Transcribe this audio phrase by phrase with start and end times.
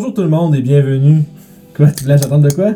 [0.00, 1.24] Bonjour tout le monde et bienvenue.
[1.76, 2.70] Quoi, tu voulais j'attendre de quoi?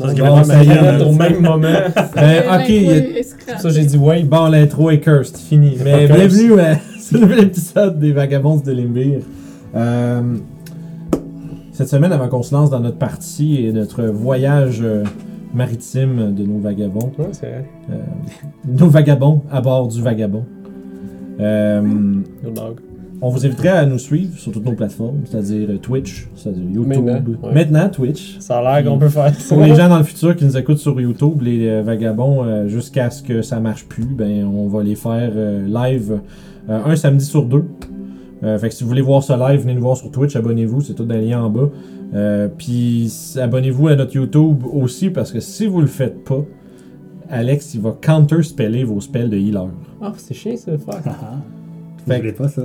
[0.00, 1.68] Parce Bon, que ça y est, au même moment.
[2.14, 4.22] Ben, ok, ça, j'ai dit ouais.
[4.22, 5.76] bon, l'intro est cursed, fini.
[5.84, 9.20] Mais bienvenue à ce nouvel épisode des Vagabonds de Limbir.
[9.76, 10.38] Euh,
[11.72, 15.04] cette semaine, avant qu'on se lance dans notre partie et notre voyage euh,
[15.52, 17.64] maritime de nos vagabonds, Ouais, c'est vrai.
[18.64, 20.46] nos vagabonds à bord du vagabond,
[21.38, 21.82] euh,
[22.42, 22.76] dog.
[23.24, 27.04] On vous inviterait à nous suivre sur toutes nos plateformes, c'est-à-dire euh, Twitch, c'est-à-dire YouTube.
[27.04, 27.54] Maintenant, ouais.
[27.54, 28.38] Maintenant, Twitch.
[28.40, 29.54] Ça a l'air qu'on peut faire ça.
[29.54, 32.66] Pour les gens dans le futur qui nous écoutent sur YouTube, les euh, vagabonds, euh,
[32.68, 36.18] jusqu'à ce que ça marche plus, ben on va les faire euh, live
[36.68, 37.64] euh, un samedi sur deux.
[38.42, 40.80] Euh, fait que si vous voulez voir ce live, venez nous voir sur Twitch, abonnez-vous,
[40.80, 41.70] c'est tout dans les liens en bas.
[42.14, 46.44] Euh, Puis abonnez-vous à notre YouTube aussi parce que si vous le faites pas,
[47.30, 49.68] Alex il va counter-speller vos spells de healer.
[50.02, 51.00] Ah, c'est chiant ça, frère.
[51.06, 51.36] Ah, ah.
[52.06, 52.62] Fait Je voulais pas ça.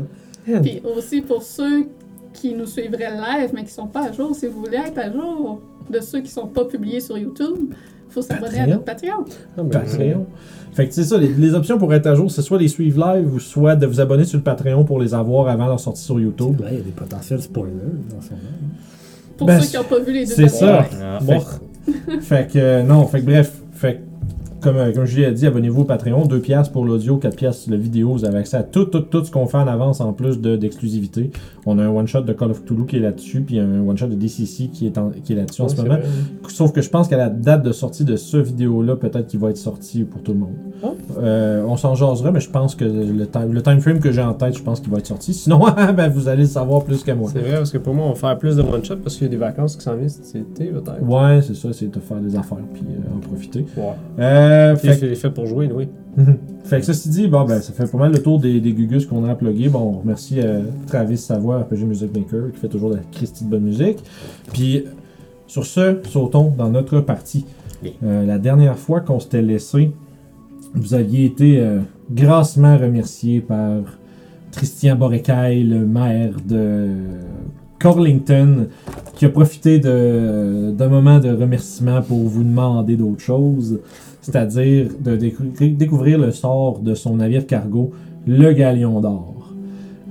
[0.61, 1.87] Puis aussi pour ceux
[2.33, 5.11] qui nous suivraient live mais qui sont pas à jour, si vous voulez être à
[5.11, 7.73] jour de ceux qui sont pas publiés sur YouTube,
[8.09, 8.67] faut s'abonner à Patreon.
[8.69, 9.25] notre Patreon.
[9.57, 10.25] Ah, ben, Patreon.
[10.73, 13.03] Fait que c'est ça, les, les options pour être à jour, c'est soit les suivre
[13.15, 16.03] live ou soit de vous abonner sur le Patreon pour les avoir avant leur sortie
[16.03, 16.61] sur YouTube.
[16.61, 17.71] Là, il y a des potentiels spoilers
[18.13, 18.36] dans son.
[19.37, 20.86] Pour Ben, ceux qui n'ont pas vu les deux c'est ça.
[21.02, 21.41] Ah, Fait- bon.
[22.21, 23.99] Fait que, euh, non, fait que bref, fait que,
[24.61, 27.69] comme, euh, comme Julie a dit, abonnez-vous au Patreon, 2 piastres pour l'audio, 4 piastres
[27.69, 30.13] la vidéo, vous avez accès à tout, tout, tout ce qu'on fait en avance en
[30.13, 31.31] plus de- d'exclusivité.
[31.65, 34.15] On a un one-shot de Call of Cthulhu qui est là-dessus, puis un one-shot de
[34.15, 35.87] DCC qui est, en- qui est là-dessus en ce moment.
[35.89, 36.03] vrai.
[36.47, 39.49] Sauf que je pense qu'à la date de sortie de ce vidéo-là, peut-être qu'il va
[39.49, 40.53] être sorti pour tout le monde.
[40.83, 40.87] Ah.
[41.19, 44.21] Euh, on s'en jasera, mais je pense que le, time, le time frame que j'ai
[44.21, 45.33] en tête, je pense qu'il va être sorti.
[45.33, 45.61] Sinon,
[45.95, 47.29] ben, vous allez le savoir plus que moi.
[47.33, 49.29] C'est vrai, parce que pour moi, on va faire plus de one-shot parce qu'il y
[49.29, 51.01] a des vacances qui s'en viennent cet été, peut-être.
[51.03, 53.65] Ouais, c'est ça, c'est de faire des affaires, puis euh, en profiter.
[53.75, 53.83] Ouais.
[54.19, 54.46] Euh,
[54.77, 55.87] Puis fait c'est fait pour jouer, oui.
[56.17, 56.37] Mhm.
[56.65, 59.05] Fait que ceci dit, bon, ben, ça fait pas mal le tour des, des gugus
[59.05, 59.69] qu'on a à plugger.
[59.69, 63.45] Bon, on remercie euh, Travis Savoie, RPG Music Maker, qui fait toujours de la Christie
[63.45, 63.99] de bonne musique.
[64.52, 64.83] Puis,
[65.45, 67.45] sur ce, sautons dans notre partie.
[68.03, 69.91] Euh, la dernière fois qu'on s'était laissé,
[70.73, 71.80] vous aviez été euh,
[72.11, 73.83] grassement remercié par
[74.52, 76.89] Christian Borecaille, le maire de
[77.80, 78.67] Corlington,
[79.15, 83.80] qui a profité d'un moment de remerciement pour vous demander d'autres choses
[84.27, 87.92] c'est-à-dire de décou- découvrir le sort de son navire cargo,
[88.27, 89.54] le Galion d'Or.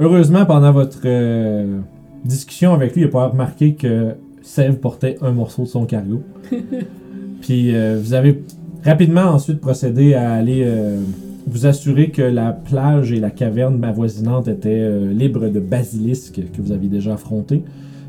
[0.01, 1.81] Heureusement, pendant votre euh,
[2.25, 6.23] discussion avec lui, il n'a pas remarqué que Sève portait un morceau de son cargo.
[7.43, 8.43] Puis euh, vous avez
[8.83, 10.99] rapidement ensuite procédé à aller euh,
[11.47, 16.73] vous assurer que la plage et la caverne avoisinante étaient libres de basilisques que vous
[16.73, 17.63] aviez déjà affrontés,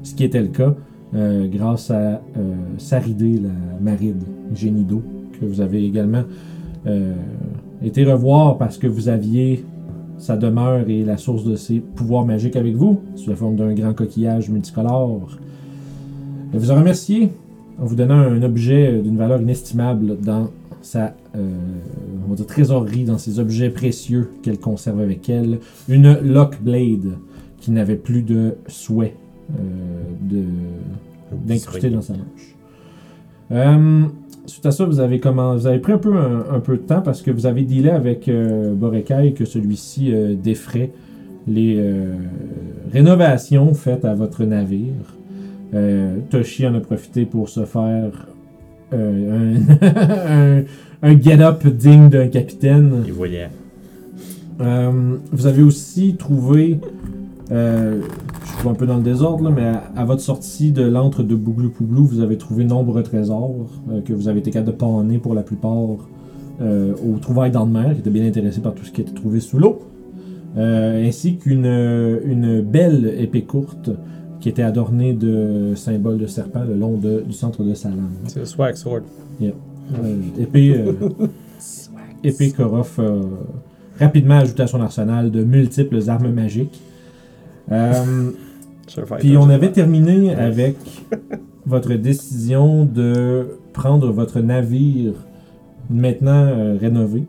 [0.03, 0.73] ce qui était le cas
[1.13, 2.22] grâce à
[2.79, 4.23] Saridé, la maride,
[4.56, 5.03] génie d'eau,
[5.39, 6.23] que vous avez également
[6.85, 7.13] euh,
[7.83, 9.65] été revoir parce que vous aviez
[10.17, 13.73] sa demeure et la source de ses pouvoirs magiques avec vous, sous la forme d'un
[13.73, 15.27] grand coquillage multicolore.
[16.53, 17.31] Elle vous a remercié
[17.79, 20.49] en vous donnant un objet euh, d'une valeur inestimable dans
[20.81, 21.51] sa euh,
[22.25, 27.17] on va dire trésorerie, dans ses objets précieux qu'elle conserve avec elle, une Lockblade
[27.59, 29.15] qui n'avait plus de souhait
[29.59, 30.43] euh,
[31.31, 32.55] d'incruster dans sa manche.
[33.51, 34.05] Euh,
[34.47, 36.82] suite à ça, vous avez, comment, vous avez pris un peu, un, un peu de
[36.82, 40.91] temps parce que vous avez dealé avec euh, Borekai que celui-ci euh, défrait
[41.47, 42.14] les euh,
[42.91, 44.94] rénovations faites à votre navire.
[45.73, 48.28] Euh, Toshi en a profité pour se faire
[48.94, 50.64] euh, un, un,
[51.03, 53.03] un get-up digne d'un capitaine.
[53.05, 53.50] Il voyait.
[54.59, 56.79] Vous avez aussi trouvé,
[57.52, 58.02] euh,
[58.44, 61.23] je suis un peu dans le désordre, là, mais à, à votre sortie de l'antre
[61.23, 63.55] de Bouglou Pouglou, vous avez trouvé nombreux trésors
[63.91, 65.78] euh, que vous avez été capable de panner pour la plupart
[66.61, 69.14] euh, aux trouvailles dans le mer, qui étaient bien intéressés par tout ce qui était
[69.14, 69.79] trouvé sous l'eau,
[70.58, 71.66] Euh, ainsi qu'une
[72.26, 73.91] une belle épée courte
[74.40, 78.09] qui était adornée de symboles de serpent le long de- du centre de sa lame.
[78.26, 79.02] C'est le swag sword.
[79.41, 80.93] Euh, épée, euh,
[82.23, 86.82] épée Korof a rapidement ajouté à son arsenal de multiples armes magiques.
[87.72, 88.31] Euh,
[89.19, 90.78] puis on avait terminé avec
[91.66, 95.14] votre décision de prendre votre navire
[95.90, 97.25] maintenant euh, rénové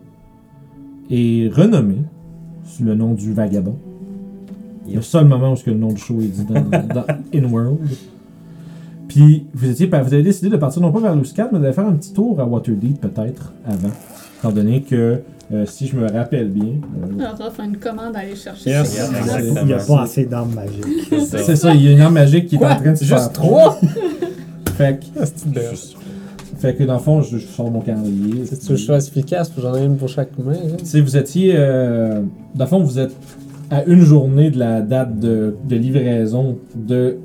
[1.09, 1.97] et renommé
[2.63, 3.77] sous le nom du Vagabond.
[4.91, 6.61] Le seul moment où ce que le nom du show est dit dans,
[6.93, 7.77] dans InWorld.
[9.07, 11.87] Puis vous, étiez, vous avez décidé de partir non pas vers Luscat, mais d'aller faire
[11.87, 13.91] un petit tour à Waterdeep peut-être avant.
[14.39, 15.21] Étant donné que,
[15.51, 18.69] euh, si je me rappelle bien, euh, Alors, offre une commande à aller chercher.
[18.69, 18.99] Yes.
[19.59, 20.85] Il n'y a pas assez d'armes magiques.
[21.27, 21.73] C'est ça.
[21.73, 23.79] il y a une arme magique qui est en train de se faire Juste trois?
[24.77, 25.25] Fait que, Ah,
[26.57, 28.43] fait que dans le fond, je, je sors mon calendrier.
[28.45, 30.53] C'est je sois efficace, puis j'en ai une pour chaque main.
[30.53, 30.77] là.
[30.83, 31.53] Si vous étiez.
[31.55, 32.21] euh,
[32.55, 33.13] dans le fond, vous êtes
[33.71, 37.17] à une journée de la date de, de livraison de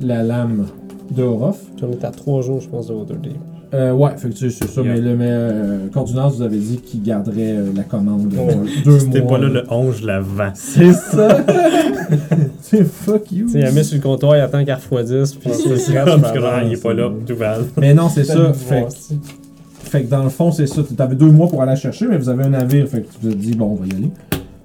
[0.00, 0.66] la lame
[1.10, 1.60] de Orof.
[1.80, 3.36] J'en étais à trois jours, je pense, de Waterdeep.
[3.74, 4.92] Euh, ouais, fait que c'est ça, Yeah.
[4.94, 8.54] mais le mais, euh, vous avez dit qu'il garderait euh, la commande de Ouais.
[8.84, 9.28] deux mois.
[9.28, 10.50] pas là le 11, je la vends.
[10.54, 11.38] C'est ça!
[12.60, 13.46] c'est fuck you!
[13.46, 16.20] Tu sais, il a mis sur le comptoir, il attend qu'elle refroidisse, puis c'est comme
[16.22, 17.58] puis que il est pas là, tout va.
[17.78, 18.52] Mais non, c'est ça.
[18.52, 19.14] Fait, que- c'est-
[19.90, 20.82] fait que dans le fond, c'est ça.
[20.96, 22.86] T'avais deux mois pour aller la chercher, mais vous avez un navire.
[22.88, 24.10] Fait que tu vous êtes dit, bon, on va y aller.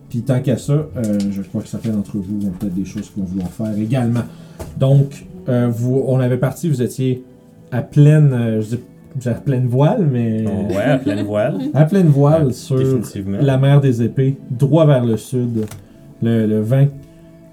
[0.09, 0.87] Puis tant qu'à ça, euh,
[1.31, 4.23] je crois que certains d'entre vous ont peut-être des choses qu'ils vont vouloir faire également.
[4.79, 7.23] Donc, euh, vous, on avait parti, vous étiez
[7.71, 8.79] à pleine, euh, je dis
[9.25, 11.57] à pleine voile, mais Oh, ouais, à pleine voile.
[11.73, 12.77] à pleine voile sur
[13.41, 15.65] la mer des épées, droit vers le sud.
[16.21, 16.87] Le, le vent,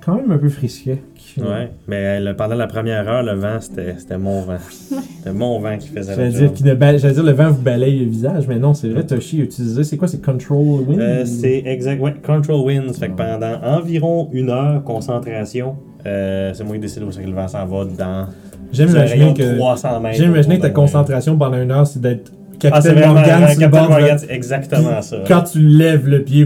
[0.04, 1.02] quand même un peu frisquet.
[1.14, 4.58] qui- Ouais, mais le- pendant la première heure, le vent, c'était mon vent.
[4.68, 7.98] C'était mon vent qui faisait le dire, ne ba- j'allais dire le vent vous balaye
[8.00, 9.82] le visage, mais non, c'est vrai, Toshi a utilisé.
[9.84, 11.00] C'est quoi, c'est Control Wind?
[11.00, 12.92] Euh, c'est exact, ouais, Control Winds.
[12.94, 15.76] Fait que pendant environ une heure, concentration,
[16.06, 18.26] euh, c'est moi qui décide où c'est que le vent s'en va dans
[18.74, 19.56] J'aime imaginer que.
[19.56, 20.16] 300 mètres.
[20.18, 23.58] J'aime imaginer que ta concentration pendant une heure, c'est d'être Ah, Capitaine vraiment Morgan sur
[23.60, 25.16] Captain Morgan, c'est exactement ça.
[25.26, 26.42] Quand tu lèves le pied,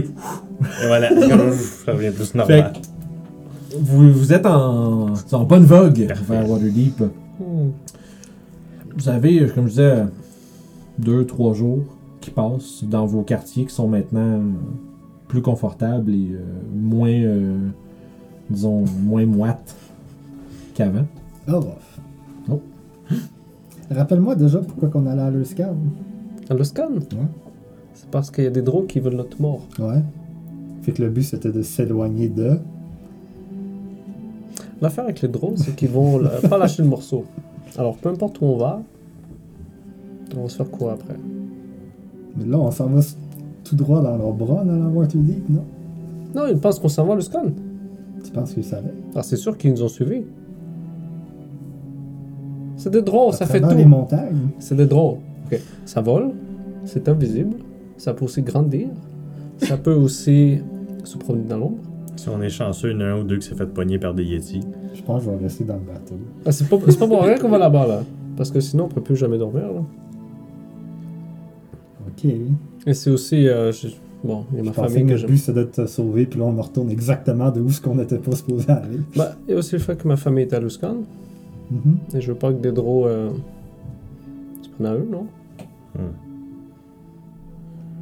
[0.83, 1.09] Et voilà,
[1.85, 2.73] ça devient plus normal.
[3.79, 6.23] vous, vous êtes en, en bonne vogue Parfait.
[6.29, 6.99] vers Waterdeep.
[7.39, 7.69] Hmm.
[8.97, 10.03] Vous avez, comme je disais,
[10.97, 11.83] deux, trois jours
[12.19, 14.41] qui passent dans vos quartiers qui sont maintenant
[15.29, 16.39] plus confortables et euh,
[16.75, 17.57] moins, euh,
[18.49, 19.73] disons, moins moites
[20.73, 21.05] qu'avant.
[21.49, 21.63] Oh.
[23.91, 25.75] Rappelle-moi déjà pourquoi qu'on allait à Luscan.
[26.49, 26.89] À Luscan?
[26.93, 27.27] Ouais.
[27.93, 29.61] C'est parce qu'il y a des drôles qui veulent notre mort.
[29.79, 30.01] Ouais.
[30.83, 32.57] Fait que le but c'était de s'éloigner de.
[34.81, 37.25] L'affaire avec les drôles, c'est qu'ils vont pas lâcher le morceau.
[37.77, 38.81] Alors, peu importe où on va,
[40.37, 41.15] on va se faire quoi après?
[42.37, 43.17] Mais là, on s'en va s-
[43.65, 45.63] tout droit dans leurs bras dans la Waterdeep, non?
[46.33, 47.43] Non, ils pensent qu'on s'en va à Luscan.
[48.23, 48.93] Tu penses qu'ils savaient?
[49.15, 50.23] Ah, c'est sûr qu'ils nous ont suivis.
[52.79, 53.69] C'est des drôles, ça À fait tout.
[53.75, 54.47] les montagnes.
[54.59, 55.17] C'est des drôles.
[55.51, 55.59] Ok.
[55.85, 56.31] Ça vole,
[56.85, 57.55] c'est invisible,
[57.97, 58.87] ça peut aussi grandir,
[59.57, 60.59] ça peut aussi
[61.03, 61.77] se promener dans l'ombre.
[62.15, 63.97] Si on est chanceux, il y en a un ou deux qui s'est fait pogner
[63.99, 64.61] par des Yetis.
[64.93, 66.15] Je pense que je vais rester dans le bateau.
[66.45, 68.03] Ah, c'est pas, c'est pas pour rien qu'on va là-bas, là.
[68.37, 69.81] Parce que sinon, on peut plus jamais dormir, là.
[72.07, 72.25] Ok.
[72.87, 73.47] Et c'est aussi.
[73.47, 73.87] euh, je-
[74.21, 76.25] Bon, il y a ma Je famille que que le but c'était de te sauver,
[76.25, 78.97] puis là on retourne exactement de où ce qu'on n'était pas supposé aller.
[79.15, 80.95] Bah, il y a aussi le fait que ma famille est à Luscan.
[81.71, 81.97] Mhm.
[82.15, 83.07] Et je veux pas que des drôles.
[83.09, 83.29] Euh...
[84.61, 85.25] se prennent à eux, non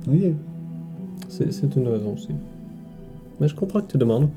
[0.07, 0.21] Ok.
[1.29, 2.29] C'est c'est une raison aussi.
[3.39, 4.29] Mais je comprends que tu demandes.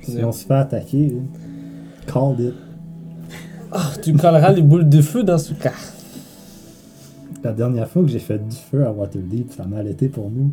[0.00, 1.14] Je Si dire, on se fait attaquer,
[2.06, 2.54] call it.
[4.02, 5.72] Tu colleras les boules de feu dans ce cas.
[7.42, 10.30] La dernière fois que j'ai fait du feu à Waterdeep, ça a mal été pour
[10.30, 10.50] nous.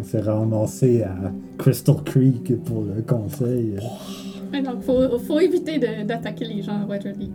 [0.00, 1.14] On s'est ramassé à
[1.58, 3.74] Crystal Creek pour le conseil.
[4.52, 7.30] Ouais, donc, faut, faut éviter de- d'attaquer les gens à Waterdeep.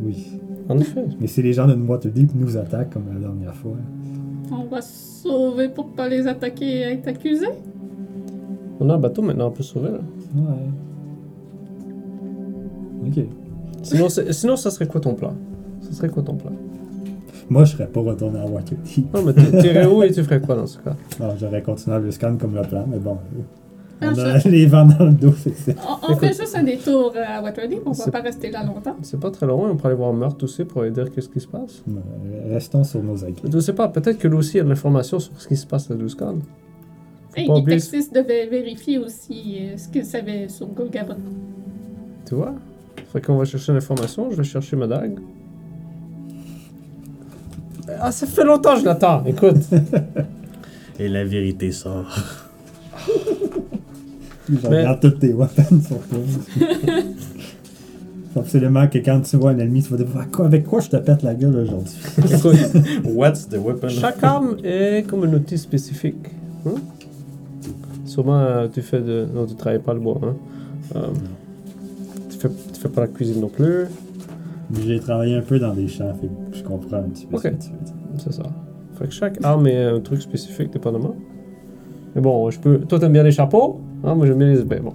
[0.00, 0.40] Oui.
[0.68, 1.04] En effet.
[1.20, 3.76] Mais si les gens de Waterdeep nous attaquent comme la dernière fois.
[4.50, 7.46] On va se sauver pour pas les attaquer et être accusés?
[8.78, 10.00] On a un bateau maintenant, on peut se sauver, là.
[10.36, 10.68] Ouais.
[13.08, 13.24] Ok.
[13.82, 15.32] Sinon, sinon, ça serait quoi ton plan?
[15.80, 16.52] Ça serait quoi ton plan?
[17.48, 19.14] Moi, je serais pas retourné à Waterdeep.
[19.14, 20.96] Non, mais tu irais où et tu ferais quoi dans ce cas?
[21.20, 23.12] Non, j'aurais continué à le scan comme le plan, mais bon.
[23.12, 23.42] euh,
[24.02, 25.72] On a les vents dans le dos, c'est ça.
[26.08, 28.62] On, on fait juste un détour euh, à Waterdeep, on va C'est- pas rester là
[28.64, 28.96] longtemps.
[29.02, 31.40] C'est pas très loin, on pourrait aller voir Meurthe aussi pour aller dire qu'est-ce qui
[31.40, 31.82] se passe.
[31.88, 33.42] Euh, Restons sur nos acquis.
[33.50, 35.90] Je sais pas, peut-être que lui aussi a de l'information sur ce qui se passe
[35.90, 35.94] à
[37.38, 41.16] Et pas oublier- Texas devait vérifier aussi euh, ce qu'il savait sur Golgabon.
[42.28, 42.54] Tu vois?
[43.12, 45.18] Fait qu'on va chercher l'information, je vais chercher ma dague.
[48.00, 49.56] Ah, ça fait longtemps que je l'attends, écoute.
[50.98, 52.14] Et la vérité sort.
[54.48, 56.18] Je Mais- regarde toutes tes weapons sur toi.
[58.32, 60.80] Faut absolument que quand tu vois un ennemi, tu vas dire Ah, quoi- avec quoi
[60.80, 61.94] je te pète la gueule aujourd'hui?
[63.04, 63.88] What's the weapon?
[63.88, 66.16] chaque arme est comme un outil spécifique.
[66.66, 66.74] hein?
[68.04, 69.26] Sûrement, euh, tu fais de...
[69.34, 70.34] Non, tu travailles pas le bois, hein?
[70.96, 71.00] Euh,
[72.30, 72.48] tu, fais...
[72.72, 73.86] tu fais pas la cuisine non plus.
[74.86, 77.42] J'ai travaillé un peu dans des champs, fait que je comprends un petit peu ce
[77.42, 77.94] que tu veux dire.
[78.18, 78.42] C'est ça.
[78.98, 81.14] Fait que chaque arme est un truc spécifique, dépendamment.
[82.14, 82.78] Mais bon, je peux...
[82.80, 83.80] Toi, t'aimes bien les chapeaux?
[84.06, 84.14] Hein?
[84.14, 84.80] Moi, j'aime bien les épées.
[84.80, 84.94] Bon.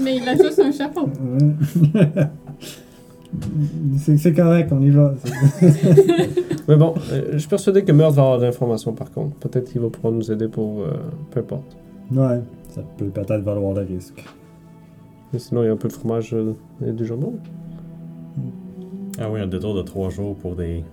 [0.00, 1.08] Mais il a juste un chapeau.
[3.96, 5.14] C'est c'est correct, on y va.
[6.68, 9.34] Mais bon, euh, je suis persuadé que Meurthe va avoir de l'information par contre.
[9.36, 10.80] Peut-être qu'il va pouvoir nous aider pour.
[10.82, 10.90] euh,
[11.30, 11.74] peu importe.
[12.14, 14.22] Ouais, ça peut peut-être valoir le risque.
[15.32, 16.52] Mais sinon, il y a un peu de fromage euh,
[16.86, 17.32] et du jambon.
[19.18, 20.84] Ah oui, un détour de trois jours pour des.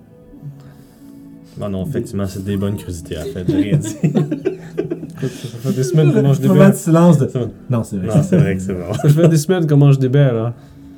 [1.59, 3.43] Non, non, effectivement, c'est des bonnes crudités à fait.
[3.45, 3.97] J'ai rien dit.
[5.21, 6.73] Écoute, ça fait des semaines qu'on mange des baies.
[6.73, 7.29] silence de.
[7.69, 8.15] Non, c'est vrai.
[8.15, 8.93] non, c'est vrai que c'est bon.
[8.93, 10.53] Ça fait des semaines qu'on mange des baies, là.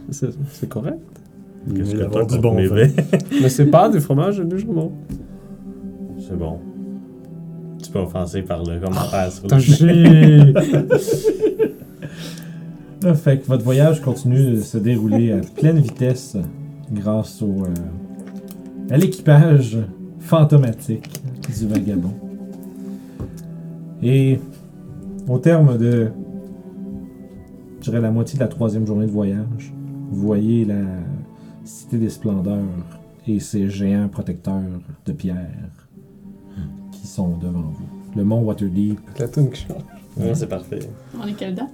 [0.10, 1.00] C'est c'est correct.
[1.76, 2.88] Qu'est-ce que t'as du bon mes vins?
[3.42, 4.92] Mais c'est pas du fromage de jambon.
[6.20, 6.60] C'est bon.
[7.84, 10.54] Tu peux offenser par le commentaire sur T'as le Chier!
[13.04, 16.38] Là, fait que votre voyage continue de se dérouler à pleine vitesse
[16.92, 19.80] grâce au, euh, à l'équipage
[20.20, 21.10] fantomatique
[21.58, 22.14] du vagabond.
[24.04, 24.40] Et
[25.28, 26.10] au terme de,
[27.80, 29.74] je dirais, la moitié de la troisième journée de voyage,
[30.10, 30.82] vous voyez la
[31.64, 32.58] cité des splendeurs
[33.28, 34.62] et ses géants protecteurs
[35.06, 35.48] de pierre
[36.92, 37.86] qui sont devant vous.
[38.16, 40.34] Le mont Waterdeep La qui change.
[40.34, 40.80] C'est parfait.
[41.22, 41.70] On est quelle date?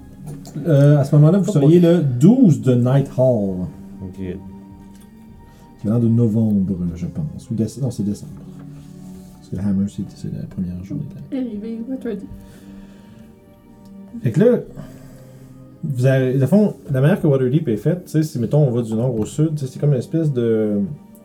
[0.67, 3.65] Euh, à ce moment-là, vous seriez le 12 de Night Hall.
[4.03, 4.19] Ok.
[5.81, 7.49] C'est l'an de novembre, je pense.
[7.49, 8.31] Ou déce- Non, c'est décembre.
[9.51, 11.03] Parce que Hammer, c'est c'est la première journée.
[11.31, 11.47] de l'année.
[11.49, 12.27] Arrivé, Waterdeep.
[14.23, 14.57] Fait que là,
[15.83, 18.81] vous avez, fond, la manière que Waterdeep est faite, tu sais, si mettons on va
[18.81, 20.79] du nord au sud, c'est comme une espèce de.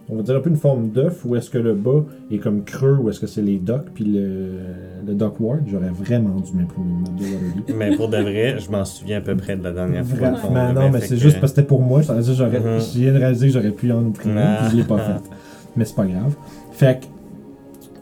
[0.09, 2.65] On va dire un peu une forme d'œuf où est-ce que le bas est comme
[2.65, 4.59] creux, ou est-ce que c'est les docks, puis le,
[5.07, 5.63] le dockward.
[5.69, 7.77] J'aurais vraiment dû m'imprimer une map de Waterdeep.
[7.77, 10.19] Mais pour de vrai, je m'en souviens à peu près de la dernière fois.
[10.19, 12.03] Vraiment, qu'on l'avait non, mais fait c'est que- juste parce que c'était pour moi.
[12.03, 12.81] Ça veut dire que j'aurais, Mhm.
[12.81, 14.59] je viens de réaliser que j'aurais pu en imprimer, Ah.
[14.63, 15.23] puis je l'ai pas fait.
[15.77, 16.35] Mais c'est pas grave.
[16.73, 17.07] Fait que,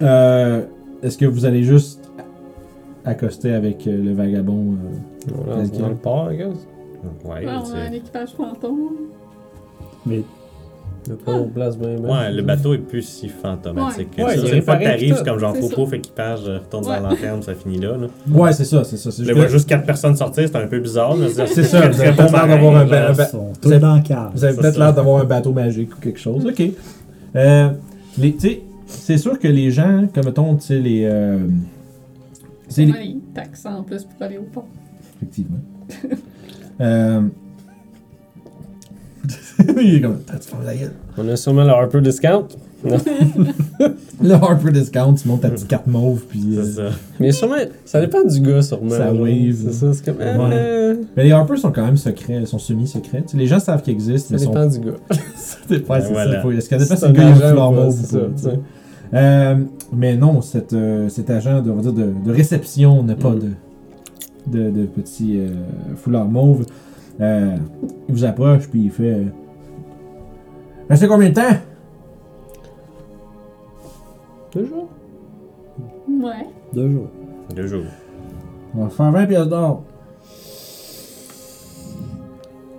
[0.02, 0.62] euh,
[1.02, 2.10] est-ce que vous allez juste
[3.04, 4.74] accoster avec euh, le vagabond
[5.28, 6.46] euh, On lance dans le port, I guess.
[7.24, 8.90] Ouais, Ouais, on tu a un équipage fantôme.
[10.06, 10.22] Mais
[11.08, 12.10] Le port place bien, bien.
[12.10, 14.42] Ouais, le bateau est plus si fantomatique que Ouais, ça.
[14.42, 15.18] il C'est une fois que réparé, t'arrives, tout.
[15.18, 15.74] c'est comme genre C'est ça.
[15.76, 17.00] pauvre équipage, euh, retourne dans Ouais.
[17.02, 17.96] la lanterne, ça finit là.
[17.96, 18.06] là.
[18.30, 19.10] Ouais, c'est ça, c'est ça.
[19.10, 21.16] C'est Je juste vois que- juste quatre personnes sortir, c'est un peu bizarre.
[21.16, 23.12] mais C'est ça, vous avez peut-être l'air d'avoir un, marin, ba- un là.
[23.14, 24.30] ba- ils sont vous tous avez- dans le cadre.
[24.34, 24.80] vous avez c'est peut-être ça.
[24.84, 26.44] l'air d'avoir un bateau magique ou quelque chose.
[26.46, 26.62] Ok.
[27.36, 27.68] Euh,
[28.18, 31.04] les- tu sais, c'est sûr que les gens, comme mettons, tu sais, les.
[31.04, 31.38] euh,
[32.68, 34.66] c'est On les- a les taxes en plus pour aller au port.
[35.16, 35.58] Effectivement.
[36.80, 37.22] euh...
[39.80, 40.18] Il est comme.
[40.64, 40.92] La gueule?
[41.18, 42.46] On a sûrement le Harper Discount.
[44.22, 46.56] Le Harper Discount, tu montes ta petite carte mauve, puis.
[46.58, 46.88] euh, C'est ça.
[47.18, 48.90] Mais sûrement, ça dépend du gars, sûrement.
[48.90, 49.54] Ça wave.
[49.66, 50.16] C'est ça, c'est comme.
[50.18, 50.50] Ouais.
[50.52, 53.22] euh, Mais les Harpers sont quand même secrets, ils sont semi-secrets.
[53.22, 54.50] Tu sais, les gens savent qu'ils existent, Ça mais sont.
[54.52, 55.16] dépend du gars.
[55.36, 56.42] Ça dépend, c'est Voilà.
[56.42, 56.48] ça.
[56.50, 58.32] Est-ce qu'à dépend si C'est le gars il a fleur ou pas, mauve c'est ou
[58.36, 58.56] ça, pas,
[59.12, 59.56] Euh,
[59.92, 63.30] mais non, cet, euh, cet agent de, on va dire de, de réception n'a pas
[63.30, 63.40] Mm.
[63.40, 63.50] de,
[64.46, 65.48] de, de petit euh,
[65.96, 66.64] foulard mauve.
[67.20, 67.56] Euh,
[68.08, 69.14] il vous approche, puis il fait.
[69.14, 69.24] Euh,
[70.88, 71.56] Restez combien de temps?
[74.54, 74.88] Deux jours.
[76.08, 76.46] Ouais.
[76.72, 77.08] Deux jours.
[77.54, 77.84] Deux jours.
[78.76, 79.82] On va faire 20 pièces d'or.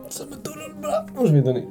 [0.09, 1.05] Ça me donne le bras.
[1.25, 1.67] Je vais donner.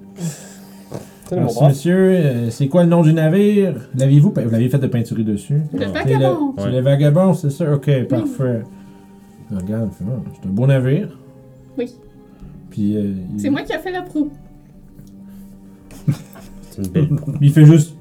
[1.36, 1.94] Merci, monsieur.
[2.10, 3.74] Euh, c'est quoi le nom du navire?
[3.96, 5.60] L'aviez-vous pe- Vous l'aviez fait de peinturer dessus?
[5.72, 6.00] Le Ah.
[6.04, 6.54] C'est le, vagabond.
[6.58, 6.70] c'est Ouais.
[6.72, 7.72] le vagabond, c'est ça?
[7.74, 8.62] Ok, parfait.
[9.50, 10.04] Regarde, Ah,
[10.40, 11.08] c'est un beau navire.
[11.78, 11.92] Oui.
[12.70, 14.30] Puis euh, il, C'est moi qui a fait la proue.
[16.70, 17.32] C'est une belle proue.
[17.40, 17.94] il fait juste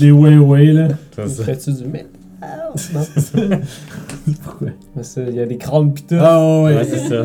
[0.00, 0.88] des way way là.
[1.16, 1.44] C'est ça.
[1.44, 2.08] Fais-tu du métal?
[2.94, 3.00] Non.
[4.42, 4.68] Pourquoi?
[4.96, 6.16] Mais c'est- Il y a des crânes pis tout.
[6.18, 6.76] Ah ouais.
[6.76, 7.22] Ouais, c'est ça.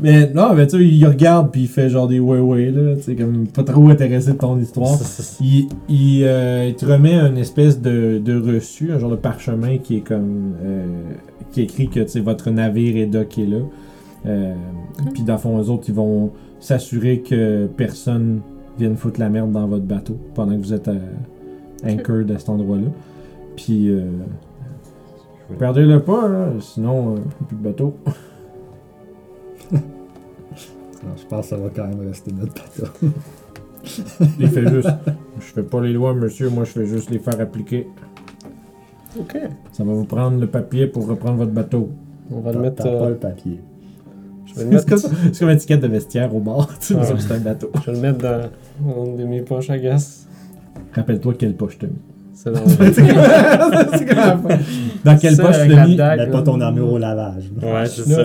[0.00, 2.96] Mais non, mais tu sais, il regarde puis il fait genre des ouais ouais là,
[2.96, 4.96] tu sais comme pas trop intéressé de ton histoire.
[5.40, 9.78] Il, il, euh, il te remet une espèce de, de reçu, un genre de parchemin
[9.78, 10.86] qui est comme euh,
[11.52, 13.58] qui écrit que tu sais, votre navire est docké là.
[14.26, 14.54] Euh,
[15.12, 16.30] Puis dans le fond, eux autres, ils vont
[16.60, 18.40] s'assurer que personne
[18.78, 20.94] vienne foutre la merde dans votre bateau pendant que vous êtes à
[21.86, 22.88] anchored à cet endroit-là.
[23.56, 24.06] Puis euh,
[25.58, 27.18] perdez-le pas, là, sinon euh,
[27.48, 27.94] plus de bateau.
[31.02, 32.92] Alors, Je pense que ça va quand même rester notre bateau.
[34.38, 34.88] Il fait juste.
[35.40, 37.88] Je fais pas les lois, monsieur, moi je fais juste les faire appliquer.
[39.18, 39.36] Ok.
[39.72, 41.90] Ça va vous prendre le papier pour reprendre votre bateau.
[42.30, 42.76] On va T'as le mettre.
[42.84, 43.60] t'as pas euh, le papier.
[44.46, 45.02] Je vais le C'est mettre.
[45.02, 47.04] comme, c'est comme une étiquette de vestiaire au bord, tu Ah.
[47.18, 47.70] c'est un bateau.
[47.84, 48.40] Je vais le mettre dans,
[48.86, 50.26] dans une de mes poches à gaz.
[50.92, 51.92] Rappelle-toi quelle poche t'as mis.
[52.34, 52.60] C'est dans.
[55.04, 55.96] Dans quelle poche l'as mis?
[55.96, 57.50] Mets pas ton armure au lavage.
[57.60, 58.22] Ouais, c'est ça.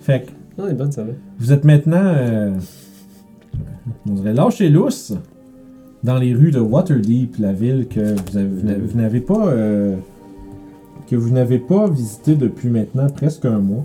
[0.00, 1.12] Fait que Non, elle est bonne, ça va.
[1.38, 2.52] vous êtes maintenant, euh,
[4.08, 5.14] on dirait lâché lousse
[6.02, 8.00] dans les rues de Waterdeep, la ville que
[8.30, 9.96] vous, avez- vous n'avez- vous n'avez pas, euh,
[11.08, 13.84] que vous n'avez pas visité depuis maintenant presque un mois.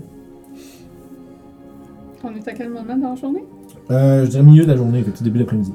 [2.24, 3.44] On est à quel moment dans la journée?
[3.90, 5.72] Euh, je dirais milieu de la journée, fait que c'est début d'après-midi.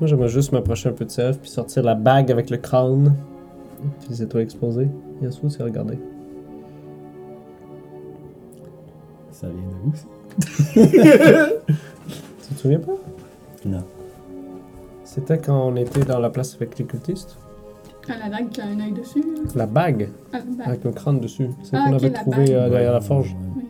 [0.00, 3.14] Moi, j'aimerais juste m'approcher un peu de Self puis sortir la bague avec le crâne.
[4.00, 4.88] Puis c'est toi exposé.
[5.22, 5.98] Yasuo, c'est regarder.
[9.30, 10.04] Ça vient de où, ça?
[12.48, 12.92] Tu te souviens pas?
[13.64, 13.82] Non.
[15.04, 17.36] C'était quand on était dans la place avec les cultistes?
[18.08, 19.20] À la dague qui a un œil dessus.
[19.20, 19.40] là.
[19.56, 20.08] La bague?
[20.32, 20.42] Bague.
[20.64, 21.48] avec le crâne dessus.
[21.64, 22.50] C'est Ah, qu'on ok, avait la trouvé bague.
[22.52, 23.34] euh, derrière la forge.
[23.56, 23.64] Oui.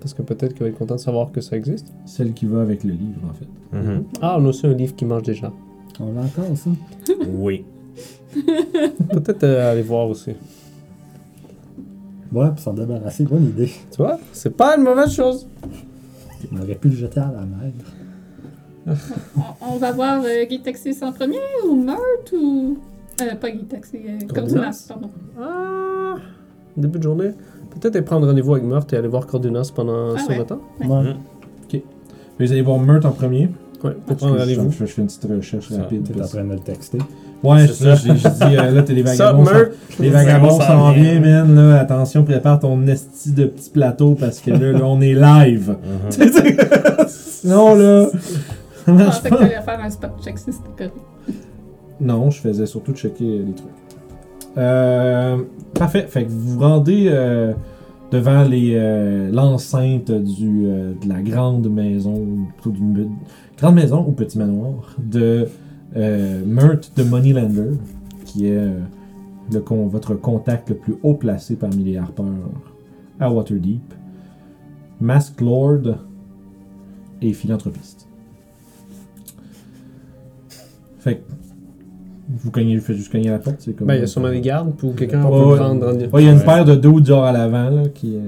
[0.00, 1.92] Parce que peut-être qu'il va être content de savoir que ça existe.
[2.04, 3.48] Celle qui va avec le livre, en fait.
[3.88, 4.04] Mhm.
[4.20, 5.50] Ah, on a aussi un livre qui mange déjà.
[5.98, 6.70] On l'a encore, ça.
[7.28, 7.64] Oui.
[8.34, 10.32] Peut-être euh, aller voir aussi.
[12.32, 13.70] Ouais, puis s'en débarrasser, bonne idée.
[13.90, 15.46] Tu vois, c'est pas une mauvaise chose.
[16.52, 17.72] On aurait pu le jeter à la mer.
[19.36, 22.78] On, on va voir euh, Guy Taxis en premier ou Meurthe ou.
[23.20, 24.34] Euh, pas Guy Taxis, euh, Cordinas.
[24.34, 25.10] Cordinas, pardon.
[25.40, 26.14] Ah,
[26.76, 27.30] début de journée.
[27.70, 30.38] Peut-être aller prendre rendez-vous avec Meurthe et aller voir Cordinas pendant Ah ce ouais.
[30.38, 30.60] matin.
[30.80, 30.86] Ouais.
[30.88, 31.82] Ouais.
[32.38, 33.48] Vous allez voir Meurthe en premier.
[33.82, 34.70] Ouais, pour prendre je, rendez-vous.
[34.70, 36.08] je fais une petite recherche rapide.
[36.28, 36.98] Train de le texter.
[37.42, 37.94] Ouais, C'est ça.
[37.94, 39.44] J'ai dit, euh, là, t'es les vagabonds.
[40.00, 41.54] Les vagabonds s'en viennent, man.
[41.54, 45.76] Là, attention, prépare ton esti de petit plateau parce que là, là on est live.
[46.18, 46.28] Mhm.
[47.08, 48.06] Sinon, là.
[48.86, 50.96] Je pensais que t'allais faire un spot check si c'était correct.
[52.00, 53.68] Non, je faisais surtout checker les trucs.
[54.58, 55.38] Euh,
[55.74, 56.06] parfait.
[56.08, 57.52] Fait que vous vous rendez euh,
[58.10, 63.10] devant les, euh, l'enceinte du, euh, de la grande maison, ou plutôt d'une
[63.58, 65.48] grande maison ou petit manoir de
[65.96, 67.70] euh, Meurthe de Moneylander,
[68.24, 68.78] qui est euh,
[69.52, 72.26] le con- votre contact le plus haut placé parmi les harpeurs
[73.20, 73.80] à Waterdeep.
[75.00, 75.98] Mask Lord
[77.22, 78.08] et philanthropiste.
[80.98, 81.22] Fait que
[82.28, 83.86] vous cognez, vous faites juste cogner à la porte, c'est comme.
[83.86, 85.56] Ben, il y a sûrement des gardes, puis quelqu'un peut ouais.
[85.56, 86.12] prendre rendez-vous.
[86.14, 86.44] Ouais, il y a une Ouais.
[86.44, 88.16] paire de dudes genre à l'avant là qui.
[88.16, 88.20] euh,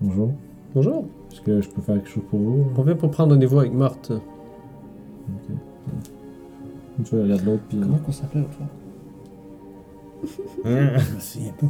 [0.00, 0.32] Bonjour.
[0.74, 1.06] Bonjour.
[1.32, 2.66] Est-ce que je peux faire quelque chose pour vous?
[2.76, 4.12] On vient pour prendre rendez-vous avec Meurthe.
[5.28, 5.56] Ok.
[7.04, 7.78] Tu regardes l'autre puis.
[7.80, 8.66] Comment qu'on s'appelait l'autre fois
[10.64, 10.90] Mhm.
[10.96, 11.66] Je me souviens pas.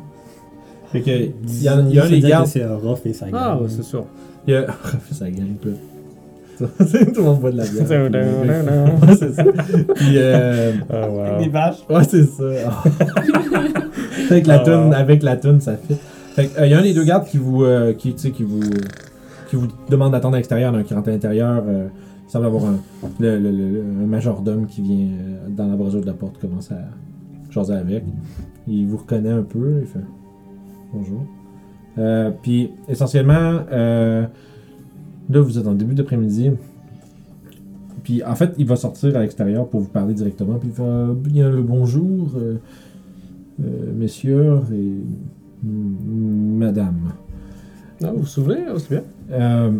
[0.92, 1.10] Fait que.
[1.10, 2.44] Il y a, il y a un des gardes.
[2.44, 3.62] que C'est un rough et ça Ah, gagne.
[3.62, 4.04] ouais, c'est sûr.
[4.46, 4.66] Il y a.
[5.10, 5.72] ça gagne un peu.
[6.56, 6.66] Tout
[7.16, 7.82] le monde boit de la bière.
[9.08, 9.42] Ouais, c'est ça.
[9.96, 10.14] Puis.
[10.18, 10.72] Euh...
[10.88, 11.38] Ah, wow.
[11.42, 11.78] Des vaches.
[11.90, 12.44] Ouais, c'est ça.
[14.30, 14.92] avec la Ah, toune, wow.
[14.92, 15.96] avec la toune, ça fit.
[16.36, 18.18] Fait que, euh, il y a un des deux gardes qui vous, euh, qui, tu
[18.20, 18.60] sais, qui vous,
[19.48, 21.62] qui vous demande d'attendre à l'extérieur, d'un qui rentre à l'intérieur.
[21.66, 21.88] euh,
[22.26, 22.76] semble avoir un,
[23.20, 26.38] le, le- le- le- un majordome qui vient euh, dans la brasure de la porte,
[26.40, 26.78] commence à
[27.50, 28.04] jaser avec.
[28.66, 30.00] Il vous reconnaît un peu, il fait
[30.92, 31.20] bonjour.
[31.98, 34.26] Euh, puis essentiellement, euh,
[35.30, 36.50] là vous êtes en début d'après-midi.
[38.02, 40.58] Puis en fait, il va sortir à l'extérieur pour vous parler directement.
[40.58, 42.56] Puis il fait bien le bonjour, euh,
[43.94, 44.96] messieurs et
[45.62, 47.12] madame.
[48.02, 48.64] Ah, vous vous souvenez?
[48.68, 49.72] Ah, c'est bien.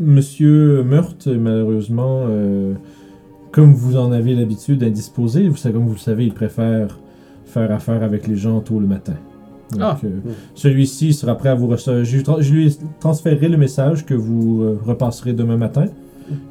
[0.00, 2.72] Monsieur Meurthe, malheureusement, euh,
[3.52, 6.98] comme vous en avez l'habitude, indisposé, vous savez, comme vous le savez, il préfère
[7.44, 9.14] faire affaire avec les gens tôt le matin.
[9.72, 9.98] Donc, Ah.
[10.04, 10.08] euh,
[10.54, 12.04] celui-ci sera prêt à vous recevoir.
[12.04, 15.86] Je, lui tra- je lui transférerai le message que vous euh, repasserez demain matin.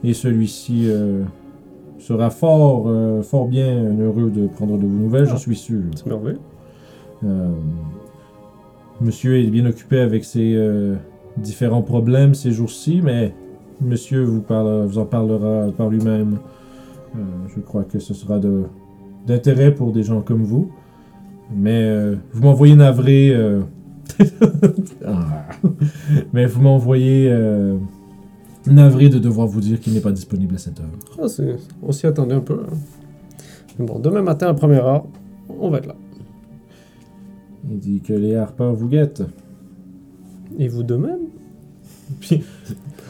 [0.04, 1.24] Et celui-ci euh,
[2.00, 5.36] sera fort, euh, fort bien heureux de prendre de vos nouvelles, Ah.
[5.36, 5.82] je suis sûr.
[5.96, 6.40] C'est merveilleux.
[7.26, 7.50] Euh,
[9.02, 10.96] monsieur est bien occupé avec ses euh,
[11.42, 13.34] différents problèmes ces jours-ci, mais
[13.82, 16.40] monsieur vous, parle, vous en parlera par lui-même.
[17.16, 17.20] Euh,
[17.56, 18.64] je crois que ce sera de-
[19.26, 20.70] d'intérêt pour des gens comme vous.
[21.56, 23.32] Mais euh, vous m'envoyez navré.
[23.34, 23.62] euh,
[25.06, 25.46] ah.
[26.34, 27.78] mais vous m'envoyez euh,
[28.68, 30.90] navré de devoir vous dire qu'il n'est pas disponible à cette heure.
[31.22, 32.62] Ah, c'est- on s'y attendait un peu.
[32.68, 32.74] hein.
[33.80, 35.06] Mais bon, demain matin à première heure,
[35.60, 35.96] on va être là.
[37.72, 39.24] Il dit que les harpeurs vous guettent.
[40.58, 41.20] Et vous de même?
[42.20, 42.44] Puis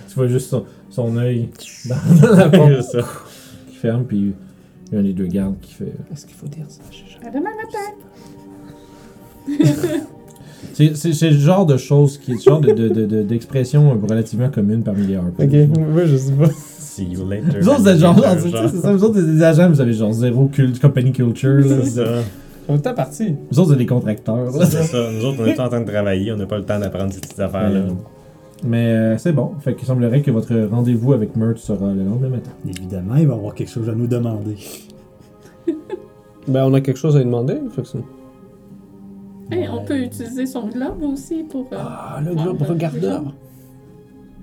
[0.07, 1.49] tu vois juste son, son œil
[1.88, 1.95] dans,
[2.27, 3.07] dans la porte C'est ça.
[3.69, 4.33] qui ferme, puis
[4.88, 5.93] il y a un des deux gardes qui fait.
[6.12, 6.81] Est-ce qu'il faut dire ça?
[7.27, 7.93] À demain matin.
[10.73, 13.23] C'est c'est- c'est le genre de choses qui est le genre de- de- de- de-
[13.23, 15.45] d'expression relativement commune parmi les harpers.
[15.45, 16.49] Ok, moi je sais pas.
[16.77, 17.59] See you later.
[17.62, 19.93] Vous autres, vous êtes genre, c'est ça, c'est ça, vous autres, des agents, vous avez
[19.93, 21.59] genre zéro cult, company culture.
[21.65, 21.75] là.
[21.83, 22.03] C'est ça.
[22.67, 23.35] On est parti.
[23.49, 24.51] Vous autres, vous êtes des contracteurs.
[24.65, 25.12] C'est ça.
[25.12, 27.21] Nous autres, on est en train de travailler, on n'a pas le temps d'apprendre ces
[27.21, 27.79] petites affaires-là.
[27.79, 27.89] Euh,
[28.63, 29.54] Mais euh, c'est bon.
[29.60, 32.52] Fait qu'il semblerait que votre rendez-vous avec Mert sera le lendemain matin.
[32.67, 34.56] Évidemment, il va avoir quelque chose à nous demander.
[36.48, 37.60] Ben, on a quelque chose à lui demander.
[37.72, 37.98] Fait que c'est-
[39.52, 41.67] Hey, on peut utiliser son globe aussi pour.
[41.74, 43.22] euh, Ah, le globe regardeur.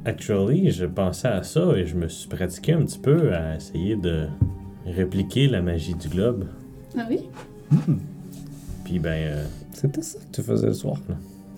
[0.04, 3.96] Actually, je pensais à ça et je me suis pratiqué un petit peu à essayer
[3.96, 4.26] de
[4.84, 6.44] répliquer la magie du globe.
[6.96, 7.20] Ah oui?
[8.84, 10.96] Puis ben, euh, C'était ça que tu faisais le soir.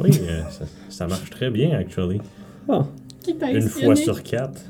[0.00, 2.20] oui, euh, ça, ça marche très bien, actually.
[3.22, 4.60] Qui t'a Une fois sur quatre.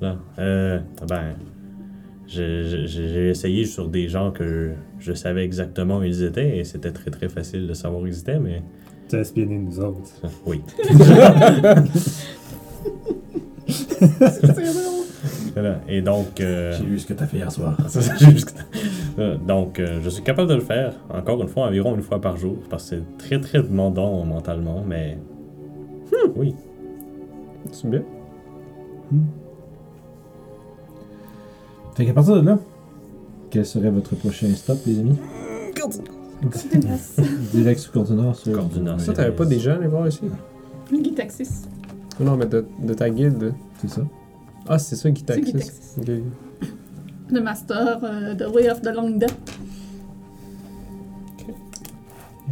[0.00, 1.34] Là, euh, ben,
[2.26, 7.10] j'ai essayé sur des gens que je savais exactement où ils étaient et c'était très
[7.10, 8.62] très facile de savoir où ils étaient, mais
[9.08, 10.10] Tu as espionné nous autres.
[10.46, 10.60] oui.
[15.54, 15.80] Voilà.
[15.86, 17.76] Et donc, euh, vu ce que t'as fait hier soir.
[17.88, 18.56] Ça, c'est juste-
[19.46, 22.36] Donc, euh, je suis capable de le faire, encore une fois, environ une fois par
[22.38, 25.18] jour, parce que c'est très très demandant mentalement, mais
[26.34, 26.54] Oui.
[27.70, 28.02] C'est bien.
[31.94, 32.58] Fait qu'à partir de là,
[33.50, 35.18] quel serait votre prochain stop, les amis?
[37.52, 38.34] Direct sur Coordinate.
[38.36, 39.00] sur- Coordinate.
[39.00, 40.20] Ça, t'avais pas des gens à aller voir ici?
[40.92, 41.66] Guy Taxis.
[42.20, 43.54] Non, mais de, de ta guide.
[43.80, 44.02] C'est ça.
[44.66, 45.52] Ah, c'est ça C'est Guy.
[45.52, 46.00] Taxis.
[47.30, 49.51] Le master euh, de Way of the Long Death.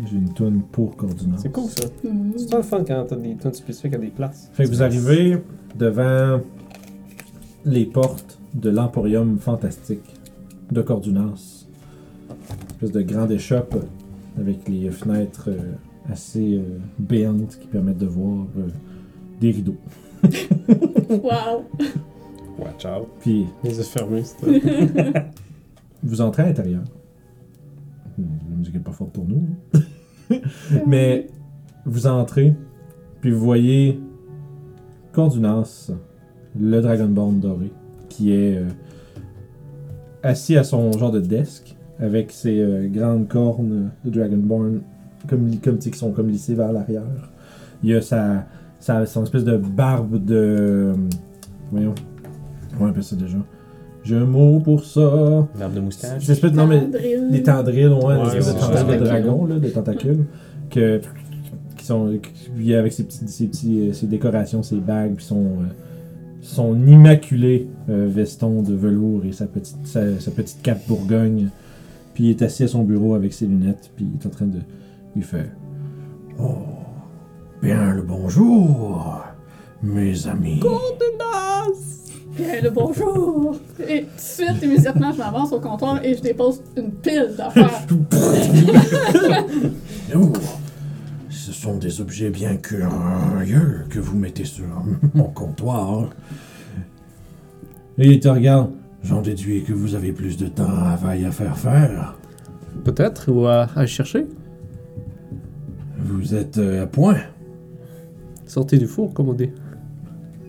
[0.08, 1.40] J'ai une toune pour Coordinate.
[1.40, 1.84] C'est cool ça.
[2.04, 2.32] Mhm.
[2.36, 4.50] C'est pas le fun quand t'as des tunes spécifiques à des places.
[4.52, 5.38] Fait que vous arrivez
[5.76, 6.40] devant
[7.64, 10.04] les portes de l'Emporium fantastique
[10.70, 11.66] de Cordunas.
[12.28, 13.76] Une espèce de grande échoppe
[14.38, 15.72] avec les fenêtres euh,
[16.10, 18.68] assez euh, béantes qui permettent de voir euh,
[19.40, 19.76] des rideaux.
[21.10, 21.64] Wow.
[22.56, 23.08] Watch out.
[23.20, 24.46] Puis Les yeux fermés, c'est
[26.04, 26.82] vous entrez à l'intérieur.
[28.50, 29.42] La musique n'est pas forte pour nous.
[29.74, 30.37] hein.
[30.87, 31.26] Mais
[31.85, 32.54] vous entrez,
[33.20, 34.00] puis vous voyez
[35.12, 35.90] Cordunas,
[36.59, 37.72] le Dragonborn doré,
[38.09, 38.68] qui est euh,
[40.22, 44.83] assis à son genre de desk, avec ses euh, grandes cornes de Dragonborn,
[45.26, 47.02] comme, comme, qui sont comme lissées vers l'arrière.
[47.83, 48.46] Il a sa,
[48.78, 50.35] sa, son espèce de barbe de...
[50.35, 50.94] euh,
[51.72, 51.94] voyons,
[52.72, 53.38] comment on appelle ça déjà?
[54.02, 55.46] J'ai un mot pour ça.
[55.58, 56.24] L'arbre de moustache.
[56.24, 56.56] C'est espèce de...
[56.56, 56.80] Non, mais
[57.30, 57.42] des
[57.98, 58.98] ouais, Ouais, des espèces de ouais, tentacules ouais.
[58.98, 60.24] de dragon, là, des tentacules,
[60.70, 61.00] que,
[61.76, 65.42] qui sont, qui- avec ses, petits, ses, petits, euh, ses décorations, ses bagues, puis son,
[65.44, 65.66] euh,
[66.40, 71.48] son immaculé euh, veston de velours et sa petite, sa, sa petite cape bourgogne.
[72.14, 74.46] Puis il est assis à son bureau avec ses lunettes, puis il est en train
[74.46, 74.58] de.
[75.16, 75.50] Il fait
[76.38, 76.54] Oh,
[77.62, 79.22] bien le bonjour,
[79.82, 80.60] mes amis.
[82.40, 83.57] Bien le bonjour.
[83.87, 87.87] Et tout de suite, immédiatement, je m'avance au comptoir et je dépose une pile d'affaires.
[90.12, 90.33] Oh,
[91.29, 94.64] ce sont des objets bien curieux que vous mettez sur
[95.14, 96.11] mon comptoir.
[97.96, 98.70] Et il te regarde.
[99.05, 102.18] J'en déduis que vous avez plus de temps à à faire faire.
[102.83, 104.26] Peut-être, ou à, à chercher.
[105.98, 107.18] Vous êtes euh, à point.
[108.46, 109.50] Sortez du four, comme on dit.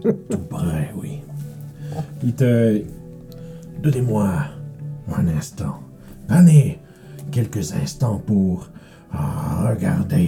[0.02, 1.20] Tout près, oui.
[2.24, 2.82] Il te...
[3.84, 4.30] Donnez-moi
[5.16, 5.80] un instant.
[6.28, 6.80] Prenez
[7.32, 8.70] quelques instants pour
[9.14, 10.28] ah, regarder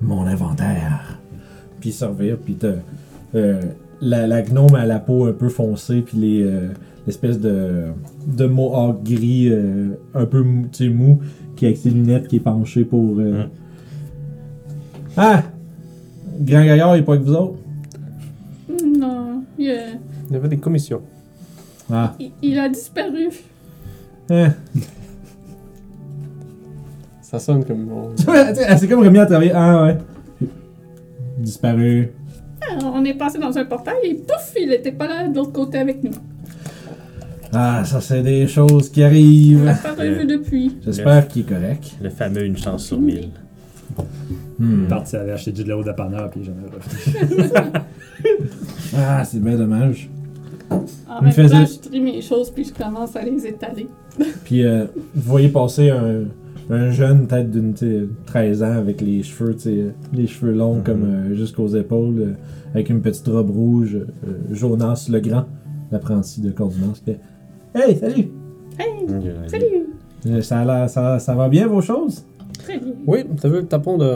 [0.00, 1.18] mon inventaire.
[1.80, 2.74] Puis servir, puis te...
[3.34, 3.62] euh,
[4.00, 6.42] la, la gnome à la peau un peu foncée, puis les...
[6.42, 6.68] euh,
[7.06, 7.86] l'espèce de,
[8.26, 11.18] de mohawk gris euh, un peu mou, mou,
[11.56, 13.18] qui avec ses lunettes, qui est penché pour...
[13.18, 13.48] euh, Mm.
[15.16, 15.42] Ah!
[16.40, 17.58] Grand Gaillard, il est pas avec vous autres?
[18.98, 21.02] Non, il, a- Il y avait des commissions.
[21.90, 22.14] Ah.
[22.20, 23.28] il- il a disparu.
[24.30, 24.52] Hein.
[27.22, 27.88] Ça sonne comme.
[27.92, 29.52] on- Elle s'est comme remis à travailler.
[29.54, 29.98] Ah ouais.
[31.38, 32.10] Disparu.
[32.62, 35.52] Ah, On est passé dans un portail et pouf, il était pas là de l'autre
[35.52, 36.10] côté avec nous.
[37.52, 39.64] Ah, ça c'est des choses qui On arrivent.
[39.64, 40.26] l'a pas revu Euh.
[40.26, 40.76] depuis.
[40.84, 41.96] J'espère qu'il est correct.
[42.02, 43.30] Le fameux une chance sur mille.
[44.58, 44.86] Hmm.
[44.88, 47.50] Parti aller acheter du lait au dépanneur, puis jamais revenu.
[48.96, 50.10] Ah, c'est bien dommage.
[50.70, 53.88] En même faisait- temps, je trie mes choses puis je commence à les étaler.
[54.44, 56.24] Puis euh, vous voyez passer un,
[56.70, 60.52] un jeune, peut-être d'une tu sais, 13 ans, avec les cheveux, tu sais, les cheveux
[60.52, 60.82] longs Mhm.
[60.84, 62.32] comme euh, jusqu'aux épaules, euh,
[62.74, 63.96] avec une petite robe rouge.
[63.96, 65.44] euh, Jonas le Grand,
[65.90, 67.20] l'apprenti de qui fait
[67.74, 68.28] Hey, salut!
[68.78, 69.06] Hey,
[69.48, 70.42] salut!
[70.42, 72.24] Ça, a ça, ça va bien vos choses?
[72.58, 72.92] Très bien.
[73.06, 74.12] Oui, t'as vu le tapon de.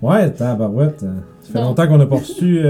[0.00, 1.00] Ouais, tabarouette.
[1.00, 1.06] Ça
[1.52, 1.64] fait Bon.
[1.66, 2.60] longtemps qu'on n'a pas reçu.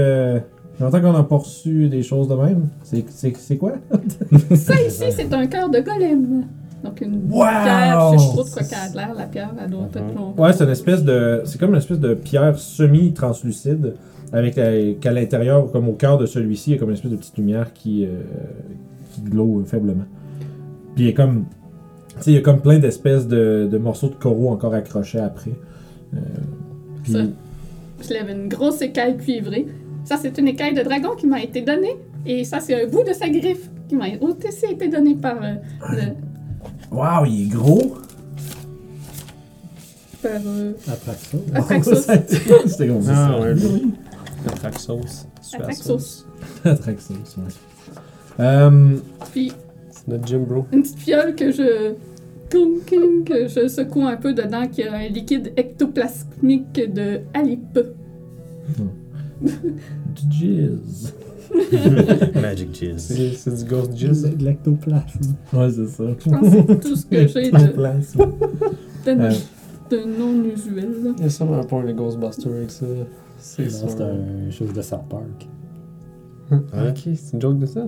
[0.79, 2.67] Longtemps qu'on n'a pas reçu des choses de même.
[2.83, 3.73] C'est, c'est, c'est quoi?
[4.55, 6.45] Ça ici, c'est un cœur de golem.
[6.83, 7.41] Donc une Wow!
[7.63, 10.15] pierre, je sais trop de quoi qu'elle a l'air, la pierre, elle doit être Mhm.
[10.15, 10.39] longue.
[10.39, 11.41] Ouais, c'est une espèce de.
[11.45, 13.93] C'est comme une espèce de pierre semi-translucide.
[14.33, 17.17] Avec qu'à l'intérieur, comme au cœur de celui-ci, il y a comme une espèce de
[17.17, 18.21] petite lumière qui, euh,
[19.11, 20.05] qui glow faiblement.
[20.95, 21.43] Puis il y a comme.
[22.17, 25.19] Tu sais, il y a comme plein d'espèces de, de morceaux de coraux encore accrochés
[25.19, 25.51] après.
[26.15, 26.17] Euh,
[27.03, 27.11] puis.
[27.11, 27.19] Ça.
[28.03, 29.67] Je lève une grosse écaille cuivrée.
[30.03, 31.97] Ça, c'est une écaille de dragon qui m'a été donnée.
[32.25, 35.55] Et ça, c'est un bout de sa griffe qui m'a aussi été donné par euh,
[35.89, 36.95] le.
[36.95, 37.97] Waouh, il est gros!
[40.21, 41.43] par, euh, Atraxo.
[41.53, 42.07] Atraxos.
[42.67, 43.27] C'était comme ça.
[43.27, 43.53] Ah, ouais.
[43.53, 45.27] Le Traxos.
[45.53, 46.25] Atraxos.
[46.63, 47.43] Atraxos, ouais.
[48.39, 48.97] Euh,
[49.31, 49.51] Puis
[49.91, 50.65] C'est notre gym bro.
[50.71, 51.93] une petite fiole que je.
[52.51, 57.79] Que je secoue un peu dedans, qui a un liquide ectoplasmique de Alip.
[59.41, 61.13] Du jizz.
[62.41, 63.13] Magic Jizz.
[63.35, 64.23] C'est du ghost jizz.
[64.37, 65.35] De l'ectoplasme.
[65.53, 66.03] Ouais, c'est ça.
[66.17, 68.15] Je pense que c'est tout ce que j'ai de, Place.
[68.15, 68.23] de,
[69.11, 69.31] Euh.
[69.89, 70.89] de non usuel.
[71.03, 71.11] là.
[71.17, 72.85] Il y a sûrement un point les Ghostbusters avec ça.
[73.37, 75.47] C'est son- c'est un chose de South Park.
[76.73, 77.87] Ah, ok, c'est une joke de ça?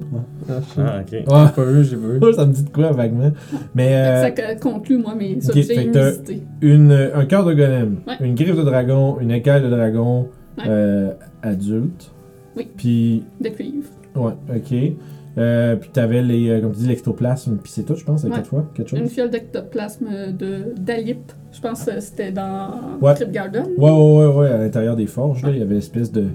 [0.49, 1.11] Ah, Ah, ok.
[1.11, 1.23] Ouais.
[1.25, 2.33] pas vu, j'ai pas vu.
[2.33, 3.31] ça me dit de quoi vaguement.
[3.75, 6.43] Mais euh, Ça conclut, moi, mes ok, objets inusités.
[6.61, 8.13] une, un cœur de golem, Ouais.
[8.25, 10.63] une griffe de dragon, une écaille de dragon Ouais.
[10.67, 11.11] euh,
[11.43, 12.11] adulte.
[12.57, 12.67] Oui.
[12.75, 13.89] Puis, De cuivre.
[14.15, 14.93] ouais, ok.
[15.35, 18.27] Euh, puis t'avais les, euh, comme tu dis, l'ectoplasme, puis c'est tout, je pense, à
[18.27, 18.35] Ouais.
[18.35, 18.99] quatre fois, quelque chose.
[18.99, 21.31] Une fiole d'ectoplasme de d'Alip.
[21.51, 22.69] Je pense que c'était dans
[23.01, 23.15] Ouais.
[23.15, 23.65] Trip Garden.
[23.77, 26.25] Ouais, ouais, ouais, ouais, à l'intérieur des forges, là, il y avait l'espèce de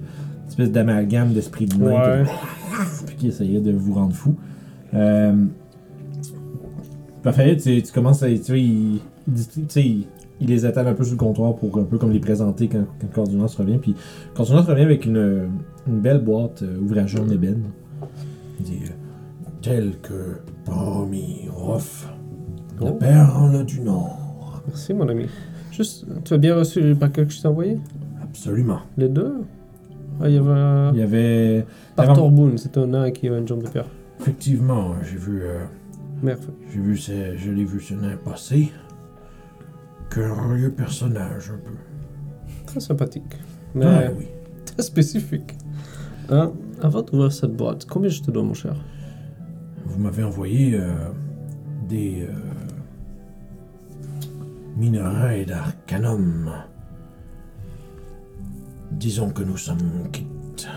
[0.48, 2.24] espèce d'amalgame d'esprit de Ouais.
[3.06, 4.34] puis qui essayait de vous rendre fou.
[4.94, 5.44] Euh,
[7.22, 8.28] Parfait, tu, tu commences à.
[8.28, 10.06] Tu sais, il, tu sais, il-
[10.40, 12.84] il les étale un peu sur le comptoir pour un peu comme les présenter quand,
[13.00, 13.78] quand Cordunance revient.
[13.78, 13.94] Puis
[14.34, 15.48] Cordunance revient avec une,
[15.88, 17.64] une belle boîte euh, ouvragée en ébène.
[18.60, 18.80] Il dit
[19.62, 22.12] Tel que parmi Rof,
[22.80, 22.92] le Oh.
[22.92, 24.62] perle du Nord.
[24.68, 25.26] Merci, mon ami.
[25.72, 27.78] Juste, tu as bien reçu le paquet que je t'ai envoyé?
[28.22, 28.80] Absolument.
[28.96, 29.34] Les deux?
[30.20, 30.90] Ah, il y avait.
[30.94, 31.66] Il y avait.
[31.96, 33.86] Par Torboun, c'est un nain qui avait une jambe de pierre.
[34.20, 35.40] Effectivement, j'ai vu.
[35.42, 35.64] euh.
[36.72, 38.72] J'ai vu, ce- je l'ai vu ce nain passer.
[40.10, 41.72] Curieux personnage, un peu.
[42.66, 43.36] Très sympathique.
[43.74, 44.26] Mais Ah oui.
[44.64, 45.54] très spécifique.
[46.30, 48.74] Hein, avant d'ouvrir cette boîte, combien je te dois, mon cher?
[49.86, 50.90] Vous m'avez envoyé euh,
[51.88, 52.32] des euh,
[54.76, 56.52] minerais d'arcanum.
[58.92, 60.68] Disons que nous sommes quittes.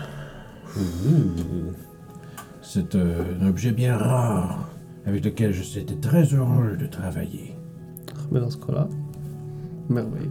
[2.62, 4.70] C'est euh, un objet bien rare
[5.04, 7.54] avec lequel je suis très heureux de travailler.
[8.30, 8.88] Mais dans ce cas-là,
[9.92, 10.30] merveilleux.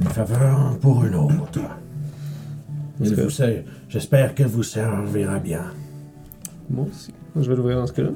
[0.00, 1.60] Une faveur pour une autre.
[3.00, 3.30] Il que- vous
[3.88, 5.62] J'espère servira bien.
[6.70, 7.12] Moi aussi.
[7.40, 8.10] Je vais l'ouvrir dans ce cas-là.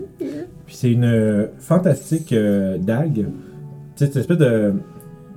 [0.66, 3.14] Puis c'est une euh, fantastique euh, dague.
[3.14, 3.24] Tu
[3.96, 4.72] sais, c'est une espèce de.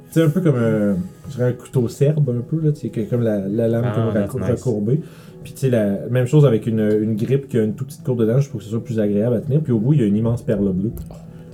[0.08, 0.96] Tu sais, un peu comme un,
[1.30, 2.72] je dirais un couteau serbe, un peu, là.
[2.72, 4.52] Tu sais, que- comme la, la lame Ah, comme nice.
[4.52, 5.02] recourbée.
[5.44, 8.04] Puis tu sais, la même chose avec une, une grippe qui a une toute petite
[8.04, 9.62] courbe dedans, juste pour que ce soit plus agréable à tenir.
[9.62, 10.92] Puis au bout, il y a une immense perle bleue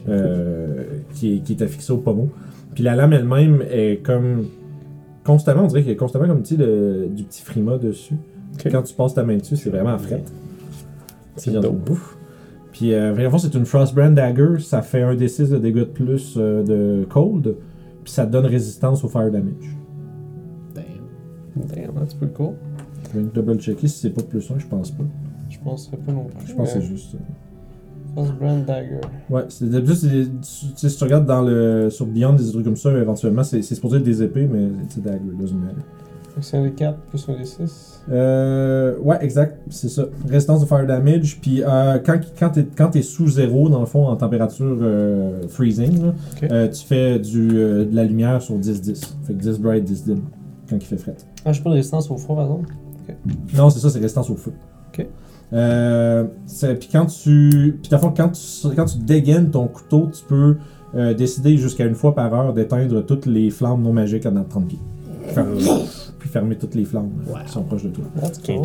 [0.09, 2.29] euh, qui, est, qui est affixée au pommeau.
[2.75, 4.45] Puis la lame elle-même est comme.
[5.23, 8.13] Constamment, on dirait qu'il y a constamment comme le- du petit frima dessus.
[8.71, 10.23] Quand tu passes ta main dessus, c'est vraiment frais.
[11.35, 11.51] C'est
[11.89, 12.15] ouf.
[12.71, 14.59] Puis, euh, c'est une Frostbrand Dagger.
[14.59, 17.55] Ça fait un D6 de dégâts de plus euh, de cold.
[18.03, 19.75] Puis, ça te donne résistance au fire damage.
[20.75, 22.53] Damn, that's pretty cool.
[23.13, 25.03] Je vais double checker si c'est pas plus 1, je pense pas.
[25.49, 26.47] Je penserais pas non plus.
[26.49, 27.17] Je pense que c'est juste ça.
[28.15, 29.01] First Brand Dagger.
[29.29, 33.43] Ouais, c'est d'habitude, si tu regardes dans le, sur Beyond des trucs comme ça, éventuellement,
[33.43, 35.19] c'est c'est supposé être des épées, mais c'est Dagger,
[35.53, 35.81] matter.
[36.41, 38.03] C'est un des 4 plus un des 6.
[38.09, 40.05] Euh, ouais, exact, c'est ça.
[40.27, 41.39] Résistance de fire damage.
[41.41, 45.47] Puis euh, quand, quand t'es quand t'es sous zéro, dans le fond, en température euh,
[45.47, 46.13] freezing, là,
[46.51, 49.13] euh, tu fais du, euh, de la lumière sur 10-10.
[49.23, 50.17] Fait que 10 bright, 10 dim,
[50.69, 51.15] quand il fait fret.
[51.45, 52.73] Ah, je pas de résistance au froid, par exemple?
[53.55, 54.51] Non, c'est ça, c'est résistance au feu.
[54.89, 55.07] Ok.
[55.53, 56.25] Euh,
[56.79, 57.79] puis quand tu.
[57.81, 58.41] Puis, fond, quand tu,
[58.75, 60.57] quand tu dégaines ton couteau, tu peux
[60.95, 64.43] euh, décider jusqu'à une fois par heure d'éteindre toutes les flammes non magiques à dans
[64.43, 64.79] 30 pieds.
[66.19, 67.37] Puis fermer toutes les flammes euh, Wow.
[67.45, 68.05] qui sont proches de toi.
[68.19, 68.61] That's cool.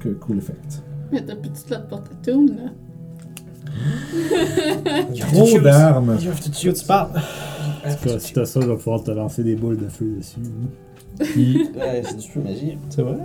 [0.00, 0.82] Que cool effect.
[1.10, 2.70] Mais ta petite slot porte-toon, là.
[5.32, 6.16] Trop d'armes.
[6.18, 7.10] Tu tu parles?
[7.84, 10.14] En tout cas, si t'as ça, je vais pouvoir te lancer des boules de feu
[10.18, 10.38] dessus.
[11.18, 12.78] Puis Ouais, c'est du feu magie.
[12.90, 13.16] C'est vrai?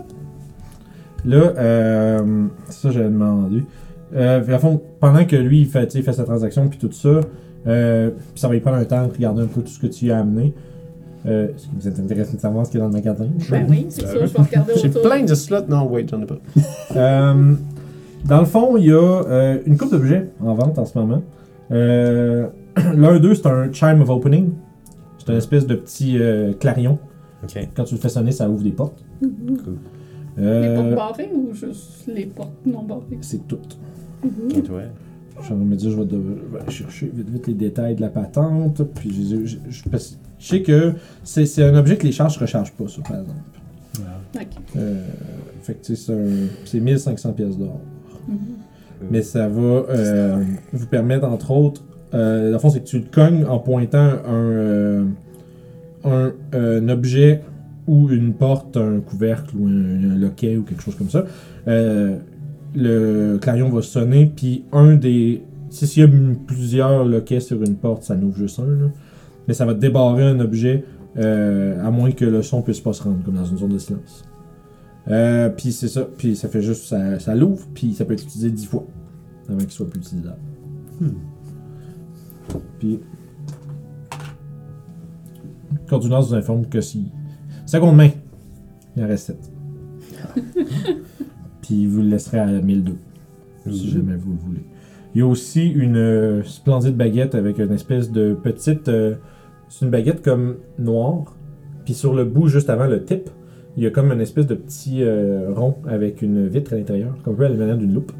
[1.28, 3.64] Là, euh, ça j'avais demandé.
[4.16, 7.20] Euh, à fond, pendant que lui il fait, il sa transaction puis tout ça,
[7.68, 9.88] euh, puis ça va lui prendre un temps de regarder un peu tout ce que
[9.88, 10.54] tu lui as amené.
[11.26, 13.28] Euh, Est-ce que vous êtes intéressé de savoir ce qu'il y a dans le magasin?
[13.52, 15.02] Ben oui, c'est sûr, je vais regarder J'ai autour.
[15.02, 15.68] plein de slots.
[15.68, 16.38] Non, wait, j'en ai pas.
[16.96, 17.54] Euh,
[18.26, 21.22] dans le fond, il y a euh, une coupe d'objets en vente en ce moment.
[21.72, 22.48] Euh,
[22.96, 24.52] L'un d'eux, c'est un Chime of Opening.
[25.18, 26.98] C'est une espèce de petit euh, clarion.
[27.44, 27.58] Ok.
[27.76, 29.04] Quand tu le fais sonner, ça ouvre des portes.
[29.22, 29.58] Mhm.
[30.38, 33.18] Les Euh, portes barrées ou juste les portes non barrées?
[33.22, 33.58] c'est tout.
[34.50, 34.92] Can't wait.
[35.48, 36.16] Je me dire, je vais, de-
[36.50, 38.82] je vais aller chercher vite, vite les détails de la patente.
[38.96, 39.58] Puis je, je-
[40.40, 43.40] sais que c'est c'est un objet que les charges ne rechargent pas, ça, par exemple.
[44.36, 44.42] Ok.
[44.76, 45.04] Euh,
[45.62, 47.80] fait que tu sais, c'est un- c'est 1500 pièces d'or.
[48.28, 48.38] Mhm.
[49.12, 53.00] Mais ça va euh, vous permettre, entre autres, euh, dans le fond, c'est que tu
[53.00, 55.06] le cognes en pointant un, euh,
[56.04, 57.42] un, un objet
[57.88, 61.26] ou une porte, un couvercle ou un, un loquet ou quelque chose comme ça.
[61.68, 62.18] Euh,
[62.76, 65.44] le clarion va sonner, puis un des.
[65.70, 66.10] Si s'il y a
[66.46, 68.90] plusieurs loquets sur une porte, ça n'ouvre juste un, là.
[69.48, 70.86] mais ça va débarrer un objet
[71.18, 73.78] euh, à moins que le son puisse pas se rendre, comme dans une zone de
[73.78, 74.24] silence.
[75.10, 78.24] Euh, puis c'est ça, puis ça fait juste, ça, ça l'ouvre, puis ça peut être
[78.24, 78.86] utilisé 10 fois
[79.50, 80.38] avant qu'il soit plus utilisable.
[82.80, 83.00] Puis,
[85.88, 87.12] Cordunance vous informe que si.
[87.68, 88.10] Seconde main.
[88.96, 89.52] Il en reste 7.
[91.62, 92.96] Puis vous le laisserez à 1002,
[93.70, 94.64] si jamais vous le voulez.
[95.14, 98.88] Il y a aussi une euh, splendide baguette avec une espèce de petite.
[98.88, 99.16] euh,
[99.68, 101.36] c'est une baguette comme noire.
[101.84, 103.30] Puis sur le bout, juste avant le tip,
[103.76, 107.18] il y a comme une espèce de petit euh, rond avec une vitre à l'intérieur,
[107.24, 108.14] comme un peu à la manière d'une loupe.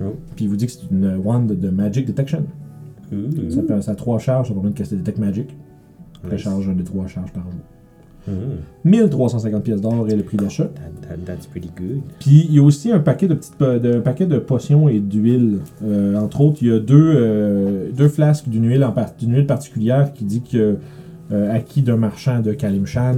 [0.00, 0.14] Oh.
[0.36, 2.44] Puis il vous dit que c'est une wand de Magic Detection.
[3.12, 3.50] Ooh.
[3.50, 5.48] Ça, peut, ça a trois charges, ça permet de caster Detect Magic.
[5.48, 5.56] Nice.
[6.22, 7.60] Précharge un des trois charges par jour.
[8.28, 8.88] Ooh.
[8.88, 10.64] 1350 pièces d'or est le prix d'achat.
[10.64, 12.00] That, that- that's pretty good.
[12.20, 14.98] Puis il y a aussi un paquet de petites de, un paquet de potions et
[15.00, 15.58] d'huile.
[15.84, 19.34] Euh, entre autres, il y a deux, euh, deux flasques d'une huile, en par- d'une
[19.34, 20.76] huile particulière qui dit que
[21.32, 23.16] euh, acquis d'un marchand de Kalimshan,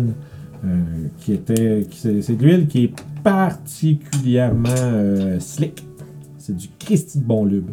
[1.20, 2.92] qui était, qui, c'est, de l'huile qui est
[3.24, 4.68] particulièrement
[5.38, 5.84] slick.
[6.38, 7.70] C'est du Christy de bon lube.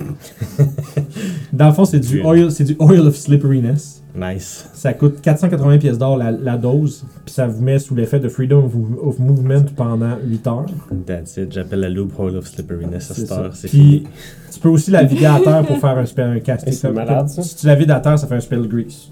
[1.52, 4.02] Dans le fond, c'est du oil, c'est du oil of slipperiness.
[4.16, 4.68] Nice.
[4.74, 8.28] Ça coûte 480 pièces d'or la, la dose, puis ça vous met sous l'effet de
[8.28, 8.68] Freedom
[9.02, 10.66] of, Movement pendant 8 heures.
[11.06, 11.52] That's it.
[11.52, 13.54] J'appelle la loophole of slipperiness à cette heure.
[13.54, 14.04] C'est Puis-.
[14.52, 16.70] Tu peux aussi la vider à terre pour faire un spell un casting.
[16.70, 17.42] Et c'est malade, ça.
[17.42, 19.10] Si tu la vides à terre, ça fait un spell grease.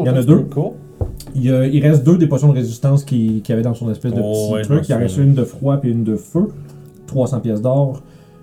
[0.00, 0.40] Il y en a deux.
[0.42, 0.72] Cool.
[1.34, 3.90] Il, y a- il reste deux des potions de résistance qu'il y avait dans son
[3.90, 4.88] espèce de Oh, petit ouais, truc.
[4.88, 6.48] Il en reste une de froid puis une de feu.
[7.06, 8.02] 300 pièces d'or.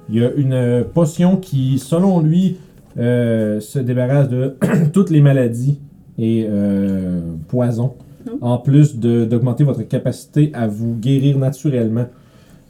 [0.09, 2.57] Il y a une potion qui, selon lui,
[2.97, 4.55] euh, se débarrasse de
[4.93, 5.79] toutes les maladies
[6.17, 7.93] et euh, poisons.
[8.29, 8.37] Oh.
[8.41, 12.05] En plus d'augmenter votre capacité à vous guérir naturellement.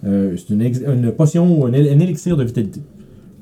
[0.06, 2.82] Euh, c'est une, une potion ou un, él- un élixir de vitalité.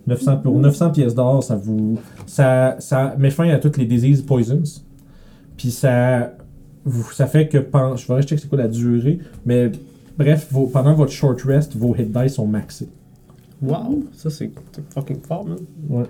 [0.07, 4.21] 900, pour 900 pièces d'or, ça vous ça, ça met fin à toutes les disease
[4.21, 4.61] poisons.
[5.57, 6.33] Puis ça
[6.85, 9.71] vous- ça fait que pen- je vais checker c'est quoi la durée, mais
[10.17, 12.89] bref, vos- pendant votre short rest, vos hit dice sont maxés.
[13.63, 14.51] Wow, ça c'est
[14.93, 15.57] fucking fort, man.
[15.89, 16.05] Ouais.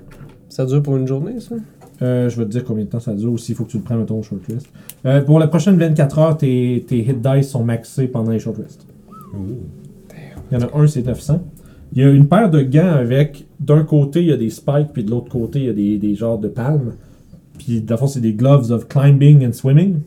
[0.49, 1.55] Ça dure pour une journée, ça?
[2.01, 3.77] Euh, je vais te dire combien de temps ça dure aussi, il faut que tu
[3.77, 4.67] le prennes ton short rest.
[5.05, 8.57] Euh, pour la prochaine 24 heures, tes, tes hit dice sont maxés pendant les short
[8.57, 8.85] rest.
[9.35, 9.59] Ooh.
[10.51, 11.41] Il y en a un, c'est 900.
[11.93, 14.89] Il y a une paire de gants avec, d'un côté, il y a des spikes,
[14.93, 16.93] puis de l'autre côté, il y a des, des genres de palmes.
[17.59, 19.99] Puis, dans le fond, c'est des gloves of climbing and swimming.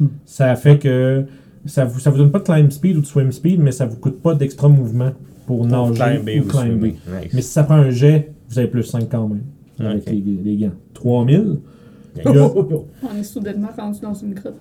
[0.24, 1.26] Ça fait que
[1.66, 3.86] ça vous, ça vous donne pas de climb speed ou de swim speed, mais ça
[3.86, 5.12] vous coûte pas d'extra mouvement
[5.46, 6.70] pour, Pour nager climber ou ou climber.
[6.70, 6.94] swimming.
[7.22, 7.30] Nice.
[7.34, 9.42] Mais si ça prend un jet, vous avez plus 5 quand même,
[9.78, 10.12] avec Ok.
[10.12, 10.72] les, les gants.
[10.94, 11.38] 3000.
[11.38, 11.58] Nice.
[12.24, 14.54] Il y a- On est soudainement rendu dans une grotte.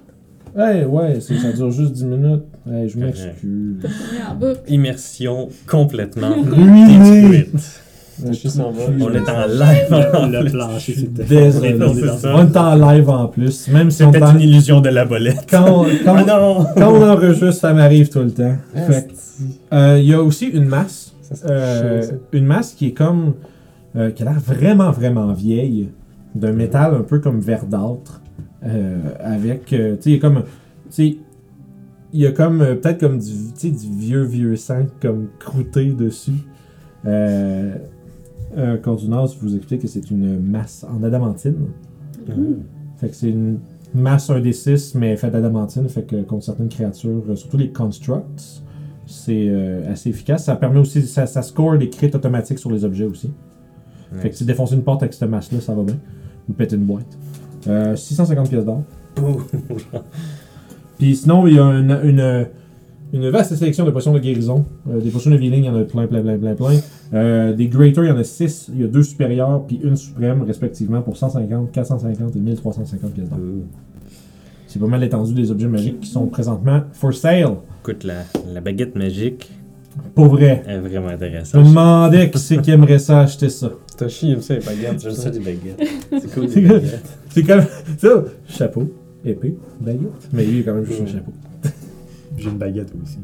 [0.55, 2.43] Ouais, ouais, ça dure juste 10 minutes.
[2.69, 3.75] Hey, je m'excuse.
[4.69, 7.47] Immersion complètement Ruiné!
[8.23, 10.51] On est en live en Le plus.
[10.51, 11.23] plancher, c'était.
[11.23, 11.77] Désolé.
[11.81, 13.67] On est en live en plus.
[13.67, 15.45] Même si on C'était est en- une illusion de la bolette.
[15.49, 16.65] quand, quand, Ah non!
[16.77, 18.55] quand on enregistre, ça m'arrive tout le temps.
[19.73, 21.13] Euh, Il y a aussi une masse.
[21.49, 23.33] Euh, une masse qui est comme.
[23.95, 25.89] euh, qui a l'air vraiment, vraiment vieille.
[26.35, 28.21] D'un métal un peu comme verdâtre.
[28.65, 29.71] euh, avec.
[29.73, 30.43] euh, tu sais, il y a comme.
[30.43, 31.17] Tu sais.
[32.13, 32.61] Il y a comme.
[32.61, 36.31] euh, Peut-être comme du, tu sais, du vieux, vieux sang comme croûté dessus.
[37.05, 37.75] Euh,
[38.57, 41.67] euh, Cordunas vous explique que c'est une masse en adamantine.
[42.97, 43.59] Fait que c'est une
[43.93, 45.87] masse 1d6, mais faite d'adamantine.
[45.89, 48.63] Fait que contre certaines créatures, euh, surtout les constructs,
[49.07, 50.45] c'est euh, assez efficace.
[50.45, 53.31] Ça permet aussi, ça, ça score des crits automatiques sur les objets aussi.
[54.17, 55.97] Fait que si défoncer une porte avec cette masse-là, ça va bien.
[56.47, 57.17] Ou péter une boîte.
[57.67, 58.83] Euh, 650 pièces d'or.
[60.97, 62.47] Puis sinon, il y a une, une,
[63.13, 64.65] une vaste sélection de potions de guérison.
[64.89, 66.79] Euh, des potions de healing, il y en a plein, plein, plein, plein, plein.
[67.13, 68.71] Euh, des greater, il y en a 6.
[68.73, 73.29] Il y a deux supérieurs, puis une suprême, respectivement, pour 150, 450 et 1350 pièces
[73.29, 73.39] d'or.
[74.67, 77.53] C'est pas mal l'étendue des objets magiques qui sont présentement for sale.
[77.81, 79.49] Écoute, la, la baguette magique
[80.13, 80.63] Pour vrai.
[80.67, 81.63] est vraiment Je me intéressante.
[81.65, 83.71] demandais qui c'est qui aimerait ça acheter ça.
[83.97, 85.01] Toshi aime ça, les baguettes.
[85.01, 85.81] J'aime ça des baguettes.
[86.11, 87.03] C'est cool baguettes.
[87.29, 87.61] C'est comme
[87.97, 88.23] ça.
[88.49, 88.91] Chapeau,
[89.23, 90.29] épée, baguette.
[90.33, 91.31] Mais lui, il a quand même juste un chapeau.
[92.37, 93.19] J'ai une baguette aussi.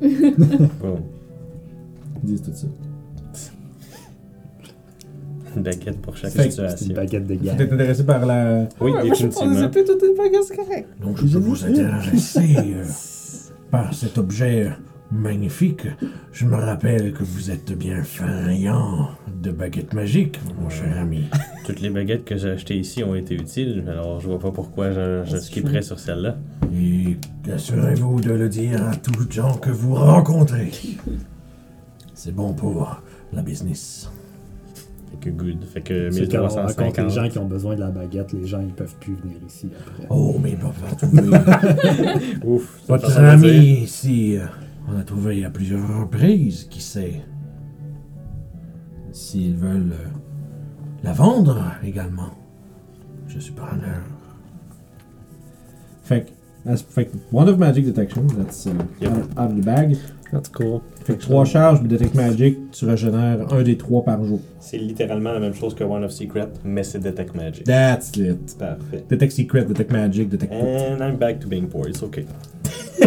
[0.80, 0.98] Bon,
[2.22, 2.66] disent tout ça.
[5.56, 6.94] une baguette pour chaque Fait que C'est une situation.
[6.94, 7.60] baguette de Vous guerre.
[7.60, 8.68] êtes intéressé par la.
[8.80, 9.68] Oui, définitivement.
[9.68, 10.88] toutes les baguettes, c'est correct.
[11.02, 12.84] Donc, je peux vous intéresser euh,
[13.70, 14.70] par cet objet euh,
[15.12, 15.86] magnifique.
[16.32, 19.10] Je me rappelle que vous êtes bien friand
[19.42, 21.24] de baguettes magiques, mon cher ami.
[21.66, 24.92] Toutes les baguettes que j'ai achetées ici ont été utiles, alors je vois pas pourquoi
[24.92, 26.36] je, je skipperais sur celle-là.
[26.74, 27.16] Et
[27.52, 30.70] assurez-vous de le dire à tous les gens que vous rencontrez.
[32.14, 33.02] C'est bon pour
[33.32, 34.10] la business.
[35.10, 35.64] Fait que good.
[35.64, 37.10] Fait que C'est quand on rencontre les 1350.
[37.10, 40.06] gens qui ont besoin de la baguette, les gens ils peuvent plus venir ici après.
[40.10, 41.22] Oh, mais pas trouver.
[42.44, 42.80] Ouf.
[42.86, 44.44] Votre ami ici, euh,
[44.92, 47.22] on a trouvé à plusieurs reprises, qui sait.
[49.12, 50.08] S'ils veulent euh,
[51.02, 52.30] la vendre également,
[53.28, 54.02] je suis preneur.
[56.02, 56.30] Fait que
[56.70, 58.70] As- fait que Wand of Magic Detection, that's uh,
[59.00, 59.10] Yep.
[59.12, 59.96] out, out of the bag.
[60.30, 60.82] That's cool.
[61.10, 64.38] Fait que 3 charges de Detect Magic, tu régénères un des 3 par jour.
[64.60, 67.64] C'est littéralement la même chose que One of Secret, mais c'est Detect Magic.
[67.64, 68.56] That's it.
[68.56, 69.04] Parfait.
[69.08, 70.52] Detect Secret, Detect Magic, Detect.
[70.52, 72.26] And I'm back to being poor, it's okay.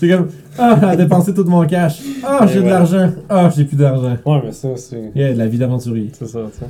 [0.00, 0.28] C'est comme,
[0.58, 2.02] ah, à dépenser tout mon cash.
[2.24, 3.12] Ah, j'ai de l'argent.
[3.28, 4.16] Ah, j'ai plus d'argent.
[4.24, 5.12] Ouais, mais ça, c'est.
[5.14, 6.10] Yeah, de la vie d'aventurier.
[6.14, 6.66] C'est ça, tu sais.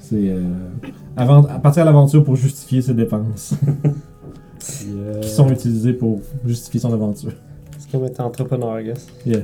[0.00, 0.40] C'est euh,
[1.14, 3.52] avant, à partir à l'aventure pour justifier ses dépenses
[4.58, 7.32] Puis, euh, qui sont utilisées pour justifier son aventure.
[7.90, 9.06] Comme être entrepreneur, I guess.
[9.24, 9.42] Yeah.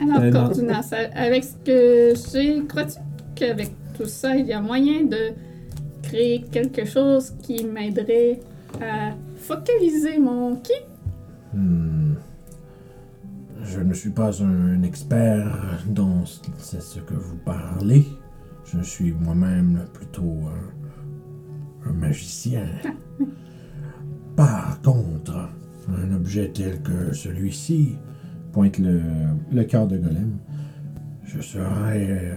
[0.00, 2.98] Alors, Euh, avec ce que j'ai, crois-tu
[3.34, 5.32] qu'avec tout ça, il y a moyen de
[6.02, 8.40] créer quelque chose qui m'aiderait
[8.80, 10.72] à focaliser mon ki?
[11.52, 12.14] Hmm.
[13.62, 18.04] Je ne suis pas un expert dans ce c'est ce que vous parlez.
[18.64, 20.38] Je suis moi-même plutôt
[21.84, 22.66] un, un magicien.
[24.36, 25.48] Par contre,
[25.88, 27.96] un objet tel que celui-ci
[28.52, 29.02] pointe le,
[29.52, 30.38] le cœur de Golem.
[31.24, 32.34] Je serais euh,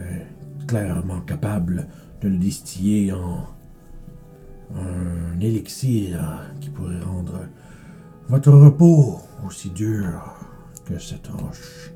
[0.67, 1.87] clairement capable
[2.21, 3.45] de le distiller en
[4.75, 7.41] un élixir qui pourrait rendre
[8.27, 10.21] votre repos aussi dur
[10.85, 11.91] que cette roche.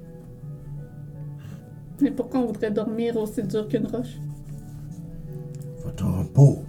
[2.02, 4.20] Mais pourquoi on voudrait dormir aussi dur qu'une roche?
[5.84, 6.64] Votre repos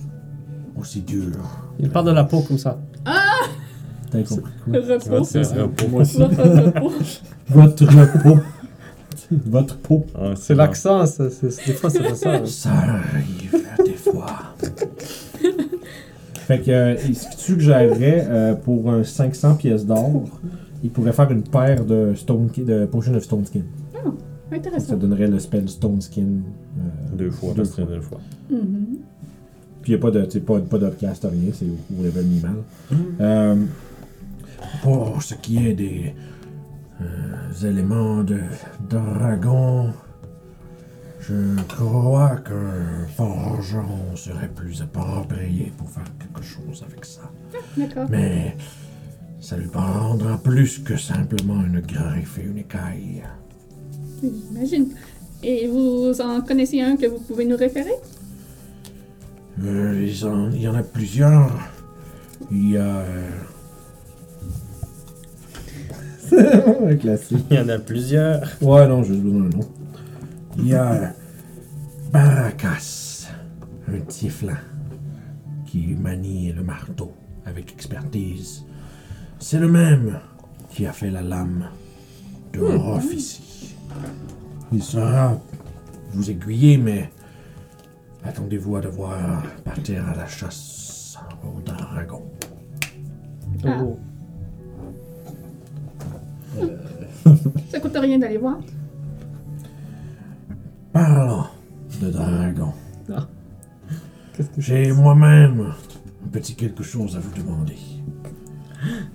[0.77, 1.37] aussi dur.
[1.79, 2.81] Il parle de la peau comme ça.
[4.11, 5.25] T'as compris Le quoi?
[5.25, 5.43] C'est.
[7.49, 8.39] Votre repos.
[8.41, 8.43] Votre.
[9.47, 10.07] Votre peau.
[10.15, 12.33] Ah, C'est l'accent, ça, c'est- c'est- des fois, ça fait ça.
[12.35, 12.43] hein.
[12.47, 14.27] Ça arrive des fois.
[16.35, 20.25] fait que, euh, ce que tu suggérerais euh, pour un 500 pièces d'or,
[20.83, 23.61] il pourrait faire une paire de, stone, de Potion of Stone Skin.
[23.93, 24.97] Ça Intéressant.
[24.97, 26.23] donnerait le spell Stone Skin.
[26.23, 27.95] euh, Deux fois, Deux parce que fois.
[27.95, 28.21] deux fois.
[28.51, 28.87] Mhm.
[29.83, 32.55] Puis il n'y a pas de, pas, pas d'upcast, rien, c'est au, au level minimal.
[33.21, 33.57] Euh,
[34.83, 36.15] pour ce qui est des
[37.01, 38.41] euh, éléments de
[38.89, 39.93] dragon,
[41.21, 47.31] je crois qu'un forgeron serait plus approprié pour faire quelque chose avec ça.
[47.77, 48.07] D'accord.
[48.11, 48.57] Mais
[49.41, 53.23] ça lui prendra plus que simplement une griffe et une écaille.
[54.23, 54.89] J'imagine.
[55.43, 57.95] Et vous en connaissez un que vous pouvez nous référer?
[59.63, 60.07] Euh,
[60.53, 61.53] il y en a plusieurs.
[62.51, 63.05] Il y a.
[66.87, 67.45] Un classique.
[67.51, 68.43] Il y en a plusieurs.
[68.61, 69.69] Ouais, non, je donne un nom.
[70.59, 71.13] Il y a
[72.13, 73.29] Baracas,
[73.87, 74.59] un tieflin
[75.67, 77.13] qui manie le marteau
[77.45, 78.65] avec expertise.
[79.39, 80.19] C'est le même
[80.71, 81.69] qui a fait la lame
[82.53, 83.77] de Rof ici.
[84.73, 85.39] Il saura
[86.13, 87.11] vous aiguiller, mais
[88.25, 92.25] attendez-vous à devoir partir à la chasse au dragon.
[93.65, 93.83] Ah.
[93.83, 93.99] Oh.
[97.71, 98.59] Ça coûte rien d'aller voir.
[100.93, 101.45] Parlons
[102.01, 102.73] de dragon.
[104.37, 105.73] Que J'ai moi-même
[106.25, 107.77] un petit quelque chose à vous demander.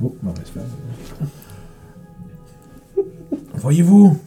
[0.01, 0.65] Oh, mauvaise phrase.
[3.55, 4.17] Voyez-vous,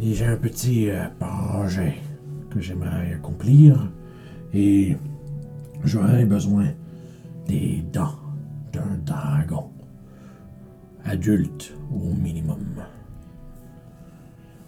[0.00, 1.96] j'ai un petit euh, projet
[2.50, 3.90] que j'aimerais accomplir
[4.54, 4.96] et
[5.84, 6.66] j'aurais besoin
[7.48, 8.18] des dents
[8.72, 9.70] d'un dragon.
[11.04, 12.82] Adulte au minimum.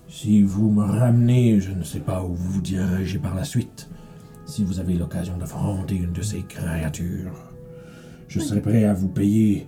[0.08, 3.88] Si vous me ramenez, je ne sais pas où vous vous dirigez par la suite.
[4.46, 7.52] Si vous avez l'occasion d'affronter une de ces créatures,
[8.28, 9.66] je serai prêt à vous payer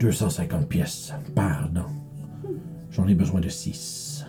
[0.00, 1.90] 250 pièces par dent.
[2.90, 4.26] J'en ai besoin de 6.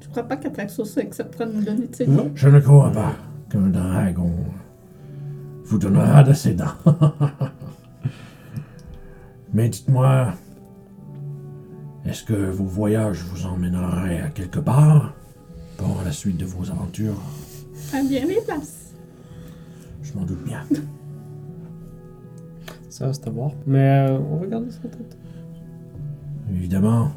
[0.00, 2.30] Je crois pas qu'Atraxos acceptera de nous donner de ses Non.
[2.34, 3.14] Je ne crois pas
[3.48, 4.32] qu'un dragon
[5.64, 6.74] vous donnera de ses dents.
[9.52, 10.34] Mais dites-moi,
[12.06, 15.14] est-ce que vos voyages vous emmèneraient à quelque part
[15.76, 17.20] pour la suite de vos aventures?
[17.92, 18.94] À bien des places.
[20.02, 20.62] Je m'en doute bien.
[22.90, 23.50] Ça, c'est à voir.
[23.66, 25.18] Mais euh, on va garder ça en tête.
[26.50, 27.10] Évidemment,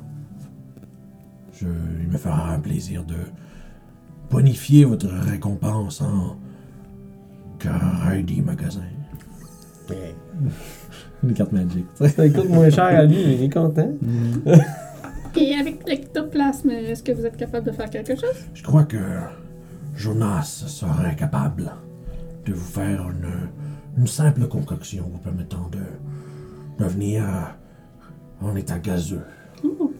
[1.53, 1.67] je,
[2.01, 3.15] il me fera un plaisir de
[4.29, 6.35] bonifier votre récompense en
[7.59, 8.81] crédit magasin.
[11.23, 11.85] Une carte magique.
[11.95, 13.91] Ça coûte moins cher à lui, mais il est content.
[15.39, 18.35] Et avec l'ectoplasme, est-ce que vous êtes capable de faire quelque chose?
[18.53, 18.97] Je crois que
[19.95, 21.71] Jonas serait capable
[22.45, 23.49] de vous faire une,
[23.97, 27.23] une simple concoction vous permettant de devenir
[28.41, 29.23] en état gazeux.
[29.63, 29.93] Oh.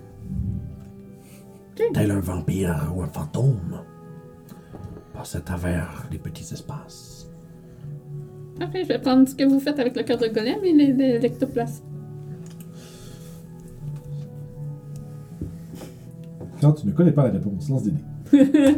[1.94, 3.82] Tel un vampire ou un fantôme.
[5.14, 7.30] Passer à travers les petits espaces.
[8.60, 11.89] Après, je vais prendre ce que vous faites avec le cœur de golem et l'ectoplasme.
[16.60, 18.04] Quand tu ne connais pas la réponse, lance des dés.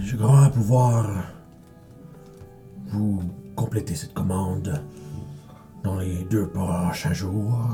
[0.00, 1.24] Je crois pouvoir
[2.88, 3.22] vous
[3.54, 4.80] compléter cette commande
[5.82, 7.68] dans les deux prochains jours.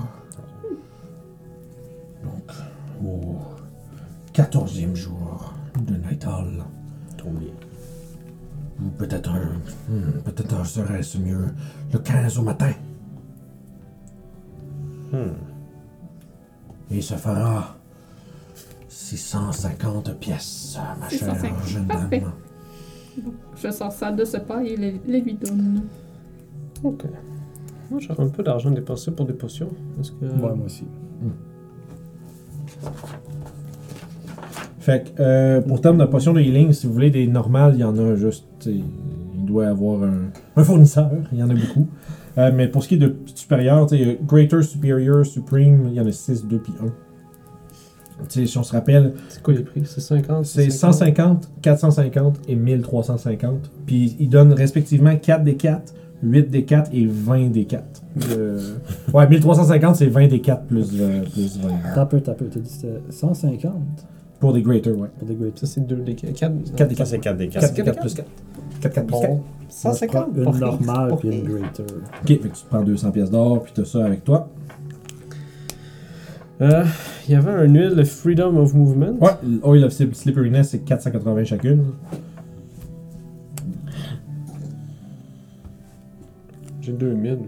[2.24, 2.52] Donc,
[3.04, 3.38] au
[4.32, 5.54] quatorzième jour
[5.86, 6.64] de Night Hall.
[7.16, 7.52] Trop bien.
[8.82, 9.52] Ou peut-être un.
[9.88, 11.46] hmm, peut-être serait-ce mieux
[11.92, 12.72] le 15 au matin.
[15.12, 15.49] Hmm.
[16.90, 17.76] Et ça fera
[18.88, 22.20] 650 pièces, ma chère 650, jeune parfait.
[22.20, 22.32] dame.
[23.56, 25.82] Je sors ça de ce pas et les, les lui donne.
[26.82, 27.04] Ok.
[27.90, 29.68] Moi, j'ai un peu d'argent dépensé pour des potions.
[30.00, 30.24] Est-ce que.
[30.24, 30.84] Ouais, moi aussi.
[34.78, 37.80] Fait que, euh, pour terme de potions de healing, si vous voulez des normales, il
[37.80, 38.46] y en a juste.
[38.66, 41.88] Il doit y avoir un, un fournisseur, il y en a beaucoup.
[42.40, 45.94] Euh, mais pour ce qui est de supérieur, il y a Greater, Superior, Supreme, il
[45.94, 46.86] y en a 6, 2 puis 1.
[48.28, 49.82] T'sais, si on se rappelle, C'est quoi les prix?
[49.86, 53.70] C'est 50 c'est 150, 450 et 1350.
[53.86, 57.82] Puis ils donnent respectivement 4 des 4, 8 des 4 et 20 des 4.
[58.32, 58.74] Euh,
[59.14, 61.68] ouais, 1350 c'est 20 des 4 plus, euh, plus 20.
[61.94, 62.46] T'as peu, t'as peu.
[62.46, 63.72] T'as dit que c'était 150
[64.38, 65.08] Pour des Greater, ouais.
[65.18, 65.58] pour des great.
[65.58, 66.32] Ça, c'est 2 des 4.
[66.34, 67.06] 4 des Ça, 4.
[67.06, 67.74] c'est 4 des 4, 4.
[67.74, 68.28] des 4 plus 4.
[68.80, 69.28] 4, 4 plus 4.
[69.28, 69.34] Bon.
[69.34, 71.84] Moi, je prends 150 une pour normale puis une greater.
[72.22, 74.48] Ok, fait que tu te prends 200 pièces d'or, puis t'as ça avec toi.
[76.60, 76.84] Euh,
[77.28, 79.16] Il y avait un huile de Freedom of Movement.
[79.20, 79.30] Ouais,
[79.62, 81.84] l'Oil of Slip- Slipperiness, c'est 480 chacune.
[86.80, 87.38] J'ai 2000.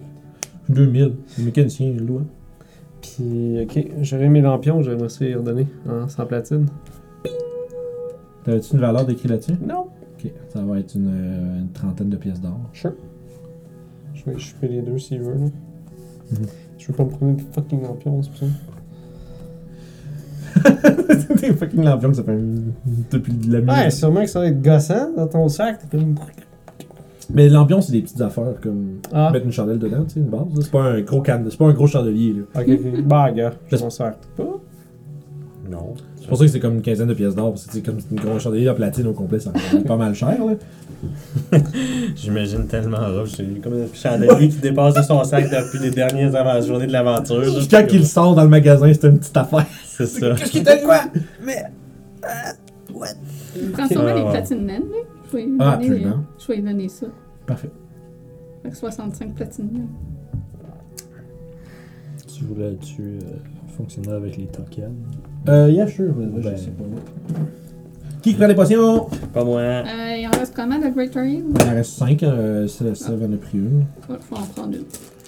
[0.69, 1.13] 2000.
[1.39, 2.23] Le mécanicien, j'ai le doigt.
[3.01, 6.67] Puis, ok, j'aurais mes lampions, j'aimerais ça y redonner en sans platine.
[8.45, 9.55] T'avais-tu une valeur décrite là-dessus?
[9.67, 9.87] Non.
[10.25, 12.59] Ok, ça va être une, euh, une trentaine de pièces d'or.
[12.73, 12.93] Sure.
[14.15, 15.35] Je vais, fais les deux s'il veut.
[15.35, 15.41] là.
[15.41, 16.47] Mhm.
[16.79, 18.47] Je veux pas me prendre des fucking lampions, c'est pour ça.
[21.41, 22.73] T'es fucking lampion que ça fait un-
[23.11, 23.71] depuis la nuit.
[23.71, 25.79] Ouais, sûrement que ça va être gossant dans ton sac.
[25.89, 26.15] t'es comme-
[27.33, 30.27] Mais l'ambiance, c'est des petites affaires comme Ah, mettre une chandelle dedans, tu sais, une
[30.27, 30.41] base.
[30.55, 30.61] là.
[30.63, 31.43] C'est pas un gros can...
[31.49, 32.35] c'est pas un gros chandelier.
[32.35, 32.61] Là.
[32.63, 33.03] ok, ok.
[33.05, 34.61] Bah, gars, je m'en sers pas.
[35.71, 35.95] Non.
[36.23, 37.99] C'est pour ça que c'est comme une quinzaine de pièces d'or, parce que c'est comme
[38.11, 40.39] une grosse chandelier en platine au complet, ça coûte pas mal cher.
[40.45, 41.59] Là.
[42.15, 43.27] J'imagine tellement rough.
[43.37, 46.93] C'est comme un chandelier qui dépasse de son sac depuis les dernières avant- journées de
[46.93, 47.43] l'aventure.
[47.71, 49.67] Quand il sort dans le magasin, c'est une petite affaire.
[49.85, 50.35] C'est ça.
[50.37, 51.01] Qu'est-ce qui t'a quoi?
[53.57, 54.31] Il prend sûrement Ah, les ouais.
[54.31, 54.99] platines naines, là.
[55.31, 57.07] Je vais lui Ah, je vais lui donner ça.
[57.47, 57.71] Parfait.
[58.63, 59.89] Fait que 65 platines naines.
[62.35, 63.19] Tu voulais-tu euh,
[63.77, 64.93] fonctionner avec les tokens?
[65.49, 66.17] Euh, yeah, sure.
[66.17, 66.43] ouais, Ben.
[66.57, 66.85] je sais pas.
[68.23, 69.07] Qui prend les potions?
[69.33, 69.61] Pas moi.
[69.61, 69.83] Euh,
[70.17, 71.43] il en reste combien de Greater Heal?
[71.61, 72.93] Il en reste 5, euh, Sev
[73.25, 73.79] en a pris une.
[74.09, 74.85] Ouais, je vais en prendre une.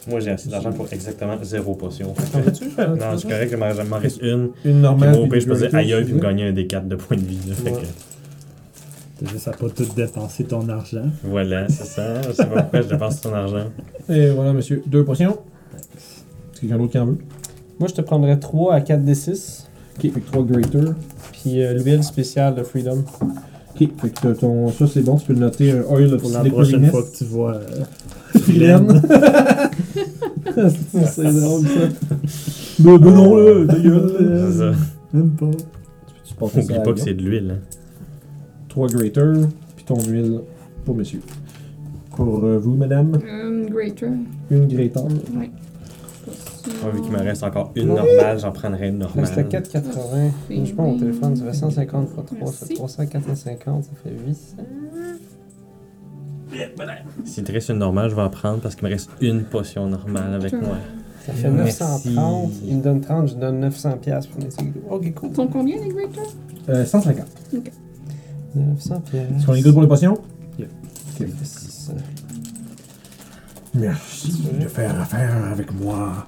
[0.08, 2.14] Moi, j'ai assez d'argent pour exactement zéro potion.
[2.32, 2.64] T'en veux-tu?
[2.66, 4.50] Non, c'est correct, il m'en- m'en reste une.
[4.64, 5.28] Une normale.
[5.28, 7.16] puis je peux des dire aïe aïe, puis me gagner un des 4 de points
[7.16, 7.38] de vie.
[7.48, 7.54] là.
[7.54, 7.80] Fait Ouais.
[7.82, 7.86] que,
[9.24, 11.06] T'as juste à pas tout dépenser ton argent.
[11.24, 12.20] voilà, c'est ça.
[12.22, 13.66] Je sais pas pourquoi je dépense ton argent.
[14.08, 14.82] Et voilà, monsieur.
[14.86, 15.38] Deux potions.
[15.96, 17.18] Est-ce que quelqu'un d'autre qui en veut?
[17.80, 19.66] Moi, je te prendrais 3 à 4d6.
[19.96, 20.94] Ok, fait que 3 Greater.
[21.32, 23.04] Puis euh, l'huile spéciale de Freedom.
[23.20, 24.68] Ok, fait que t'as ton.
[24.70, 25.72] Ça, c'est bon, tu peux le noter.
[25.72, 27.54] Un oil of Pour la prochaine fois que tu vois.
[27.54, 27.84] euh,
[31.06, 31.88] c'est drôle, ça.
[32.80, 34.74] Ben, ben non, là, ta gueule.
[35.12, 35.46] Même pas.
[36.24, 37.54] Tu passes Oublie pas que c'est de l'huile.
[37.56, 37.60] hein.
[38.68, 39.34] 3 Greater,
[39.76, 40.40] puis ton huile
[40.84, 41.20] pour monsieur.
[42.16, 44.08] Pour euh, vous, madame, Une Greater.
[44.50, 45.04] une Greater.
[45.36, 45.50] Ouais.
[46.66, 49.26] Ah, vu qu'il me reste encore une normale, j'en prendrais une normale.
[49.26, 50.30] C'était 4,80.
[50.50, 52.74] Je pas, mon téléphone, ça fait 150 x 3, ça fait Merci.
[52.74, 54.56] 350, ça fait 800.
[57.24, 59.86] S'il te reste une normale, je vais en prendre parce qu'il me reste une potion
[59.88, 60.76] normale avec moi.
[61.26, 61.82] Ça fait Merci.
[61.82, 62.52] 930.
[62.66, 64.48] Il me donne 30, je donne 900 pièces pour mes.
[64.88, 65.30] Ok, cool.
[65.30, 66.22] Ils sont combien les Greater?
[66.68, 67.26] Euh, 150.
[68.54, 69.22] 900 pièces.
[69.36, 70.18] Est-ce qu'on est good pour les potions?
[70.58, 70.64] Ça
[71.26, 71.92] fait 600.
[73.74, 76.26] Merci de faire affaire avec moi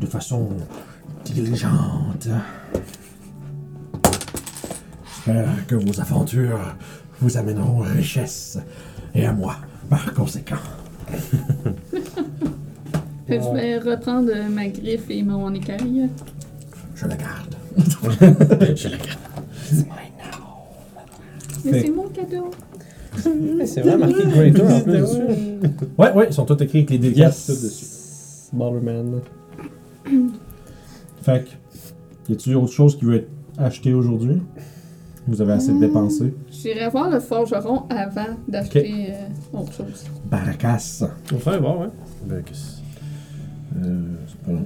[0.00, 0.48] de façon
[1.24, 2.28] diligente.
[5.04, 6.74] J'espère que vos aventures
[7.20, 8.58] vous amèneront richesse
[9.14, 9.56] et à moi
[9.90, 10.56] par conséquent.
[13.28, 16.08] Je vais reprendre ma griffe et mon écaille.
[16.94, 17.54] Je la garde.
[18.76, 19.18] Je la garde.
[21.64, 22.50] Mais c'est mon cadeau.
[23.56, 25.20] Mais C'est vraiment marqué Greater en plus dessus.
[25.98, 27.84] Ouais, ouais, ils sont tous écrits avec les dédicaces dessus.
[27.84, 28.50] Yes!
[31.22, 34.40] Fait que, y a-tu autre chose qui veut être acheté aujourd'hui?
[35.26, 36.32] Vous avez assez de dépenser.
[36.50, 40.06] J'irai voir le forgeron avant d'acheter euh, autre chose.
[40.30, 41.04] Baracas.
[41.34, 41.88] On va voir, ouais.
[42.26, 42.78] Ben, qu'est-ce-
[43.84, 44.64] Euh, c'est pas long.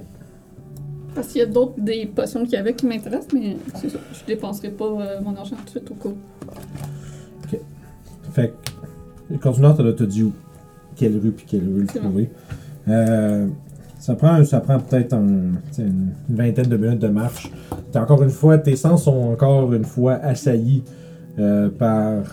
[1.13, 3.99] Parce qu'il y a d'autres des potions qu'il y avait qui m'intéressent, mais c'est ça.
[4.13, 6.13] Je dépenserai pas euh, mon argent tout de suite au coup.
[8.31, 8.53] Fait que,
[9.33, 10.33] le coordinateur t'a t'a dit où,
[10.95, 12.05] quelle rue puis quelle rue le C'est bon.
[12.07, 12.29] trouver.
[12.87, 13.47] Euh,
[14.03, 17.49] ça prend, ça prend peut-être un- une, vingtaine de minutes de marche.
[17.93, 20.83] T'as encore une fois, tes sens sont encore une fois assaillis
[21.39, 22.23] euh, par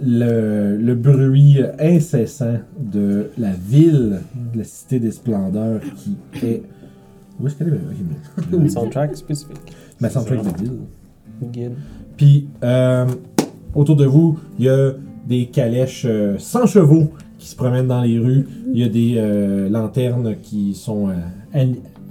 [0.00, 4.20] le, le bruit incessant de la ville,
[4.52, 6.62] de la cité des splendeurs qui est.
[7.40, 8.56] Où est-ce qu'elle est?
[8.56, 9.58] Une soundtrack spécifique.
[10.00, 10.78] Ma soundtrack de ville.
[11.42, 11.72] Guide.
[12.16, 13.04] Puis, euh,
[13.74, 14.92] autour de vous, il y a
[15.26, 18.46] des calèches euh, sans chevaux qui se promènent dans les rues.
[18.72, 21.14] Il y a des euh, lanternes qui sont, euh,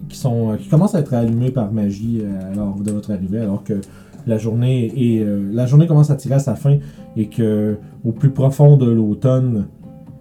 [0.09, 3.39] qui sont, euh, qui commencent à être allumées par magie euh, lors de votre arrivée,
[3.39, 3.81] alors que
[4.25, 6.79] la journée euh, la journée commence à tirer à sa fin
[7.15, 9.67] et que au plus profond de l'automne,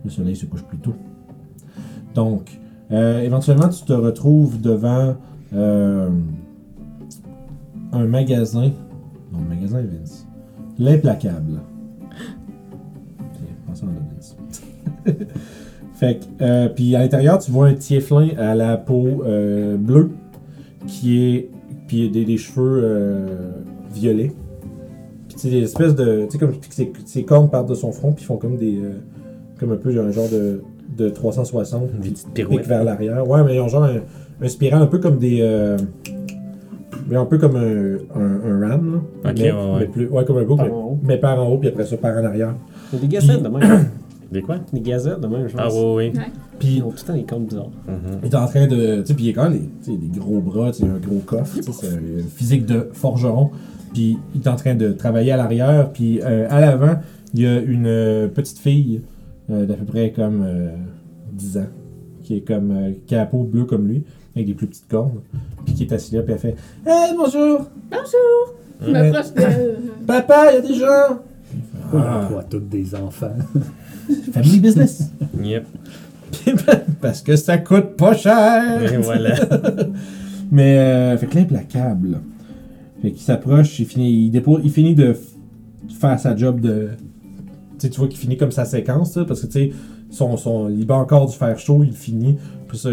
[0.05, 0.95] le soleil se couche plus tôt.
[2.15, 2.59] Donc,
[2.91, 5.17] éventuellement, tu te retrouves devant
[5.53, 6.11] un
[7.93, 8.71] magasin.
[9.33, 10.27] Non, le magasin Vince.
[10.79, 11.61] L'implacable.
[15.95, 20.11] fait que, euh, puis à l'intérieur, tu vois un tieflin à la peau euh, bleue
[20.87, 21.51] qui est.
[21.89, 23.27] Puis des, des cheveux euh,
[23.95, 24.33] violets.
[25.29, 26.25] Puis tu des espèces de.
[26.27, 28.79] Tu sais, comme ses, ses cornes partent de son front, puis ils font comme des.
[28.79, 28.91] euh,
[29.61, 30.63] comme un peu un genre de,
[30.99, 31.83] de 360.
[31.95, 32.67] Une petite Pique pirouette.
[32.67, 33.29] vers l'arrière.
[33.29, 33.99] Ouais, mais ils ont genre un,
[34.43, 35.39] un spiral un peu comme des.
[35.43, 35.77] euh,
[37.09, 38.93] mais un peu comme un, un, un ram,
[39.25, 39.31] là.
[39.31, 39.79] Ok, mais, ouais, ouais.
[39.81, 40.73] mais plus, ouais, comme un Par mais,
[41.05, 42.55] mais par en haut, puis après ça, par en arrière.
[42.93, 43.61] Il y a des gazettes de même.
[44.33, 44.57] Des quoi?
[44.73, 45.75] Des gazettes de même, je Ah, pense.
[45.75, 46.21] oui, oui.
[46.59, 47.71] Puis Ils ont tout le temps des comptes bizarres.
[47.87, 48.19] Mhm.
[48.25, 49.01] il est en train de.
[49.03, 50.85] Tu sais, puis il a quand même des, tu sais, des gros bras, tu sais,
[50.85, 53.51] un gros coffre, tu sais, c'est un physique de forgeron.
[53.93, 56.97] Puis il est en train de travailler à l'arrière, puis euh, à l'avant,
[57.35, 59.01] il y a une euh, petite fille
[59.51, 60.71] euh, d'à peu près comme euh,
[61.33, 61.67] 10 ans,
[62.23, 62.71] qui est comme.
[62.73, 64.03] euh, qui a la peau bleue comme lui,
[64.35, 65.21] avec des plus petites cornes,
[65.65, 67.61] puis qui est assise là, puis elle fait Hey, bonjour!
[67.91, 68.55] Bonjour!
[68.85, 69.77] Je m'approche de.
[70.07, 71.19] Papa, il y a des gens!
[71.93, 72.29] On Ah.
[72.51, 73.31] tous des enfants.
[74.33, 75.11] Family business.
[75.43, 75.67] Yep.
[77.01, 78.93] Parce que ça coûte pas cher.
[78.93, 79.35] Et voilà.
[80.51, 82.21] Mais, euh, fait que l'implacable.
[83.03, 85.17] Fait qu'il s'approche, il finit, il, dépose, il finit de
[86.01, 86.91] faire sa job de.
[87.79, 89.73] Tu sais, tu vois qu'il finit comme sa séquence, là, parce que tu sais,
[90.11, 92.39] son, son, il bat encore du fer chaud, il finit,
[92.69, 92.91] puis ça,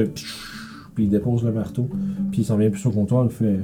[0.93, 1.89] puis il dépose le marteau,
[2.31, 3.59] puis il s'en vient plus au comptoir, il fait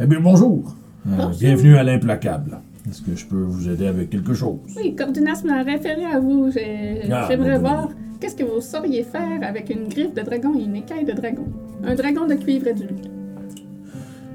[0.00, 0.76] Eh bien, bonjour.
[1.06, 1.40] Euh, Bonjour.
[1.40, 2.58] bienvenue à l'implacable.
[2.88, 4.58] Est-ce que je peux vous aider avec quelque chose?
[4.76, 6.50] Oui, Cordinas m'a référé à vous.
[7.10, 7.88] Ah, J'aimerais voir
[8.20, 11.44] qu'est-ce que vous sauriez faire avec une griffe de dragon et une écaille de dragon.
[11.84, 13.10] Un dragon de cuivre adulte.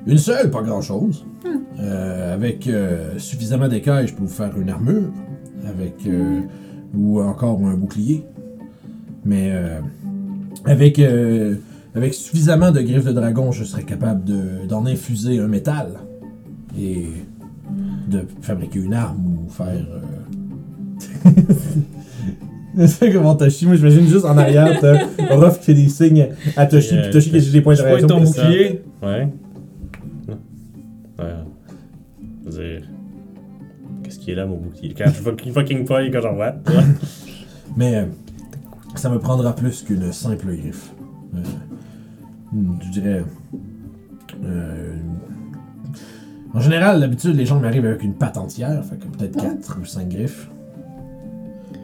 [0.06, 1.26] Une seule, pas grand-chose.
[1.45, 1.60] Hmm.
[1.80, 5.10] Euh, avec euh, suffisamment d'écailles, je peux vous faire une armure.
[5.68, 5.95] Avec.
[6.08, 6.41] euh,
[6.95, 8.24] Ou encore un bouclier.
[9.26, 9.49] Mais.
[9.54, 9.80] euh,
[10.66, 10.99] avec.
[10.99, 11.56] euh,
[11.95, 15.99] avec suffisamment de griffes de dragon, je serais capable de- d'en infuser un métal.
[16.78, 17.08] Et.
[18.14, 19.68] De fabriquer une arme ou faire.
[21.26, 21.30] euh,
[22.88, 26.66] C'est comment Toshi, moi j'imagine juste en arrière, t'as Orof qui fait des signes à
[26.66, 28.07] Toshi, Et, puis Toshi qui a des points de réaction.
[28.07, 28.82] ton bouclier.
[29.01, 29.28] Ouais.
[31.20, 31.26] Ouais.
[32.45, 32.82] Je veux dire.
[34.03, 34.93] Qu'est-ce qui est là, mon bouclier?
[34.97, 36.55] Quand je fucking, fucking pas, quand j'en vois.
[37.78, 38.05] Mais euh,
[38.95, 40.91] ça me prendra plus qu'une simple griffe.
[41.36, 41.39] Euh,
[42.86, 43.24] je dirais.
[46.54, 49.86] En général, d'habitude, les gens m'arrivent avec une patte entière, fait que peut-être 4 ou
[49.86, 50.49] 5 griffes,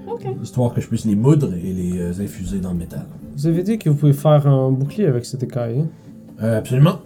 [0.08, 0.26] Ok.
[0.44, 3.06] histoire que je puisse les moudre et les euh, infuser dans le métal.
[3.36, 5.80] Vous avez dit que vous pouvez faire un bouclier avec cette écaille.
[5.80, 5.88] Hein?
[6.44, 7.00] Euh, absolument.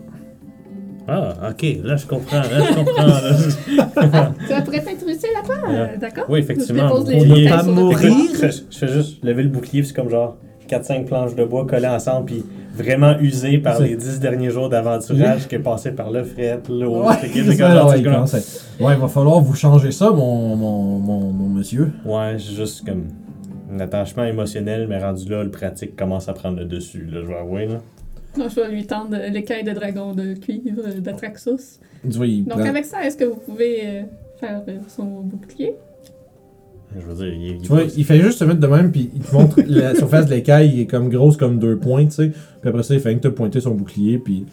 [1.07, 3.05] Ah, ok, là je comprends, là je comprends.
[3.05, 4.33] là.
[4.47, 5.77] Ça pourrait être utile après, Ouais.
[5.95, 6.23] euh, d'accord?
[6.29, 8.29] Oui, effectivement, Je dépose les sur le mourir?
[8.41, 10.37] je, je fais juste lever le bouclier, puis c'est comme genre
[10.69, 15.47] 4-5 planches de bois collées ensemble, puis vraiment usé par les 10 derniers jours d'aventurage
[15.47, 18.03] qui est passé par le fret, l'eau, Ouais, c'est c'est comme ça, genre, ouais, il
[18.03, 21.91] comme- commence à- Ouais, il va falloir vous changer ça, mon, mon, mon, mon monsieur.
[22.05, 23.05] Ouais, j'ai juste comme
[23.71, 27.27] un attachement émotionnel, mais rendu là, le pratique commence à prendre le dessus, là, je
[27.27, 27.79] vais avouer, là.
[28.37, 30.99] Non, je vais lui tendre l'écaille de dragon de cuivre euh,
[32.23, 34.01] il Donc, prend- avec ça, est-ce que vous pouvez euh,
[34.39, 35.75] faire euh, son bouclier?
[36.99, 39.09] Je veux dire, il, il- Tu vois, il fait juste se mettre de même, puis
[39.13, 42.11] il te montre la surface de l'écaille, il est comme grosse comme deux points, tu
[42.11, 42.29] sais.
[42.29, 44.45] Puis après ça, il fait que te pointer son bouclier, puis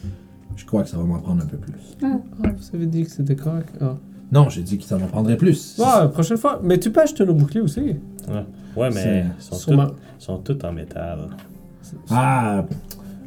[0.57, 1.75] je crois que ça va m'en prendre un peu plus.
[2.03, 3.69] Ah, vous avez dit que c'était correct?
[3.81, 3.97] Ah.
[4.33, 5.77] Non, j'ai dit que ça m'en prendrait plus.
[5.79, 6.61] Ouais, prochaine fois.
[6.63, 7.81] Mais tu peux acheter nos boucliers aussi.
[8.77, 9.43] Ouais, mais C'est- ils
[10.21, 11.19] sont tous en métal.
[12.11, 12.65] Ah,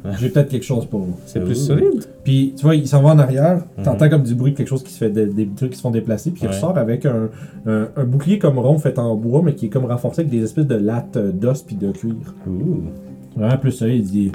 [0.20, 1.14] J'ai peut-être quelque chose pour vous.
[1.26, 2.04] C'est plus solide.
[2.24, 3.62] Puis, tu vois, il s'en va en arrière.
[3.78, 3.84] Mhm.
[3.84, 5.90] T'entends comme du bruit, quelque chose qui se fait, des, des trucs qui se font
[5.90, 6.30] déplacer.
[6.30, 6.54] Puis il Ouais.
[6.54, 7.30] ressort avec un,
[7.66, 10.42] un, un bouclier comme rond fait en bois, mais qui est comme renforcé avec des
[10.42, 12.14] espèces de lattes d'os puis de cuir.
[12.46, 12.82] Ouh.
[13.36, 14.04] Vraiment plus solide.
[14.06, 14.32] Il dit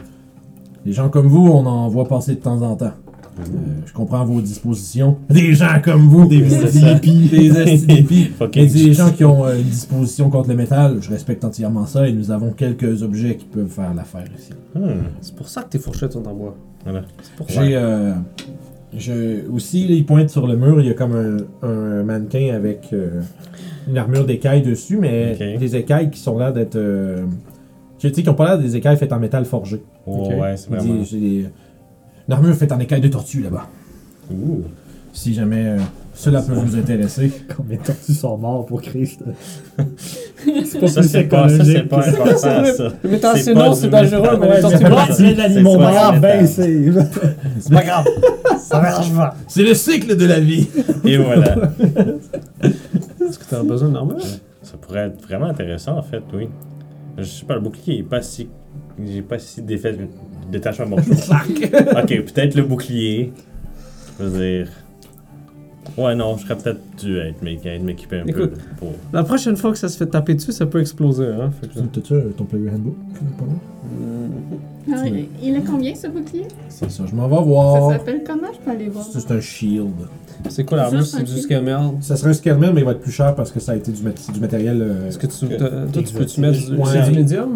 [0.86, 2.94] Des gens comme vous, on en voit passer de temps en temps.
[3.40, 5.18] Euh, je comprends vos dispositions.
[5.30, 7.48] Des gens comme vous, des hippies, des
[7.94, 8.32] hippies.
[8.54, 12.12] Des gens qui ont euh, une disposition contre le métal, je respecte entièrement ça et
[12.14, 14.52] nous avons quelques objets qui peuvent faire l'affaire ici.
[14.76, 15.04] Hmm.
[15.22, 16.56] C'est pour ça que tes fourchettes sont en bois.
[16.84, 17.02] Voilà.
[17.22, 17.64] C'est pour ça.
[17.66, 18.14] J'ai euh,
[18.98, 22.54] je- aussi, là, il pointe sur le mur, il y a comme un, un mannequin
[22.56, 23.22] avec euh,
[23.88, 26.76] une armure d'écailles dessus, mais des écailles qui sont là d'être.
[26.76, 27.26] euh,
[27.98, 29.82] tu sais, qui ont pas l'air des écailles faites en métal forgé.
[30.08, 30.40] Oh, Ok.
[30.40, 31.04] ouais, c'est vraiment.
[31.04, 31.46] des-
[32.30, 33.68] une armure faite en écailles de tortue là-bas.
[34.32, 34.62] Ouh.
[35.14, 35.80] Si jamais euh,
[36.14, 37.32] cela peut vous intéresser.
[37.58, 39.24] Combien de tortues sont morts pour Christ?
[40.38, 42.64] c'est Ça, c'est pas, ça, c'est pas important, ça.
[42.66, 46.42] C'est c'est pas non, c'est dangereux, mais les tortues c'est pas mortes, l'animal pas ben
[46.42, 46.48] métal.
[46.48, 46.92] c'est.
[47.62, 48.06] c'est pas grave.
[48.60, 49.36] Ça m'arrange pas.
[49.48, 50.68] C'est le cycle de la vie.
[51.06, 51.56] Et voilà.
[52.62, 54.22] Est-ce que t'as besoin d'armure?
[54.62, 56.48] Ça pourrait être vraiment intéressant, en fait, oui.
[57.18, 58.48] Je sais pas, le bouclier est pas si.
[59.04, 59.98] J'ai pas si d'effet
[60.50, 61.12] de détachement morceau.
[61.12, 63.32] ok, peut-être le bouclier.
[64.20, 64.68] Je veux dire.
[65.98, 68.52] Ouais, non, je serais peut-être dû être mé- être m'équiper un Écoute.
[68.52, 68.92] peu pour.
[69.12, 71.26] La prochaine fois que ça se fait taper dessus, ça peut exploser.
[71.26, 71.52] Hein?
[71.60, 72.96] Fait que- T'as-tu euh, ton player handbook?
[73.38, 73.56] pas loin?
[74.92, 76.46] Ah, il- il est combien ce bouclier?
[76.70, 77.92] C'est ça, je m'en vais Ça voir.
[77.92, 78.48] s'appelle comment?
[78.54, 79.04] Je peux aller voir.
[79.06, 79.92] Ça, C'est un shield.
[80.48, 81.02] C'est quoi l'armure?
[81.02, 81.78] Juste C'est un du scammer.
[82.02, 83.92] Ça serait un scalmer, mais il va être plus cher parce que ça a été
[83.92, 84.82] du, mat- c'est du matériel.
[84.82, 85.58] euh, Est-ce que tu.
[85.58, 86.76] Toi, tu peux-tu mettre du.
[86.78, 86.86] Ouais.
[86.92, 87.56] C'est du médium?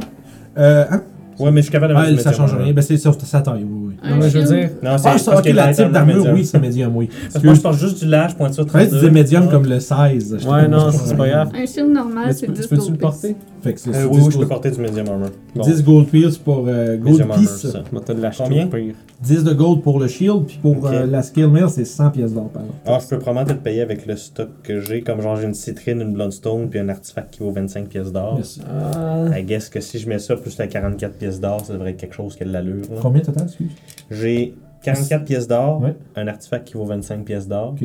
[0.57, 1.01] Euh, hein?
[1.39, 2.73] Ouais, mais je suis capable de Ah, mettre du ça médium change en rien.
[2.73, 3.87] Ben, c'est ça, c'est sa taille, oui.
[3.89, 3.93] oui.
[4.03, 4.69] Un Non, mais je veux dire.
[4.83, 7.09] Non, c'est Ah, ça, parce ok, qu'il la type d'armure, oui, c'est médium, oui.
[7.31, 9.13] Parce que moi, je pense juste du lâche, pointure Je pensais que tu disais 32.
[9.19, 10.37] médium comme le 16.
[10.41, 11.49] je Ouais, non, c'est pas grave.
[11.55, 13.35] Un shield normal, c'est tu peux- 10 tu peux-tu le porter?
[13.63, 13.83] Piece.
[13.83, 15.29] Fait que c'est Euh, oui, 10 oui, je peux gold- porter du médium armor.
[15.55, 15.63] Bon.
[15.63, 17.67] 10 gold pills pour euh, gold Medium armor, piece.
[17.71, 17.83] ça.
[17.91, 18.65] Je vais te l'acheter Combien?
[18.65, 18.95] au pire.
[19.21, 22.33] 10 de gold pour le shield, puis pour euh, la skill mill, c'est 100 pièces
[22.33, 22.67] d'or par an.
[22.85, 25.45] Ah, je peux probablement te le payer avec le stock que j'ai, comme genre j'ai
[25.45, 28.39] une citrine, une bloodstone, puis un artefact qui vaut 25 pièces d'or.
[28.69, 29.27] Ah.
[29.37, 31.97] I guess que si je mets ça plus la 44 pièces d'or, ça devrait être
[31.97, 32.83] quelque chose qui a de l'allure.
[33.01, 33.71] Combien total, excuse?
[34.11, 34.53] J'ai
[34.83, 35.95] 44 pièces d'or, Ouais.
[36.15, 37.75] un artefact qui vaut 25 pièces d'or,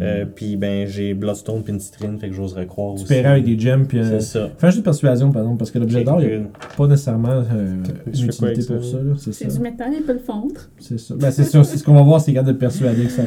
[0.00, 3.08] euh, puis ben j'ai bloodstone puis une citrine, fait que j'oserais croire Tu aussi.
[3.14, 3.98] paierais avec des gems, puis.
[4.00, 4.48] euh, C'est ça.
[4.58, 6.40] Fais de persuasion, par exemple, parce que l'objet d'or, il n'y a
[6.76, 7.76] pas nécessairement euh,
[8.06, 8.98] une utilité pour ça?
[9.18, 10.54] C'est C'est du métal, il peut le fondre.
[10.78, 11.14] C'est ça.
[11.18, 13.22] Ben, c'est sûr, c'est ce qu'on va voir, c'est garde de persuader que ça.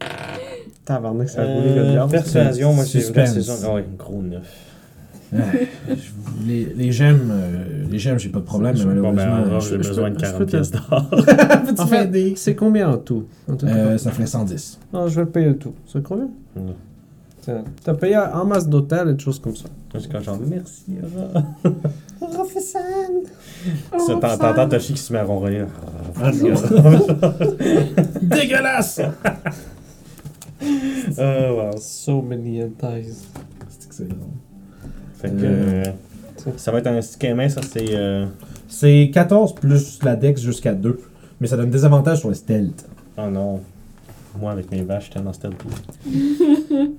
[0.84, 2.10] Tabarnak, ça a roulé le Euh, diable.
[2.10, 3.34] persuasion, moi Suspense.
[3.34, 3.54] persuasion.
[3.70, 4.66] Ah ouais, gros neuf.
[5.32, 9.46] Je- les, les gemmes, euh, les gemmes, j'ai pas de problème, mais Bon, ben, malheureusement.
[9.46, 11.10] alors, je- j'ai besoin de peux- je 40 peux te- pièces d'or.
[11.78, 13.24] En fait, c'est combien en tout?
[13.48, 14.78] En tout euh, ça ferait 110.
[14.92, 15.74] Non, je vais le payer le tout.
[15.86, 16.28] C'est combien?
[17.42, 19.64] Tiens, T'as payé en masse d'hôtel et des choses comme ça.
[20.12, 20.84] Quand genre merci!
[23.92, 25.64] Oh, Ça, t'en- ça- T'entends Toshi qui se met à ronronner.
[26.22, 26.30] Ah.
[28.22, 29.00] Dégueulasse!
[30.62, 31.76] Oh, wow.
[31.80, 33.04] So many hentais.
[33.90, 34.20] C'est drôle.
[35.20, 35.36] Fait que.
[35.44, 35.84] Euh.
[36.46, 37.94] euh, ça va être un schéma, ça c'est.
[37.94, 38.26] euh,
[38.68, 40.98] C'est 14 plus la dex jusqu'à 2.
[41.40, 42.86] Mais ça donne des avantages sur le stealth.
[43.18, 43.60] Oh non.
[44.38, 45.66] Moi avec mes vaches, j'étais tellement stealthy.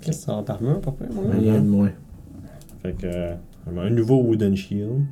[0.00, 1.04] Qu'est-ce que c'est en armure, papa?
[1.12, 1.38] mon gars?
[1.38, 1.90] Rien de moins.
[2.82, 3.06] Fait que.
[3.06, 3.34] euh,
[3.76, 5.02] un nouveau Wooden Shield.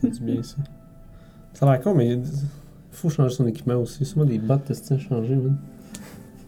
[0.00, 0.56] C'est du bien, ça.
[1.54, 2.22] Ça a l'air con, mais il
[2.90, 4.04] faut changer son équipement aussi.
[4.04, 5.56] C'est moi des bottes de style à changer, man?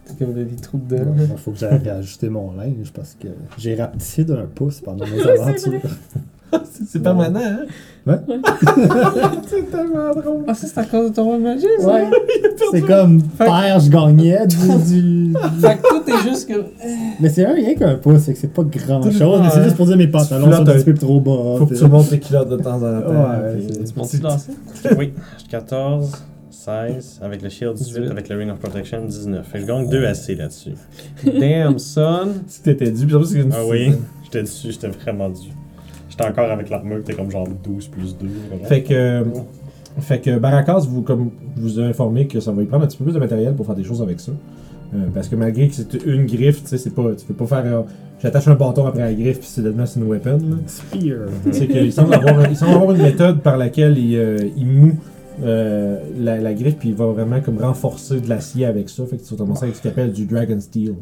[0.05, 1.13] C'est comme des trous dedans.
[1.19, 3.27] Il faut que j'aille réajuster mon linge parce que
[3.57, 5.81] j'ai rapetissé d'un pouce pendant mes c'est aventures.
[6.85, 7.65] C'est permanent, hein?
[9.47, 10.43] C'est tellement drôle.
[10.47, 11.87] Ah, ça, c'est à cause de ton magie, ça?
[11.93, 12.09] Ouais.
[12.71, 14.57] C'est comme père, je gagnais du.
[14.57, 16.65] du- Fait que tout est juste que.
[17.21, 19.21] Mais c'est un rien qu'un pouce, c'est que c'est pas grand chose.
[19.21, 19.39] Ouais.
[19.43, 21.55] Mais c'est juste pour dire mes pantalons sont un petit peu trop bas.
[21.59, 23.09] Faut que tu montes tes culottes de temps en temps.
[23.11, 24.51] Ouais, c'est- Tu montes-tu lancer?
[24.97, 26.11] oui, j'ai 14,
[26.65, 28.11] 16, avec le Shield 18, 18.
[28.11, 29.45] avec le Ring of Protection 19.
[29.47, 30.73] Fait que je gagne 2 AC là-dessus.
[31.25, 32.27] Damn, son.
[32.47, 33.93] Si t'étais dû, puis en plus, c'est une Ah oui,
[34.23, 35.49] j'étais dessus, j'étais vraiment dû.
[36.09, 38.27] J'étais encore avec l'armure qui était comme genre 12 plus 2.
[38.65, 39.23] Fait que, euh,
[39.99, 42.97] fait que Baracas vous, comme, vous a informé que ça va y prendre un petit
[42.97, 44.31] peu plus de matériel pour faire des choses avec ça.
[44.93, 47.61] Euh, parce que malgré que c'est une griffe, tu sais, c'est pas, tu peux pas
[47.61, 47.73] faire.
[47.73, 47.81] euh,
[48.21, 50.37] J'attache un bâton après la griffe puis c'est une weapon.
[50.37, 50.57] là.
[50.67, 51.27] Spear.
[51.51, 54.99] c'est qu'il semble avoir, il semble avoir une méthode par laquelle il, euh, il moue
[55.43, 59.05] euh, la, la griffe puis il va vraiment comme renforcer de l'acier avec ça.
[59.05, 60.95] Fait que tu vas commencer avec ce qu'il appelle du Dragon Steel.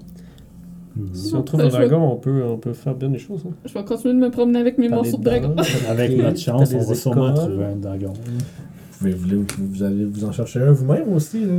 [1.14, 3.44] Si on trouve un dragon, on peut, on peut faire bien des choses.
[3.48, 3.54] Hein.
[3.66, 5.56] Je vais continuer de me promener avec mes morceaux de dragon.
[5.90, 8.14] Avec notre chance, on va sûrement trouver un dragon.
[9.00, 11.46] Vous, pouvez, vous, vous allez vous en chercher un vous-même aussi.
[11.46, 11.54] Là.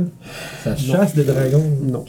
[0.63, 1.63] Ça chasse des dragons.
[1.81, 2.05] Non.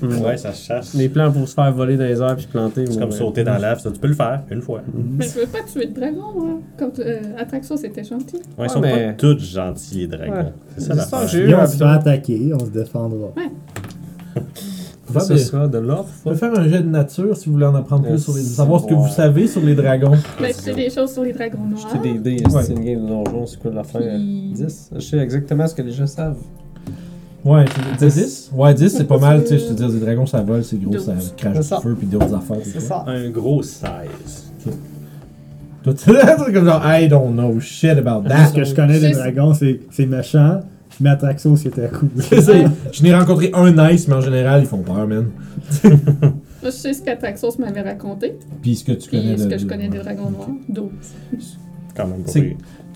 [0.00, 0.20] Mm.
[0.24, 0.94] Ouais, ça se chasse.
[0.94, 2.86] Les plans pour se faire voler dans les airs puis planter.
[2.86, 3.16] C'est comme ouais.
[3.16, 4.80] sauter dans la lave, ça, tu peux le faire une fois.
[4.94, 6.60] Mais je veux pas tuer de dragon, moi.
[6.78, 8.36] Comme euh, Atraxo, c'était gentil.
[8.36, 10.32] Ouais, ils Ouais, sont mais- pas tous gentils, les dragons.
[10.32, 10.52] Ouais.
[10.76, 13.28] C'est ça C'est ça, eu on se fait attaquer, on se défendra.
[15.10, 15.42] Va Ce bien.
[15.42, 16.06] sera de l'or.
[16.26, 18.42] On peut faire un jet de nature si vous voulez en apprendre plus sur les.
[18.42, 19.00] savoir ce que Ouais.
[19.00, 20.12] vous savez sur les dragons.
[20.38, 21.88] Mais je sais des choses sur les dragons noirs.
[21.94, 22.62] J'étais des dés, Ouais.
[22.62, 24.02] c'est une game de donjon, c'est quoi l'affaire?
[24.02, 24.90] Puis- 10.
[24.94, 26.36] Je sais exactement ce que les gens savent.
[27.48, 30.00] Ouais, tu dis 10 Ouais, 10 c'est pas mal, tu sais, je te dis, les
[30.00, 32.56] dragons ça vole, c'est gros, ça crache du feu puis d'autres affaires.
[32.62, 33.04] C'est ça.
[33.06, 33.84] Un gros 16.
[35.84, 36.10] Toi, tu
[36.52, 38.48] comme genre, I don't know shit about that.
[38.48, 40.60] ce que je connais des dragons, c'est c'est méchant,
[41.00, 42.08] mais Atraxo, c'était cool.
[42.92, 45.28] Je n'ai rencontré un nice, mais en général, ils font peur, man.
[45.84, 45.92] Moi,
[46.64, 48.36] je sais ce qu'Atraxos m'avait raconté.
[48.60, 50.48] Puis ce que tu connais Puis ce de- que je connais des dragons noirs.
[50.68, 50.92] D'autres.
[51.96, 52.32] Quand même pas.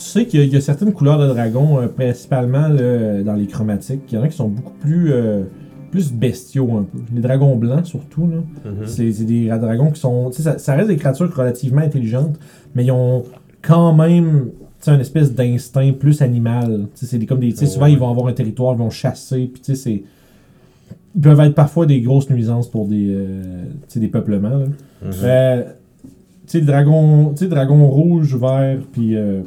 [0.05, 3.23] Tu sais qu'il y, a- il y a certaines couleurs de dragons, euh, principalement là,
[3.23, 4.03] dans les chromatiques.
[4.11, 5.43] Il y en a qui sont beaucoup plus, euh,
[5.91, 6.99] plus bestiaux un peu.
[7.15, 8.27] Les dragons blancs, surtout.
[8.27, 8.37] Là.
[8.71, 8.87] Mhm.
[8.87, 10.31] C'est c'est des dragons qui sont.
[10.31, 12.39] tu sais, Ça, ça reste des créatures relativement intelligentes,
[12.75, 13.25] mais ils ont
[13.63, 14.47] quand même
[14.81, 16.87] tu sais, un espèce d'instinct plus animal.
[16.95, 17.51] Tu sais, C'est des- comme des.
[17.53, 17.93] tu sais, Souvent, Ouais.
[17.93, 19.49] ils vont avoir un territoire, ils vont chasser.
[19.53, 20.03] Puis, tu sais, c'est.
[21.15, 24.49] Ils peuvent être parfois des grosses nuisances pour des, euh, des peuplements.
[24.49, 24.67] Là.
[25.05, 25.13] Mhm.
[25.25, 25.63] Euh,
[26.03, 26.09] tu
[26.47, 29.15] sais, le dragon, tu sais, le dragon rouge, vert, puis.
[29.17, 29.43] euh,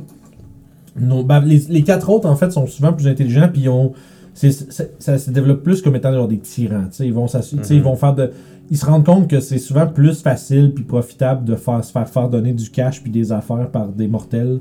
[0.99, 3.93] non, ben, les, les quatre autres, en fait, sont souvent plus intelligents, puis ils ont.
[4.33, 6.85] ça se développe plus comme étant genre, des tyrans.
[6.89, 7.83] tu sais, Ils vont, ils Mhm.
[7.83, 8.31] vont faire de.
[8.71, 12.09] Ils se rendent compte que c'est souvent plus facile puis profitable de faire, se faire
[12.09, 14.59] faire donner du cash puis des affaires par des mortels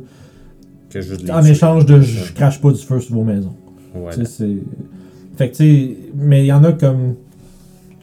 [0.91, 3.55] Que juste les en échange de je crache pas du feu sur vos maisons.
[4.25, 4.57] C'est.
[5.37, 7.15] Fait que, tu sais, mais il y en a comme.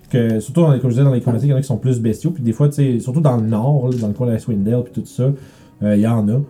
[0.09, 1.67] Que, surtout dans les, comme je disais, dans les chromatiques, il y en a qui
[1.67, 2.31] sont plus bestiaux.
[2.31, 4.39] Puis des fois, tu sais, surtout dans le nord, là, dans le coin de la
[4.39, 5.31] Swindale, puis tout ça,
[5.83, 6.41] euh, il y en a.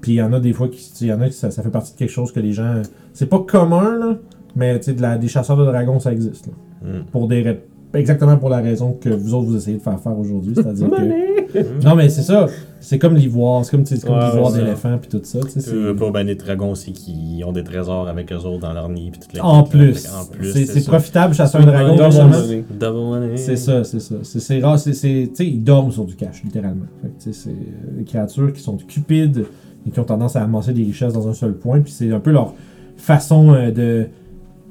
[0.00, 0.78] Puis il y en a des fois qui.
[0.78, 2.40] tu sais, Il y en a qui ça, ça fait partie de quelque chose que
[2.40, 2.80] les gens.
[3.12, 4.16] C'est pas commun, là,
[4.56, 6.46] mais tu sais, de la- des chasseurs de dragons, ça existe.
[6.46, 7.04] Là, Mhm.
[7.12, 7.42] pour des.
[7.42, 7.54] ra-
[7.92, 10.52] Exactement pour la raison que vous autres vous essayez de faire faire aujourd'hui.
[10.54, 11.00] C'est-à-dire que.
[11.00, 11.26] Money!
[11.84, 12.46] Non, mais c'est ça.
[12.78, 13.64] C'est comme l'ivoire.
[13.64, 15.40] C'est comme, comme Ouais, l'ivoire d'éléphant, puis tout ça.
[15.40, 15.60] tu veux
[15.92, 18.88] c'est- pas ban des dragons aussi qui ont des trésors avec eux autres dans leur
[18.88, 19.10] nid.
[19.10, 20.06] Puis toutes les En plus.
[20.54, 21.96] C'est profitable chasser un dragon.
[21.96, 22.28] Double justement.
[22.28, 22.64] money.
[22.78, 23.36] Double money.
[23.36, 24.14] C'est ça, c'est ça.
[24.22, 24.92] C'est- C'est rare, c'est.
[24.92, 26.86] Tu sais, ils dorment sur du cash, littéralement.
[27.02, 29.46] Fait que, tu sais, c'est euh, des créatures qui sont cupides
[29.86, 31.80] et qui ont tendance à amasser des richesses dans un seul point.
[31.80, 32.54] Puis c'est un peu leur
[32.96, 34.06] façon euh, de.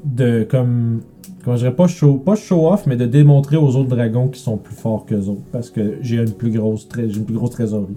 [0.06, 1.02] de comme.
[1.44, 4.42] Comment je dirais pas show, pas show off, mais de démontrer aux autres dragons qui
[4.42, 5.42] sont plus forts qu'eux autres.
[5.54, 7.96] Parce que j'ai une plus grosse, j'ai une plus grosse trésorerie.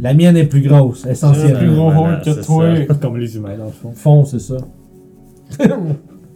[0.00, 1.58] La mienne est plus grosse, essentiellement.
[1.58, 2.74] plus gros Voilà, que c'est toi.
[3.00, 3.92] Comme les humains, dans le fond.
[3.94, 4.56] Fond, c'est ça.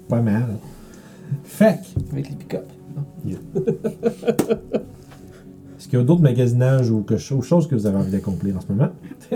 [0.08, 0.46] pas mal.
[1.44, 2.66] Fait que, Avec les pick-up.
[3.28, 3.36] Est-ce
[5.91, 8.61] qu'il y a d'autres magasinages ou quelque chose, choses que vous avez envie d'accomplir en
[8.61, 8.88] ce moment?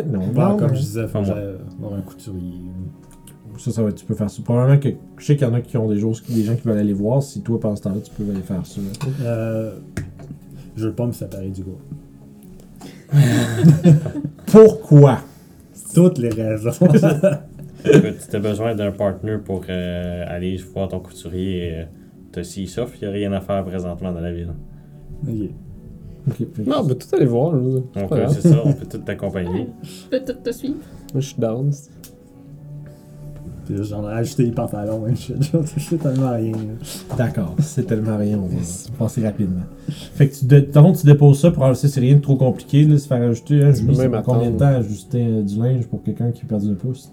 [0.07, 1.35] non, Bah, non, comme mais je disais, faut Pas que moi.
[1.37, 2.53] j'aille voir un couturier.
[3.59, 4.43] Ça, ça va, tu peux faire ça.
[4.43, 4.89] Probablement que
[5.19, 6.93] je sais qu'il y en a qui ont des, choses, des gens qui veulent aller
[6.93, 7.23] voir.
[7.23, 8.81] Si toi, pendant ce temps-là, tu peux aller faire ça.
[9.23, 9.75] Euh,
[10.77, 11.81] je veux pas me séparer du groupe.
[14.47, 15.19] Pourquoi?
[15.95, 16.71] Toutes les raisons.
[18.19, 21.85] Si t'as besoin d'un partner pour euh, aller voir ton couturier, euh,
[22.33, 24.55] t'as s'il s'offre, il n'y a rien à faire présentement dans la ville.
[25.29, 25.51] Ok.
[26.67, 27.55] Non, on peut tout aller voir.
[27.55, 28.33] euh, grave.
[28.41, 29.69] c'est ça, on peut tout t'accompagner.
[29.83, 30.77] Je peux tout te suivre.
[31.13, 31.71] Moi, je suis down.
[33.67, 35.43] Puis j'en ai ajouté les pantalons et shit.
[35.43, 36.53] Genre, C'est tellement rien.
[36.53, 37.17] là.
[37.17, 38.57] D'accord, c'est tellement rien, on va
[38.99, 39.63] passer rapidement.
[39.89, 43.07] Fait que tu, fond, tu déposes ça pour c'est rien de trop compliqué, là, se
[43.07, 43.63] faire ajouter.
[43.65, 43.73] Hein,
[44.25, 47.11] combien de temps ajuster euh, du linge pour quelqu'un qui a perdu le pouce?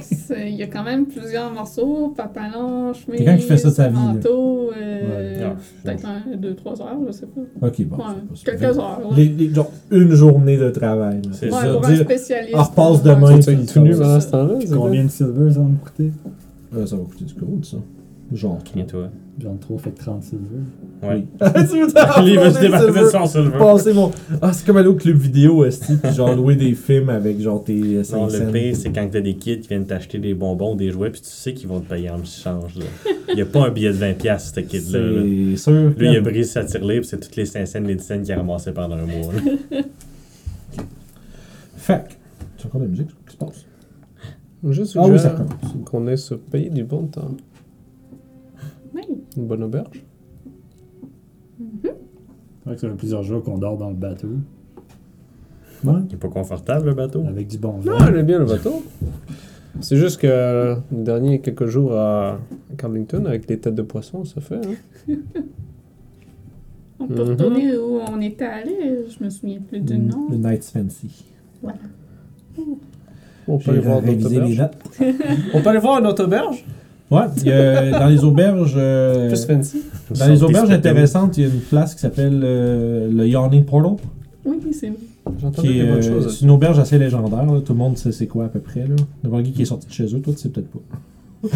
[0.00, 3.74] C'est- Il y a quand même plusieurs morceaux, pantalon, chemise, Quelqu'un qui fait ça de
[3.74, 4.00] sa vie, là.
[4.14, 5.44] manteau, euh, Ouais.
[5.44, 7.66] Ah, peut-être un, deux, trois heures, je sais pas.
[7.66, 7.96] Ok, bon.
[7.96, 8.02] Ouais,
[8.34, 9.00] c'est pas- quelques heures.
[9.00, 9.06] là.
[9.16, 11.22] Les, les- genre, une journée de travail.
[11.22, 11.30] là.
[11.32, 11.72] C'est Ouais, ça.
[11.74, 12.54] pour un spécialiste.
[12.56, 13.38] ah, repasse euh, demain.
[13.38, 14.54] Tu es tout nu pendant ce temps-là?
[14.74, 16.12] Combien de silver ça va me coûter?
[16.76, 17.76] Euh, ça va coûter du gold, ça.
[18.32, 19.08] Genre Et toi?
[19.38, 20.44] J'en ai trop, fait que 30 silver.
[21.02, 21.26] Ouais.
[21.38, 21.92] tu veux
[23.12, 23.58] t'en silver?
[23.58, 24.10] Passer mon.
[24.40, 27.62] Ah, c'est comme aller au club vidéo, esti, puis genre louer des films avec genre
[27.62, 30.74] tes 5 Non, le pire, c'est quand t'as des kids qui viennent t'acheter des bonbons,
[30.74, 32.76] des jouets, puis tu sais qu'ils vont te payer en change.
[33.28, 34.98] Il n'y a pas un billet de 20$, ce kid-là.
[35.00, 35.22] là.
[35.50, 35.92] C'est sûr.
[35.98, 38.22] Lui, il a brisé sa tirelire, puis c'est toutes les 5 cents, les 10 cents
[38.22, 39.32] qu'il a ramassé pendant un mois.
[39.34, 39.82] là.
[41.76, 42.12] Fait que,
[42.56, 43.64] Tu as encore de la musique, qu'est-ce qui se passe?
[44.70, 45.36] Juste Ah oui, ça
[45.84, 47.30] qu'on ait se payer du bon temps.
[49.36, 50.02] Une bonne auberge.
[51.82, 51.90] C'est
[52.64, 54.28] vrai que ça fait plusieurs jours qu'on dort dans le bateau.
[55.84, 55.92] Ouais.
[56.08, 57.24] Il est pas confortable, le bateau?
[57.28, 58.08] Avec du bon Non, vin.
[58.08, 58.82] elle est bien le bateau.
[59.80, 62.38] C'est juste que euh, les derniers quelques jours à
[62.78, 64.56] Carlington, avec les têtes de poisson, ça fait.
[64.56, 64.74] Hein?
[66.98, 67.30] On peut Mhm.
[67.30, 70.28] retourner où on était allé, je me souviens plus du nom.
[70.30, 71.26] Le Night's Fancy.
[73.46, 74.62] On peut J'ai aller voir notre auberge.
[75.52, 76.64] On peut aller voir notre auberge?
[77.10, 78.74] Ouais, il y a- dans les auberges.
[78.76, 79.82] euh, Plus fancy.
[80.18, 83.92] dans les auberges intéressantes, il y a une place qui s'appelle euh, le Yawning Portal.
[84.44, 84.96] Oui, c'est vrai.
[85.40, 86.36] J'entends des bonnes euh, choses.
[86.38, 87.44] c'est une auberge assez légendaire.
[87.46, 87.60] là.
[87.60, 88.80] Tout le monde sait c'est quoi à peu près.
[88.80, 88.94] Là.
[89.24, 90.78] N'importe qui est sorti de chez eux, toi tu sais peut-être pas.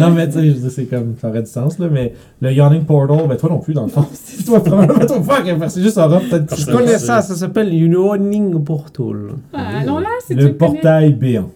[0.00, 2.52] non mais tu sais, je dis, c'est comme, ça aurait du sens là, mais le
[2.52, 4.04] Yawning Portal, ben toi non plus dans le fond.
[4.12, 6.78] C'est toi probablement toi fuck, parce que c'est juste Aura peut-être que Je tu connais
[6.86, 9.16] connais ça, ça s'appelle Yawning Portal.
[9.52, 10.58] Ah, allons là, tu Le le connais?
[10.72, 11.50] portail béant.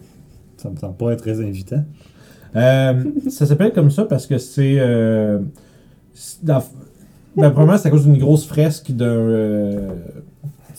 [0.57, 1.83] Ça me semble pas être très invitant.
[2.55, 4.75] Euh, ça s'appelle comme ça parce que c'est.
[4.79, 5.39] Euh,
[6.43, 6.63] dans-
[7.37, 9.05] ben, premièrement, c'est à cause d'une grosse fresque d'un.
[9.05, 9.89] euh,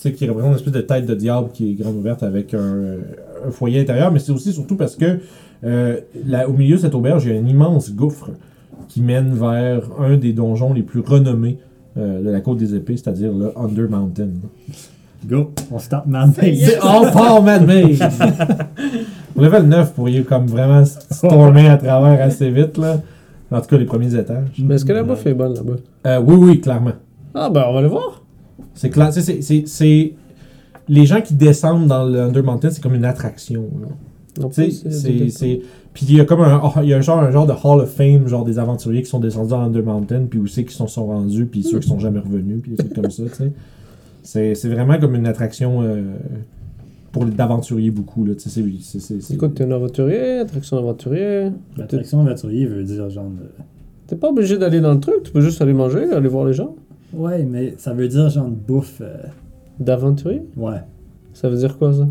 [0.03, 2.99] qui représente une espèce de tête de diable qui est grande ouverte avec un, euh,
[3.47, 5.21] un foyer intérieur, mais c'est aussi surtout parce que
[5.63, 8.31] là, au milieu de cette auberge, il y a un immense gouffre
[8.89, 11.59] qui mène vers un des donjons les plus renommés
[11.95, 14.31] de la côte des épées, c'est-à-dire le Under Mountain.
[15.27, 16.67] Go, on start man Ça y est.
[16.67, 17.97] C'est all man-made!
[19.37, 23.01] Au level 9, vous pourriez comme vraiment stormer à travers assez vite, là.
[23.51, 24.49] En tout cas, les premiers étages.
[24.59, 25.75] Mais est-ce que la bouffe est bonne là-bas?
[26.07, 26.93] Euh, oui, oui, clairement.
[27.35, 28.23] Ah, ben on va le voir.
[28.75, 29.09] C'est clair.
[29.09, 30.13] tu sais, c'est- c'est- c'est.
[30.89, 33.65] Les gens qui descendent dans le Under Mountain, c'est comme une attraction.
[34.35, 35.29] Tu sais, c'est.
[35.31, 35.61] c'est-
[35.95, 37.81] Puis il y a comme un, il y a un genre, un genre de Hall
[37.81, 40.87] of Fame, genre des aventuriers qui sont descendus dans Under Mountain, puis aussi qui sont,
[40.87, 43.53] sont rendus, puis ceux qui sont jamais revenus, puis des trucs comme ça, tu sais.
[44.23, 46.03] C'est c'est vraiment comme une attraction euh,
[47.11, 51.51] pour les- d'aventuriers beaucoup, là, c'est- c'est- c'est- c'est- Écoute, t'es un aventurier, attraction aventurier.
[51.77, 53.27] L'attraction aventurier veut dire genre.
[53.31, 53.65] de-
[54.07, 56.53] T'es pas obligé d'aller dans le truc, tu peux juste aller manger, aller voir les
[56.53, 56.75] gens.
[57.15, 59.01] Ouais, mais ça veut dire genre de bouffe.
[59.01, 59.17] euh,
[59.81, 60.43] D'aventurier?
[60.57, 60.81] Ouais,
[61.33, 62.07] Ça veut dire quoi ça?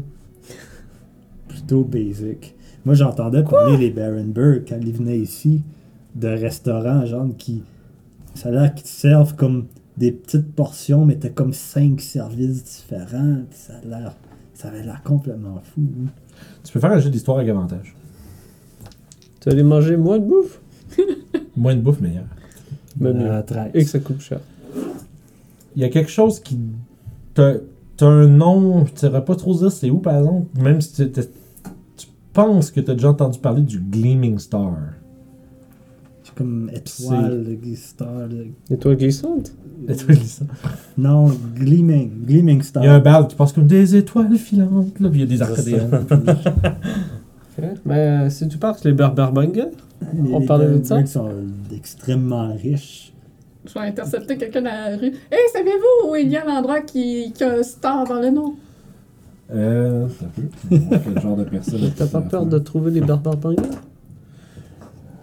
[1.48, 2.56] Plutôt basic.
[2.86, 5.62] Moi, j'entendais parler les Barenberg quand ils venaient ici
[6.16, 7.62] de restaurants, genre qui.
[8.34, 9.66] Ça a l'air qu'ils te servent comme
[10.02, 13.42] des petites portions, mais t'as comme cinq services différents.
[13.52, 14.16] Ça a l'air.
[14.56, 15.82] Ça avait l'air complètement fou.
[16.04, 16.10] hein.
[16.64, 17.96] Tu peux faire un jeu d'histoire avec avantage.
[19.40, 20.60] Tu aller manger moins de bouffe?
[21.56, 22.26] Moins de bouffe, meilleur.
[23.00, 23.30] Mais mieux.
[23.32, 23.72] Euh, 13.
[23.74, 24.40] Et que ça coûte cher.
[25.76, 26.58] Il y a quelque chose qui.
[27.34, 27.56] T'as
[27.98, 31.12] t'as un nom, tu saurais pas trop dire c'est où par exemple, même si tu,
[31.12, 31.30] t'es-
[31.98, 34.76] tu penses que t'as déjà entendu parler du Gleaming Star.
[36.42, 39.52] Comme étoile, le- Étoile glissante?
[39.88, 40.46] Dis ça?
[40.98, 42.26] Non, Gleaming.
[42.26, 42.84] Gleaming Star.
[42.84, 45.24] Il y a un bal qui passe comme des étoiles filantes, là, puis il y
[45.24, 45.90] a des accordéons.
[47.60, 47.66] Ok.
[47.86, 49.66] Mais euh, si tu parles les Berberbangers,
[50.14, 50.96] Les- on les parlait de ça?
[50.96, 51.30] Barenberg sont
[51.76, 53.14] extrêmement riches.
[53.66, 55.08] Je vais intercepter quelqu'un dans la rue.
[55.32, 58.56] Hey, savez-vous où il y a l'endroit qui, qui a un star dans le nom?
[59.54, 60.78] euh, ça peut.
[61.04, 61.82] Quel genre de personne.
[61.96, 63.02] t'as pas peur de trouver les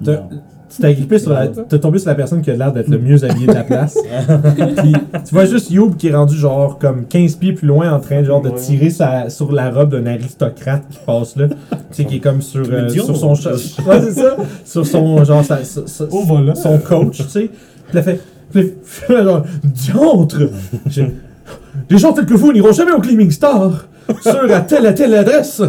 [0.05, 0.29] T'as- Non.
[0.71, 1.49] Tu t'es agrippé sur la.
[1.49, 3.97] T'es tombé sur la personne qui a l'air d'être le mieux habillé de la place.
[4.77, 4.93] Puis
[5.27, 8.23] tu vois juste Youb qui est rendu genre comme 15 pieds plus loin en train
[8.23, 11.49] genre de tirer sa, sur la robe d'un aristocrate qui passe là.
[11.49, 11.55] Tu
[11.93, 13.33] sais, qui est comme sur, euh, sur son.
[13.33, 14.37] Ouais, c'est ça.
[14.65, 15.25] Sur son.
[15.25, 16.55] Genre, sa- sa- sa- Au volant.
[16.55, 17.51] son coach, tu sais.
[17.91, 18.21] Puis fait.
[18.53, 18.73] Puis
[19.09, 20.39] genre, diantre!
[20.87, 21.15] J'ai-
[21.89, 23.87] Les gens tels que vous n'iront jamais au Gleaming Star!
[24.23, 25.63] Sur à telle à telle adresse!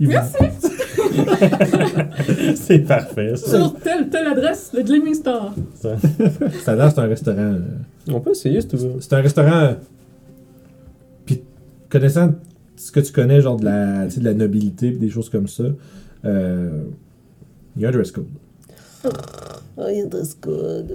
[0.00, 0.20] Il-
[2.56, 3.56] C'est parfait, ça.
[3.58, 5.54] Sur telle, telle adresse, le Gleaming Star.
[5.74, 5.96] ça.
[6.64, 7.38] Ça a l'air, c'est un restaurant.
[7.38, 7.58] euh,
[8.10, 8.92] On peut essayer si tu veux.
[9.00, 9.52] C'est un restaurant.
[9.62, 9.74] euh,
[11.26, 11.42] Puis,
[11.88, 12.34] connaissant
[12.76, 15.28] ce que tu connais, genre de la, tu sais, de la nobilité, pis des choses
[15.28, 15.64] comme ça,
[16.24, 16.82] euh,
[17.76, 18.26] il y a un dress code.
[19.04, 20.92] Oh, il y a dress code.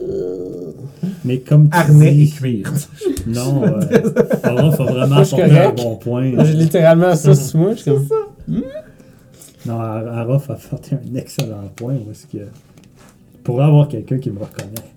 [1.26, 2.72] Mais comme tu Harnais et dis- cuir.
[3.28, 5.78] Non, euh, faut, faut vraiment suis apporter un correct.
[5.84, 6.32] bon point.
[6.46, 7.72] J'ai littéralement ça sur moi.
[7.74, 8.08] Je suis comme.
[9.68, 12.38] Non, Arof a apporté un excellent point parce que
[13.44, 14.92] pour avoir quelqu'un qui me reconnaît,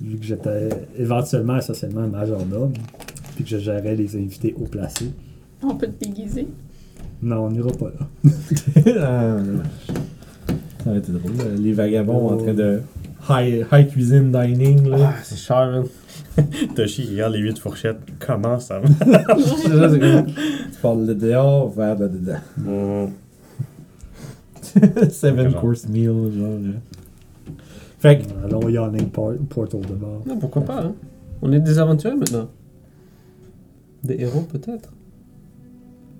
[0.00, 2.72] vu que j'étais éventuellement essentiellement un majordome,
[3.34, 5.10] puis que je gérais les invités haut placés,
[5.62, 6.48] On peut te déguiser.
[7.22, 8.30] non, on n'ira pas là.
[9.00, 9.36] Ah,
[10.84, 11.32] ça aurait été drôle.
[11.58, 12.82] Les vagabonds en train de
[13.30, 14.86] high, high cuisine dining.
[14.88, 14.96] Là.
[15.00, 15.84] Ah, c'est cher, man.
[16.76, 17.98] Toshi, il regarde les 8 fourchettes.
[18.18, 22.38] Comment ça comme- tu parles de dehors vers de dedans.
[22.58, 23.06] va?
[25.10, 25.60] Seven Genre.
[25.60, 26.06] course meal,
[26.36, 26.46] genre.
[26.48, 26.72] euh.
[27.98, 30.22] Fait que, Allons au Yawning Por- Portal de bord.
[30.26, 30.94] Non, pourquoi pas, hein?
[31.42, 32.48] On est des aventuriers maintenant.
[34.02, 34.92] Des héros, peut-être.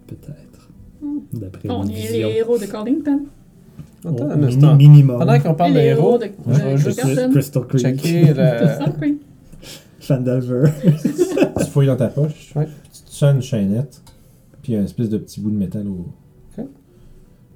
[0.06, 0.68] Peut-être.
[1.02, 1.18] Hmm.
[1.32, 2.28] D'après On est vision.
[2.28, 3.20] les héros de Cordington.
[4.04, 4.76] Attends Oh, un instant.
[4.76, 5.18] minimum.
[5.18, 7.30] Pendant qu'on parle de les héros, de, je vais juste.
[7.32, 7.82] Crystal Creek.
[7.82, 8.78] checker la.
[10.00, 10.70] Chandelver.
[11.58, 12.66] tu fouilles dans ta poche, Ouais.
[12.92, 14.02] tu te sens une chaînette,
[14.62, 16.06] puis un espèce de petit bout de métal au.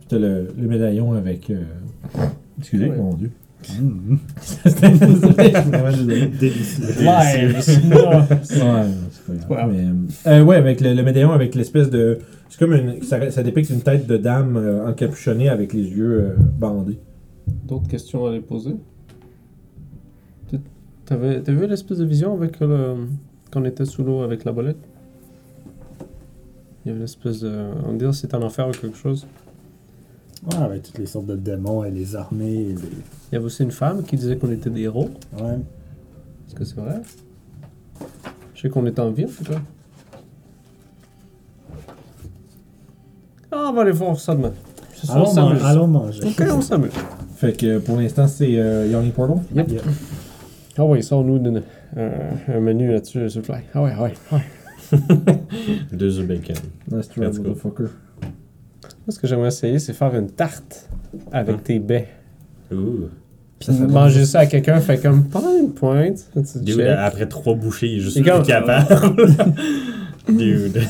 [0.08, 1.50] T'as le, le médaillon avec.
[1.50, 1.62] euh,
[2.58, 2.96] Excusez, Ouais.
[2.96, 3.30] mon dieu.
[4.40, 6.26] C'était vraiment désolé.
[6.28, 6.84] Délicieux.
[7.00, 7.54] Live!
[7.56, 9.50] Ouais, c'est pas grave.
[9.50, 9.66] Ouais.
[10.24, 12.18] Mais, euh, ouais, avec le, le médaillon avec l'espèce de.
[12.48, 13.02] C'est comme une.
[13.02, 16.98] Ça, ça dépicte une tête de dame euh, encapuchonnée avec les yeux euh, bandés.
[17.66, 18.76] D'autres questions à les poser?
[20.48, 20.60] Tu-
[21.04, 22.94] T'avais t'as vu l'espèce de vision avec le...
[23.50, 24.76] quand on était sous l'eau avec la bolette?
[26.84, 27.50] Il y avait l'espèce de...
[27.86, 29.26] On dirait que c'était un enfer ou quelque chose.
[30.48, 32.52] Ouais, avec toutes les sortes de démons et les armées.
[32.54, 32.74] Et les...
[32.74, 35.10] Il y avait aussi une femme qui disait qu'on était des héros.
[35.38, 35.58] Ouais.
[36.46, 37.00] Est-ce que c'est vrai?
[38.54, 39.60] Je sais qu'on est en vie en tout cas.
[43.50, 44.52] Ah, on va aller voir ça demain.
[44.94, 45.62] Ce soir, on Allons, s'amuse.
[45.62, 46.20] man- allons manger.
[46.24, 46.92] Ok, on s'amuse.
[47.36, 49.38] Fait que pour l'instant, c'est euh, Yawning Portal.
[49.54, 49.70] Yep.
[49.70, 49.80] Yeah.
[50.76, 51.62] Ah oui, sors-nous d'une-
[51.96, 53.64] euh, un menu là-dessus, s'il vous plaît.
[53.74, 54.98] Ah ouais, ouais, ouais.
[55.92, 56.56] Deux œufs bacon.
[56.90, 57.48] Nice try, Let's go.
[57.50, 57.88] motherfucker.
[59.08, 60.86] Moi, ce que j'aimerais essayer, c'est faire une tarte
[61.32, 61.60] avec Hein?
[61.64, 62.08] tes baies.
[62.70, 63.08] Ouh.
[63.58, 63.92] Puis serait bon.
[63.94, 66.18] manger ça à quelqu'un, fait comme pendant une pointe.
[66.34, 66.86] tu Dude, check.
[66.98, 69.16] après trois bouchées, il est juste comme- capable.
[70.28, 70.78] Dude.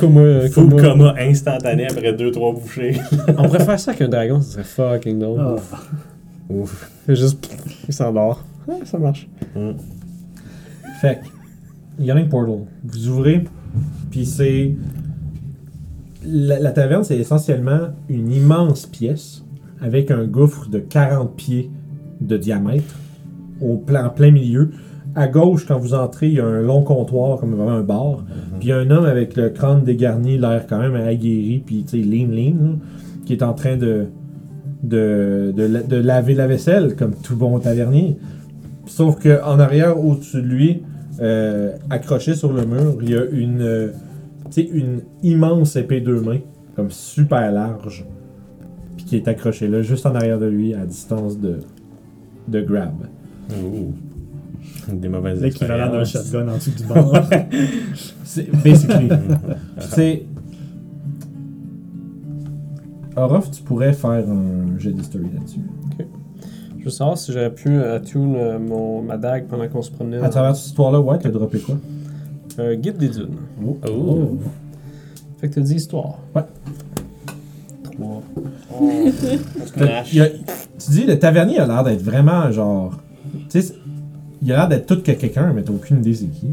[0.00, 0.80] Comme Food moi.
[0.80, 3.00] coma instantané après deux, trois bouchées.
[3.36, 4.62] On préfère ça qu'un dragon, ça serait
[4.98, 5.40] fucking drôle.
[5.40, 5.56] Ah.
[6.48, 6.88] Ouf.
[7.08, 7.52] Juste,
[7.88, 8.44] il s'endort.
[8.70, 9.28] Ah, ça marche.
[9.56, 9.72] Mm.
[11.00, 11.18] Fait
[11.98, 13.42] que, Yawning Portal, vous ouvrez,
[14.12, 14.72] puis c'est.
[16.26, 19.44] La, la taverne, c'est essentiellement une immense pièce
[19.80, 21.70] avec un gouffre de 40 pieds
[22.20, 22.94] de diamètre
[23.60, 24.70] au plein, en plein milieu.
[25.14, 28.24] À gauche, quand vous entrez, il y a un long comptoir, comme vraiment un bar.
[28.58, 31.84] Puis il y a un homme avec le crâne dégarni, l'air quand même aguerri, puis
[31.84, 32.72] tu sais, lean, lean, là,
[33.24, 34.06] qui est en train de,
[34.82, 38.16] de, de, la- de laver la vaisselle, comme tout bon tavernier.
[38.86, 40.82] Sauf que en arrière, au-dessus de lui,
[41.20, 43.88] euh, accroché sur le mur, il y a une, euh,
[44.62, 46.40] sais, une immense épée deux mains,
[46.74, 48.04] comme super large,
[48.96, 51.60] puis qui est accrochée là, juste en arrière de lui, à distance de,
[52.48, 52.94] de grab.
[53.50, 53.92] Ouh.
[54.92, 57.12] Des mauvaises L'équivalent d'un shotgun en dessous du bar.
[58.24, 59.08] C'est basically.
[59.78, 60.24] C'est.
[63.16, 65.60] Orof, tu pourrais faire un jet d'history là-dessus.
[66.78, 70.18] Je veux savoir si j'aurais pu attune euh, mon, ma dague pendant qu'on se promenait.
[70.18, 71.76] À travers cette histoire-là, ouais, t'as droppé quoi?
[72.58, 73.36] Euh, guide des dunes.
[73.88, 74.38] Oh.
[75.40, 76.18] Fait que t'as dit histoire.
[76.34, 76.42] Ouais.
[77.84, 78.22] Trois.
[79.80, 80.28] A-
[80.78, 82.98] tu dis, le tavernier a l'air d'être vraiment genre.
[83.50, 83.74] Tu sais,
[84.42, 86.48] il a l'air d'être tout que quelqu'un, mais t'as aucune idée c'est qui.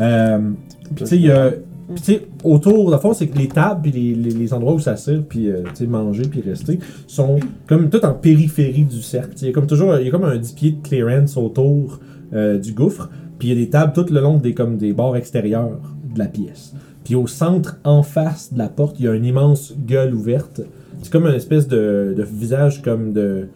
[0.00, 0.50] Euh,
[0.94, 1.50] puis tu sais, il y a.
[1.50, 4.72] Puis tu sais, autour, de fond, c'est que les tables puis les, les- les endroits
[4.72, 9.02] où s'asseoir puis euh, tu sais, manger puis rester sont comme tout en périphérie du
[9.02, 9.32] cercle.
[9.34, 10.82] Tu sais, Il y a comme toujours, il y a comme un 10 pieds de
[10.86, 12.00] clearance autour
[12.32, 13.10] euh, du gouffre.
[13.38, 15.80] Puis il y a des tables tout le long des comme des bords extérieurs
[16.12, 16.74] de la pièce.
[17.04, 20.62] Puis au centre, en face de la porte, il y a une immense gueule ouverte.
[21.02, 23.48] C'est comme une espèce de, de visage comme de.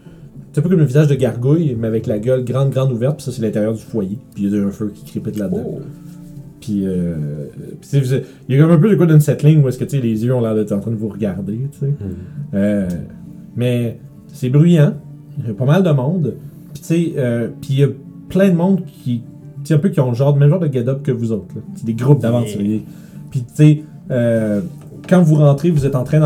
[0.53, 3.17] C'est un peu comme le visage de gargouille, mais avec la gueule grande, grande ouverte.
[3.17, 4.19] Puis ça, c'est l'intérieur du foyer.
[4.35, 5.65] Puis il y a un feu qui crépite là-dedans.
[5.67, 5.81] Oh.
[6.61, 7.15] Puis, euh,
[7.81, 8.03] puis
[8.49, 10.35] il y a comme un peu de quoi d'une settling où est-ce que les yeux
[10.35, 11.55] ont l'air d'être en train de vous regarder.
[11.81, 11.87] Mm.
[12.55, 12.89] Euh,
[13.57, 14.95] mais c'est bruyant.
[15.39, 16.35] Il y a pas mal de monde.
[16.75, 17.89] Puis tu sais, euh, puis il y a
[18.29, 19.23] plein de monde qui,
[19.69, 21.55] sais, un peu qui ont le genre, le même genre de get-up que vous autres.
[21.55, 21.63] là.
[21.75, 22.85] C'est des groupes d'aventuriers.
[23.31, 24.61] Puis tu sais, euh,
[25.09, 26.21] quand vous rentrez, vous êtes en train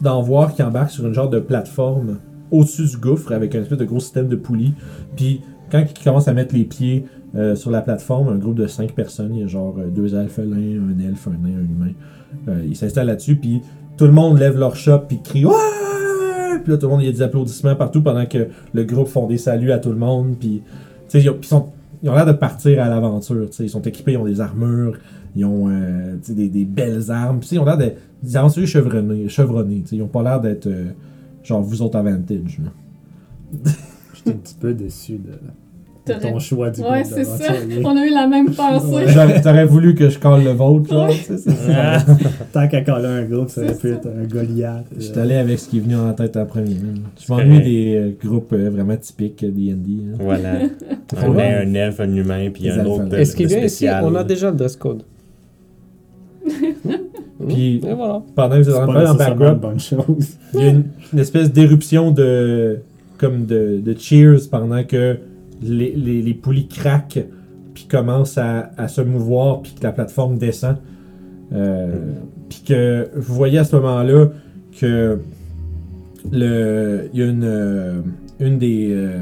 [0.00, 2.18] d'en, voir qui embarquent sur une genre de plateforme
[2.50, 4.74] au-dessus du gouffre avec un espèce de gros système de poulies.
[5.16, 8.66] Puis quand ils commencent à mettre les pieds euh, sur la plateforme, un groupe de
[8.66, 11.92] cinq personnes, il y a genre euh, deux alphelins, un elfe, un nain, un humain.
[12.48, 13.60] Euh, ils s'installent là-dessus, puis
[13.96, 15.52] tout le monde lève leur shop, puis crie Ouais!
[16.62, 19.08] Puis là, tout le monde, il y a des applaudissements partout pendant que le groupe
[19.08, 20.70] font des saluts à tout le monde, puis tu
[21.08, 21.66] sais, ils ont, ils sont-
[22.04, 23.48] ils ont l'air de partir à l'aventure.
[23.58, 24.98] Ils sont équipés, ils ont des armures,
[25.34, 27.40] ils ont euh, des, belles armes.
[27.50, 29.26] Ils ont l'air d'être des aventuriers chevronnés.
[29.30, 30.90] chevronnés ils ont pas l'air d'être euh,
[31.42, 32.60] genre vous autres Avantage.
[34.14, 35.30] J'étais un petit peu déçu de,
[36.06, 37.52] de ton choix du Ouais, c'est ça.
[37.84, 39.04] On a eu la même pensée.
[39.08, 41.50] J'aurais- T'aurais voulu que je colle le vôtre, ça.
[41.70, 41.98] Ah.
[42.52, 44.84] Tant qu'à coller un groupe, ça aurait C'est pu être un Goliath.
[44.96, 46.74] Je suis euh, allé avec ce qui est venu en tête en premier.
[46.74, 47.00] man.
[47.18, 49.90] Je m'ennuie des euh, groupes euh, vraiment typiques D&D.
[50.10, 50.16] là.
[50.20, 50.52] Voilà.
[51.26, 53.14] On a un elfe, un humain, puis un autre.
[53.14, 54.04] Est-ce qu'il vient ici spécial.
[54.04, 55.02] On a déjà le dress code.
[57.48, 58.22] Puis- voilà.
[58.34, 60.36] Pendant que vous êtes en train background, bonne chose.
[60.54, 62.78] il y a une, une espèce d'éruption de
[63.18, 65.16] comme de, de cheers pendant que
[65.64, 67.26] les, les, les poulies craquent
[67.74, 70.76] puis commencent à, à se mouvoir puis que la plateforme descend.
[71.52, 72.12] Euh,
[72.48, 74.28] Puis que vous voyez à ce moment-là
[74.80, 75.18] que
[76.32, 78.00] le il y a une, euh,
[78.40, 79.18] une des euh,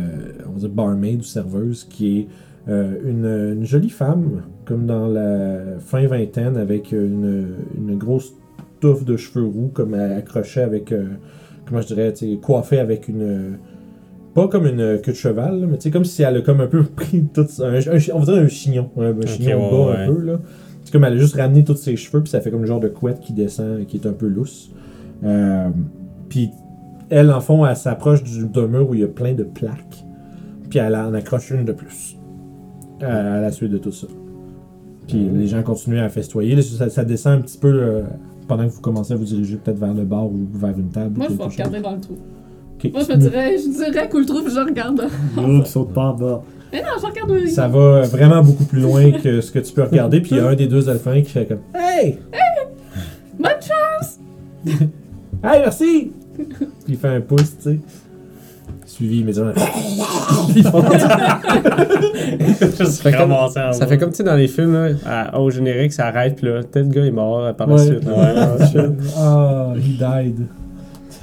[0.47, 2.29] on barmaids ou serveuse qui est
[2.69, 8.33] euh, une, une jolie femme comme dans la fin vingtaine avec une, une grosse
[8.81, 11.07] touffe de cheveux roux comme accrochée avec euh,
[11.67, 13.59] comment je dirais coiffée avec une
[14.35, 16.61] pas comme une queue de cheval là, mais tu sais comme si elle a comme
[16.61, 19.71] un peu pris tout un, un- on va dire un chignon un, un chignon ouais,
[19.71, 20.05] bas ouais.
[20.05, 20.41] un peu là
[20.85, 22.81] c'est comme elle a juste ramené tous ses cheveux puis ça fait comme le genre
[22.81, 24.71] de couette qui descend qui est un peu lousse
[25.25, 25.69] Euh,
[26.29, 26.51] puis
[27.11, 30.03] elle, en fond, elle s'approche du- d'un mur où il y a plein de plaques.
[30.71, 32.17] Puis elle en accroche une de plus.
[33.03, 34.07] À, à la suite de tout ça.
[35.07, 36.57] Puis les gens continuent à festoyer.
[36.57, 38.03] Là, ça, ça descend un petit peu euh,
[38.49, 41.19] pendant que vous commencez à vous diriger peut-être vers le bar ou vers une table.
[41.19, 41.53] Moi, je vais chose.
[41.53, 42.17] regarder dans le trou.
[42.91, 45.03] Moi, je me dirais, je dirais cool trou, puis je regarde.
[45.37, 46.43] Oups, saute pas en bas.
[46.73, 49.73] Mais non, je regarde où Ça va vraiment beaucoup plus loin que ce que tu
[49.73, 50.21] peux regarder.
[50.21, 52.19] Puis il y a un des deux alphins qui fait comme Hey!
[53.39, 54.19] Bonne chance!
[55.45, 56.13] Hey, merci!
[56.37, 56.47] Puis
[56.91, 57.79] il fait un pouce, tu sais.
[58.87, 59.53] Suivi immédiatement.
[62.79, 63.35] Juste fait comme-
[63.73, 66.47] Ça fait comme tu sais dans les films, là, à- au générique, ça arrête, puis
[66.47, 67.85] là, tel gars est mort par la Ouais.
[67.87, 68.05] suite.
[68.05, 68.35] Ouais.
[68.37, 68.57] Ah.
[69.19, 70.47] Ah, he died.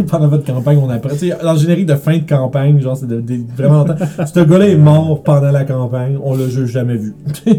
[0.07, 1.09] Pendant votre campagne, on apprend.
[1.09, 3.95] Tu sais, dans le générique de fin de campagne, genre, c'est de- de- vraiment longtemps.
[4.25, 7.13] Ce gars-là est mort pendant la campagne, on l'a juste jamais vu.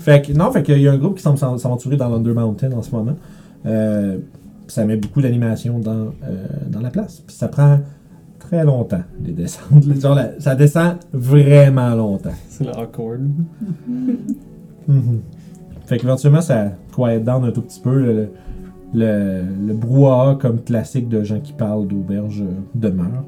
[0.00, 2.70] Fait que, non, fait qu'il y a un groupe qui semble s'aventurer dans l'Under Mountain
[2.72, 3.16] en ce moment.
[3.66, 4.18] Euh,
[4.68, 7.22] ça met beaucoup d'animation dans, euh, dans la place.
[7.26, 7.80] Puis ça prend
[8.38, 9.82] très longtemps, les descentes.
[10.00, 12.30] Genre, ça descend vraiment longtemps.
[12.48, 13.22] C'est le awkward.
[14.86, 15.20] Mhm.
[15.86, 17.98] Fait qu'éventuellement, ça quiet down un tout petit peu.
[17.98, 18.28] Le,
[18.94, 22.42] le, le brouhaha comme classique de gens qui parlent d'auberge
[22.74, 23.24] demeure.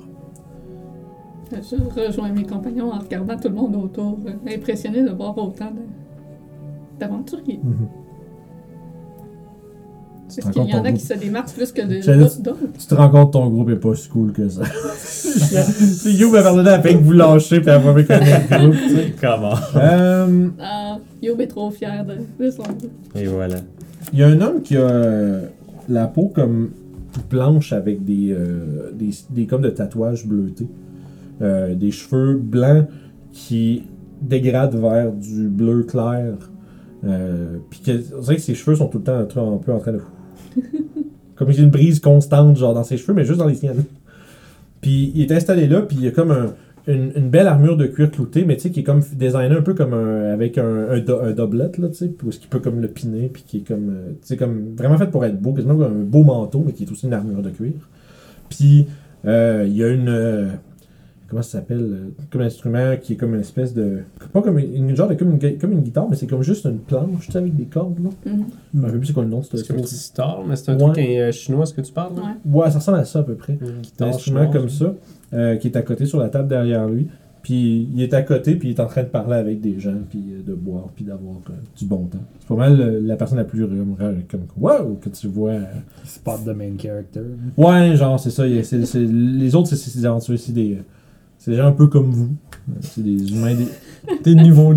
[1.53, 4.19] Je rejoins mes compagnons en regardant tout le monde autour,
[4.49, 5.71] impressionné de voir autant
[6.99, 7.61] d'aventuriers.
[10.29, 12.59] Est-ce te qu'il y en a qui se démarquent plus que d'autres?
[12.79, 14.63] Tu te rends compte que ton groupe est pas si cool que ça.
[14.97, 18.77] C'est You m'a pardonné après que vous lâchez puis avoir reconnu le groupe.
[18.81, 19.13] tu sais.
[19.21, 19.53] Comment?
[19.77, 22.91] Euh, Ah, Yob est trop fier de, de son groupe.
[23.15, 23.57] Et voilà.
[24.13, 25.47] Il y a un homme qui a euh,
[25.89, 26.71] la peau comme
[27.31, 28.91] blanche avec des, euh,
[29.31, 30.69] des, comme de tatouages bleutés.
[31.41, 32.87] Euh, des cheveux blancs
[33.33, 33.85] qui
[34.21, 36.35] dégradent vers du bleu clair.
[37.05, 39.79] Euh, Puis que- on que ses cheveux sont tout le temps un, un peu en
[39.79, 40.01] train de.
[41.35, 43.55] comme il y a une brise constante genre dans ses cheveux, mais juste dans les
[43.57, 43.83] siennes.
[44.81, 46.55] Puis il est installé là, puis il y a comme un-
[46.87, 49.63] une, une belle armure de cuir clouté, mais tu sais, qui est comme designé un
[49.63, 52.59] peu comme un, avec un, un, do- un doublet, là, tu sais, est-ce qu'il peut
[52.61, 55.41] comme le piner, puis qui est comme, euh, tu sais, comme vraiment fait pour être
[55.41, 57.73] beau, quasiment comme un beau manteau, mais qui est aussi une armure de cuir.
[58.49, 58.87] Puis
[59.27, 60.49] euh, il y a une, euh,
[61.29, 63.99] comment ça s'appelle, comme un instrument qui est comme une espèce de,
[64.33, 66.65] pas comme une, une genre de, comme une, comme une guitare, mais c'est comme juste
[66.67, 68.11] une planche, tu sais, avec des cordes, là.
[68.31, 68.45] Mhm.
[68.75, 70.79] Je me rappelle plus c'est quoi le nom C'est comme une sitar, mais c'est un
[70.79, 70.93] Ouais.
[70.93, 72.23] truc euh, chinois, ce que tu parles, là?
[72.45, 72.61] Ouais.
[72.65, 73.57] Ouais, ça ressemble à ça à peu près.
[73.61, 74.57] Une un guitare instrument chinoise.
[74.61, 74.95] comme ça,
[75.35, 77.09] euh, qui est à côté sur la table derrière lui.
[77.43, 79.97] Puis il est à côté, puis il est en train de parler avec des gens,
[80.09, 82.19] puis euh, de boire, puis d'avoir euh, du bon temps.
[82.39, 83.97] C'est pas mal euh, la personne la plus comme,
[84.31, 85.55] comme wow que tu vois.
[86.05, 87.23] Spot the main character.
[87.57, 88.47] Ouais, genre, c'est ça.
[88.47, 90.79] il y a- c'est- c'est- les autres, c'est c'est des aventuriers, c'est des,
[91.45, 92.29] c'est gens un peu comme vous.
[92.81, 93.55] C'est des humains.
[93.55, 93.67] Des...
[94.23, 94.75] Des niveaux!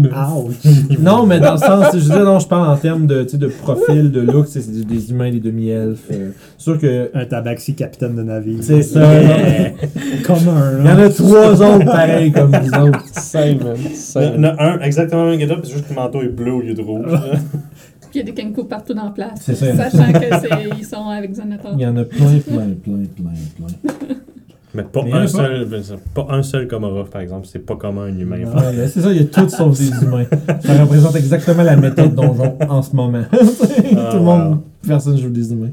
[1.00, 3.30] Non, mais dans le sens, je veux dire, non, je parle en termes de, tu
[3.30, 6.10] sais, de profil, de look, c'est des, des humains, des demi-elfes.
[6.12, 7.12] euh, sûr que.
[7.14, 8.58] Un tabaxi capitaine de navire.
[8.62, 9.02] C'est ça.
[10.26, 10.80] Comme un.
[10.80, 13.04] Il y en a trois autres pareils comme vous autres.
[13.14, 13.78] Same, man.
[14.16, 16.54] Il y en a un exactement même get-up, c'est juste que le manteau est bleu
[16.54, 17.12] au lieu de rouge.
[18.10, 19.40] Puis il y a des kankou partout dans la place.
[19.42, 19.90] C'est ça.
[19.90, 21.74] Sachant que c'est ils sont avec Xanator.
[21.76, 24.16] Il y en a plein, plein, plein, plein, plein.
[24.76, 25.68] Mais pas Mais un seul,
[26.14, 28.44] pas un seul par exemple, c'est pas comme un humain.
[28.44, 30.26] Ouais, c'est ça, il y a tout sauf des humains.
[30.62, 33.24] Ça représente exactement la méthode donjon en ce moment.
[33.32, 33.38] tout
[34.18, 34.64] le monde, wow.
[34.86, 35.72] personne joue des humains.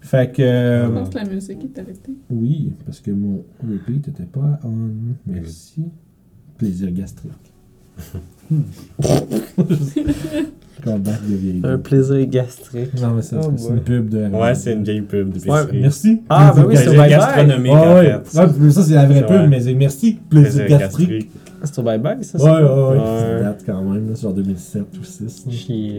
[0.00, 0.42] Fait que.
[0.42, 2.12] euh, Je pense que la musique est arrêtée.
[2.30, 4.72] oui, parce que mon repeat n'était pas en.
[5.26, 5.84] Merci.
[6.58, 7.51] Plaisir gastrique.
[11.64, 13.00] Un plaisir gastrique.
[13.00, 14.26] Non, mais c'est Oh une pub de.
[14.28, 16.22] Ouais, c'est une vieille pub de Ouais, Merci.
[16.28, 16.98] Ah, ben Plaisir oui, c'est gastrique.
[16.98, 17.08] au bye-bye.
[17.10, 18.20] gastronomique, Ouais, en ouais.
[18.24, 18.38] fait.
[18.38, 19.48] Ouais, mais ça, c'est la vraie C'est pub, vrai.
[19.48, 20.18] mais c'est merci.
[20.28, 21.30] Plaisir gastrique.
[21.64, 22.38] C'est au bye-bye, ça?
[22.38, 22.98] Ouais, ouais, ouais.
[22.98, 23.20] Ouais.
[23.20, 25.46] Ça date quand même, là, c'est genre 2007 ou 2006.
[25.46, 25.52] là.
[25.52, 25.92] Shit.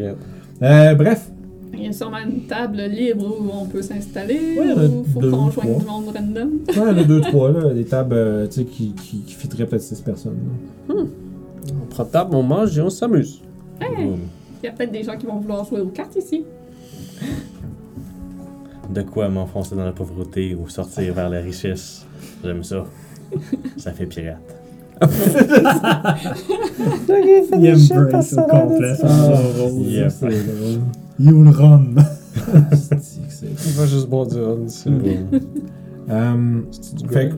[0.62, 1.30] Euh, bref,
[1.74, 4.58] Il y a sûrement une table libre où on peut s'installer.
[4.58, 5.80] Ouais, il y en a ou faut deux qu'on joigne trois.
[5.80, 6.50] du monde random.
[6.68, 9.20] ouais, il y en a deux, trois, là, des tables euh, tu sais, qui, qui,
[9.20, 10.36] qui fitteraient peut-être 6 personnes.
[10.90, 10.96] là.
[11.72, 13.42] On prend table, on mange et on s'amuse.
[13.80, 14.20] Boom.
[14.62, 16.46] Il y a peut-être des gens qui vont vouloir jouer aux cartes ici.
[18.94, 22.06] De quoi m'enfoncer dans la pauvreté ou sortir vers la richesse?
[22.44, 22.86] J'aime ça.
[23.78, 24.38] Ça fait pirate.
[27.58, 28.96] Il embrace au complet.
[28.96, 30.82] c'est drôle.
[33.66, 35.28] Il va juste boire du rhum, c'est Boom.
[36.10, 36.62] Euh,
[37.12, 37.36] Fait que-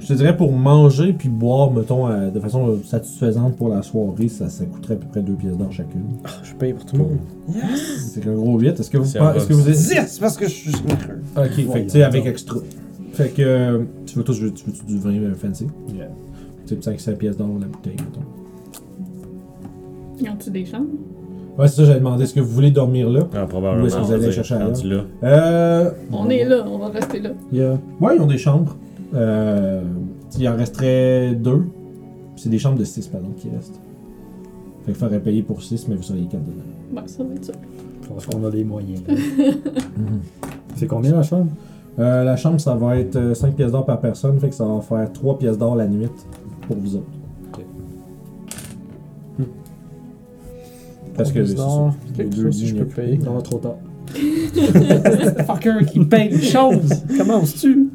[0.00, 3.82] je te dirais pour manger puis boire, mettons, euh, de façon euh, satisfaisante pour la
[3.82, 6.02] soirée, ça, ça coûterait à peu près 2 pièces d'or chacune.
[6.42, 7.18] Je paye pour tout le monde.
[7.98, 8.80] C'est un gros 8.
[8.80, 9.76] Est-ce que vous C'est un que vous êtes...
[9.96, 11.20] Yes, parce que je suis généreux.
[11.36, 12.56] Ok, fait que tu sais, avec extra.
[13.12, 15.66] Fait que euh, tu veux tous, tu veux du vin euh, fancy?
[15.94, 16.08] Yeah.
[16.66, 18.26] Tu sais, 5 pièces d'or la bouteille, mettons.
[20.20, 20.86] Ils ont-tu des chambres?
[21.56, 23.26] Ouais, c'est ça, j'avais demandé, est-ce que vous voulez dormir là?
[23.34, 23.82] Ah, probablement.
[23.82, 25.02] Où est-ce que vous allez tu chercher rendu là.
[25.24, 25.90] Euh...
[26.12, 27.30] On est là, on va rester là.
[27.52, 28.76] y a- Ouais, ils ont des chambres.
[29.14, 29.82] Euh...
[30.38, 31.64] Il en resterait deux.
[32.36, 33.80] C'est des chambres de six, pardon, qui restent.
[34.84, 37.00] Fait qu'il faudrait payer pour six, mais vous seriez quatre dedans.
[37.00, 37.52] Ouais, ça va être ça.
[38.02, 39.02] Je pense qu'on a les moyens.
[39.06, 39.14] là.
[40.76, 41.50] C'est combien la chambre?
[41.98, 44.64] Euh, la chambre, ça va être euh, 5 pièces d'or par personne, fait que ça
[44.64, 46.06] va faire 3 pièces d'or la nuit
[46.68, 47.10] pour vous autres.
[47.52, 47.64] Ok.
[49.38, 49.44] Hmm.
[51.16, 51.62] Parce que c'est ça.
[51.64, 53.18] Non, Les deux chose que je lignes, peux payer.
[53.18, 53.78] Non, trop tard.
[55.46, 57.02] Fucker qui paye une chose!
[57.18, 57.87] Commences-tu?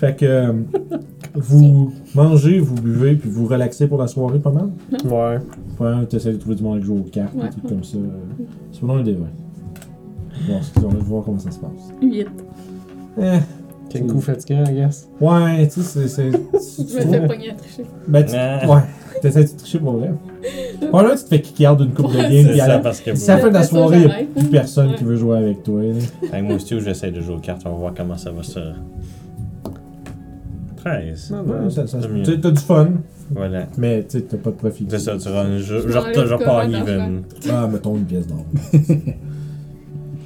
[0.00, 0.52] Fait que euh,
[1.34, 4.70] vous mangez, vous buvez, puis vous relaxez pour la soirée pas mal?
[5.04, 5.38] Ouais.
[5.78, 7.42] Ouais, t'essaies de trouver du monde avec jouer aux cartes, Ouais.
[7.44, 7.98] des trucs comme ça.
[8.72, 10.60] C'est pas un des ouais.
[10.62, 11.92] Ce qu'ils ont, voir comment ça se passe.
[12.00, 12.26] 8.
[13.20, 13.22] Eh,
[13.90, 15.08] Kenku fatigué, I guess.
[15.20, 16.30] ouais, tu sais, c'est.
[16.30, 16.30] c'est-
[16.88, 17.84] Je me fais pogner à tricher.
[18.08, 18.66] Ben, tu, Ah.
[18.68, 18.80] ouais,
[19.20, 20.12] t'essaies de tricher pour vrai.
[20.88, 22.78] Probablement, tu te fais kicker out d'une coupe de game, C'est puis à ça, la,
[22.78, 24.32] parce que si à la fin de la ça, soirée, il n'y a j'arrête.
[24.34, 24.94] plus personne Ouais.
[24.94, 25.82] qui veut jouer avec toi.
[25.82, 25.94] là.
[26.32, 28.42] avec moi aussi, où j'essaie de jouer aux cartes, on va voir comment ça va
[28.42, 28.60] se.
[30.82, 31.30] 13.
[31.32, 31.70] Non, Ouais, non.
[31.70, 32.22] ça, ça- c'est mieux.
[32.22, 32.88] tu sais, t'as du fun,
[33.30, 33.66] Voilà.
[33.78, 34.86] mais tu sais, t'as pas de profit.
[34.88, 35.44] C'est ça, tu rends.
[35.58, 37.22] Je, je, Je m'enlève je, je repars comment even.
[37.50, 38.44] Ah, mettons une pièce d'or.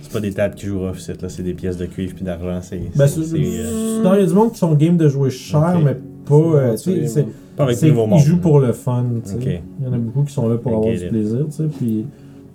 [0.02, 2.60] C'est pas des tables qui jouent c'est là, c'est des pièces de cuivre puis d'argent.
[2.62, 2.81] C'est.
[2.94, 5.81] Ben, c'est- euh, Non, il y a du monde qui sont game de jouer cher,
[5.85, 6.35] mais pas.
[6.35, 7.26] euh, tu sais, c'est-
[7.56, 8.20] pas avec nouveau monde.
[8.20, 9.05] Ils jouent pour le fun.
[9.24, 9.36] tu sais.
[9.36, 9.60] Ok.
[9.81, 11.09] Il y en a beaucoup qui sont là pour I avoir du it.
[11.09, 11.47] plaisir.
[11.47, 12.06] tu sais, Puis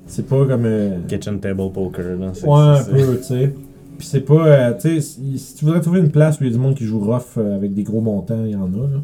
[0.06, 0.66] c'est pas comme.
[0.66, 2.32] euh, Kitchen table poker, là.
[2.46, 3.54] Ouais, un peu, tu sais.
[4.00, 4.48] Puis c'est pas.
[4.48, 6.74] euh, tu sais, si, tu voudrais trouver une place où il y a du monde
[6.74, 9.02] qui joue rough euh, avec des gros montants, il y en a, là.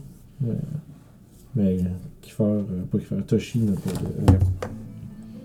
[0.47, 0.53] Euh,
[1.55, 1.77] mais
[2.21, 4.37] Kiefer, euh, pas Kiefer, Toshi n'a pas de.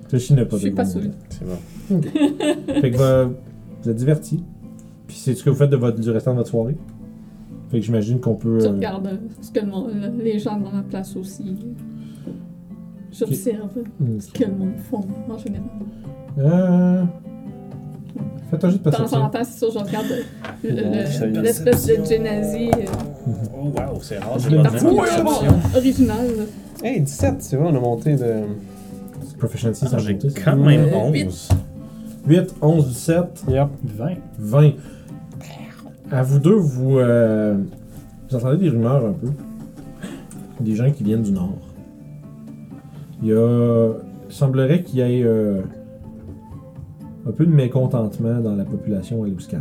[0.08, 0.66] Toshi n'a pas Je de.
[0.68, 1.10] suis pas gros saoulée.
[1.28, 1.58] C'est bon.
[1.90, 2.80] montants.
[2.80, 3.26] Fait que euh,
[3.82, 4.42] vous êtes divertis.
[5.08, 6.76] Puis c'est ce que vous faites de votre, du restant de votre soirée.
[7.70, 8.60] Fait que j'imagine qu'on peut.
[8.60, 11.56] Je euh, regarde euh, ce que le monde- le- les gens dans la place aussi.
[13.12, 14.20] J'observe hmm.
[14.20, 15.64] ce que le monde font en général.
[16.38, 16.89] Euh.
[18.68, 20.06] De De temps en temps, c'est sûr, je regarde
[20.64, 22.70] euh, l'espèce de Genazi
[23.56, 24.70] Oh, wow, c'est rare, là.
[26.82, 28.34] Hey, 17, c'est vrai, on a monté de.
[29.38, 31.26] Proficiency, ça Ah, J'ai c'est- quand même Huit.
[31.26, 31.48] 11.
[32.26, 33.44] 8, 11, 17.
[33.48, 33.68] Yep.
[33.84, 34.08] 20.
[34.38, 34.70] 20.
[36.12, 37.56] À vous deux, vous, euh,
[38.28, 39.28] vous entendez des rumeurs un peu.
[40.60, 41.56] Des gens qui viennent du nord.
[43.22, 43.92] Il y a.
[44.28, 45.60] Il semblerait qu'il y ait euh,
[47.30, 49.60] un peu de mécontentement dans la population à Luscan.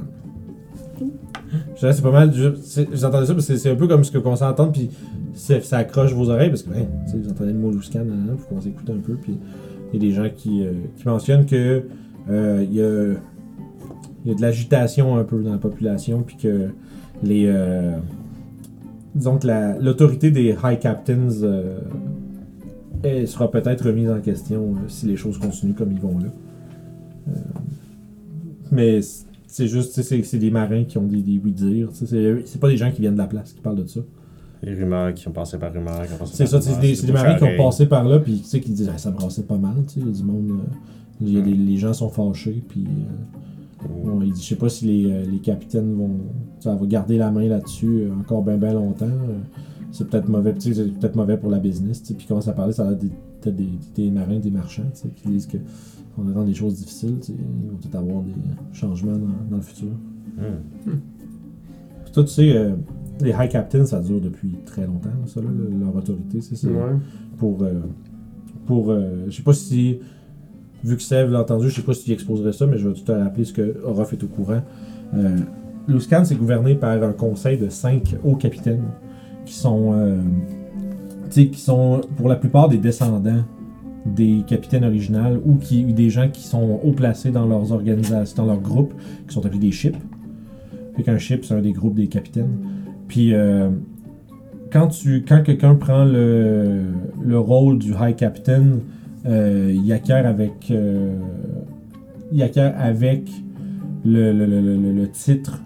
[1.75, 2.31] Je dirais, c'est pas mal.
[2.33, 2.49] je-
[2.91, 4.89] Vous entendez ça parce que c'est- un peu comme ce que à entendre, puis
[5.33, 8.67] ça accroche vos oreilles parce que ben, vous entendez le mot Luscan, hein, vous commencez
[8.67, 9.37] à écouter un peu, puis
[9.93, 11.83] il y a des gens qui, euh, qui mentionnent que
[12.29, 13.13] euh, il y a
[14.25, 16.67] il y a de l'agitation un peu dans la population, puis que
[17.23, 17.45] les.
[17.47, 17.97] euh,
[19.15, 21.79] disons que la- l'autorité des High Captains euh,
[23.01, 26.27] elle sera peut-être remise en question euh, si les choses continuent comme ils vont là.
[27.29, 27.59] Euh,
[28.71, 28.99] mais
[29.47, 31.89] c'est juste, c'est des marins qui ont des, des oui-dire.
[31.93, 34.01] C'est pas des gens qui viennent de la place qui parlent de ça.
[34.61, 36.05] Les rumeurs qui ont passé par rumeurs.
[36.05, 37.85] qui ont passé C'est par ça, c'est des, c'est des à marins qui ont passé
[37.87, 39.75] par là, puis tu sais, qui disent ah, ça brassait pas mal.
[39.87, 40.51] tu sais, Il y a du monde.
[40.51, 42.83] euh, a des- les gens sont fâchés, puis.
[42.85, 43.37] euh,
[44.03, 46.17] Bon, il dit, je sais pas si les, euh, les capitaines vont,
[46.59, 49.07] ça va garder la main là-dessus euh, encore bien ben longtemps.
[49.93, 52.01] c'est peut-être mauvais, c'est peut-être mauvais pour la business.
[52.01, 55.09] Puis quand ça parlait, ça a l'air des, des, des marins, des marchands, tu sais,
[55.15, 55.55] qui disent que
[56.17, 57.17] on rend des choses difficiles.
[57.21, 58.31] tu sais, Ils vont peut-être avoir des
[58.73, 59.89] changements dans, dans le futur.
[60.37, 60.91] Hmm.
[62.03, 62.71] Puis toi, tu sais, euh,
[63.21, 66.67] les high captains, ça dure depuis très longtemps, ça, là, le- leur autorité, c'est ça.
[66.67, 66.75] Ouais.
[67.37, 67.73] Pour, euh,
[68.65, 69.99] pour euh, je sais pas si,
[70.83, 72.93] vu que Sev l'a entendu, je sais pas si tu exposerais ça, mais je vais
[72.93, 74.61] tout te rappeler ce que Orof est au courant.
[75.13, 75.37] Euh,
[75.87, 78.83] Luscan, c'est gouverné par un conseil de cinq hauts capitaines
[79.45, 80.17] qui sont, euh,
[81.29, 83.43] tu sais, qui sont pour la plupart des descendants
[84.15, 88.51] des capitaines originales ou qui des gens qui sont haut placés dans leurs organisations, dans
[88.53, 88.93] leurs groupes,
[89.27, 89.97] qui sont appelés des ships.
[90.95, 92.57] Fait qu'un ship, c'est un des groupes des capitaines.
[93.07, 93.69] Puis euh,
[94.71, 96.81] quand tu quand quelqu'un prend le,
[97.21, 98.79] le rôle du high captain,
[99.25, 101.15] euh, il acquiert avec euh,
[102.31, 103.29] il acquiert avec
[104.05, 105.61] le, le, le, le- le titre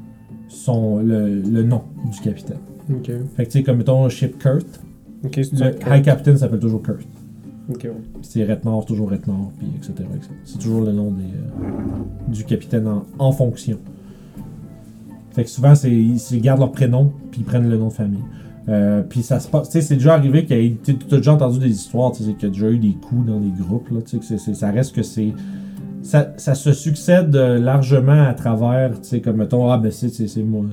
[0.47, 2.57] son le, le nom du capitaine.
[2.89, 3.11] Ok.
[3.35, 4.81] Fait que tu sais comme mettons ship Kurt,
[5.23, 7.07] le high captain s'appelle toujours Kurt.
[7.69, 7.91] Ok, ouais.
[8.21, 10.07] C'est Retnor, toujours Retnor, puis etc.
[10.43, 13.77] C'est toujours le nom des, euh, du capitaine en, fonction.
[15.31, 18.23] Fait que souvent, c'est, ils, gardent leur prénom, puis ils prennent le nom de famille.
[18.69, 21.17] Euh, puis ça se passe, tu sais, c'est déjà arrivé qu'il y ait, tu as
[21.17, 23.51] déjà entendu des histoires, tu sais, qu'il y a déjà eu des coups dans des
[23.51, 25.33] groupes, là, tu sais, ça reste que c'est.
[26.01, 30.09] Ça, ça se succède euh, largement à travers, tu sais, comme mettons, ah ben c'est,
[30.09, 30.65] c'est moi.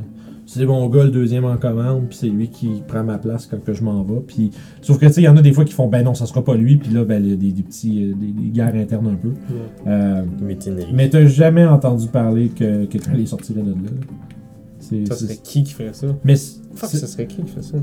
[0.52, 3.62] C'est mon gars le deuxième en commande, puis c'est lui qui prend ma place quand
[3.62, 4.20] que je m'en vais.
[4.27, 4.51] Puis,
[4.82, 6.27] sauf que tu sais, il y en a des fois qui font ben non, ça
[6.27, 8.48] sera pas lui, puis là, ben, il y a des, des petits euh, des, des
[8.48, 9.31] guerres internes un peu.
[9.86, 10.24] Euh,
[10.93, 13.90] mais t'as jamais entendu parler que quelqu'un les sortirait de là.
[14.81, 16.09] C'est, Ça c'est- serait qui qui ferait ça?
[16.24, 17.78] Mais c'est- Fuck, c'est- ça serait qui qui fait ça?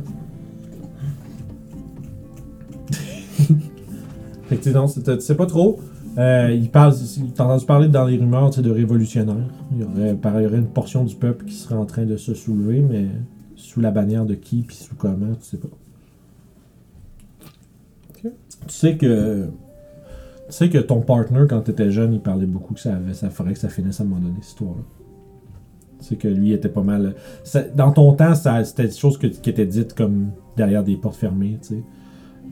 [4.49, 5.79] Fait que tu sais, non, c'est- tu sais pas trop.
[6.17, 6.93] Euh, il parle,
[7.35, 9.35] t'as entendu parler dans les rumeurs de révolutionnaires.
[9.71, 12.05] Il y, aurait, par- il y aurait une portion du peuple qui serait en train
[12.05, 13.05] de se soulever, mais
[13.55, 15.67] sous la bannière de qui puis sous comment, tu sais pas.
[18.23, 18.29] Tu
[18.67, 19.45] sais que.
[20.47, 23.29] Tu sais que ton partner, quand t'étais jeune, il parlait beaucoup que ça, avait, ça
[23.29, 24.81] ferait que ça finisse à un moment donné, cette histoire-là.
[25.99, 27.15] Tu sais que lui était pas mal.
[27.43, 31.15] ça- dans ton temps, c'était des choses que- qui étaient dites comme derrière des portes
[31.17, 31.83] fermées, tu sais.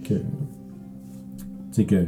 [0.04, 0.24] Que tu sais,
[1.84, 2.06] que,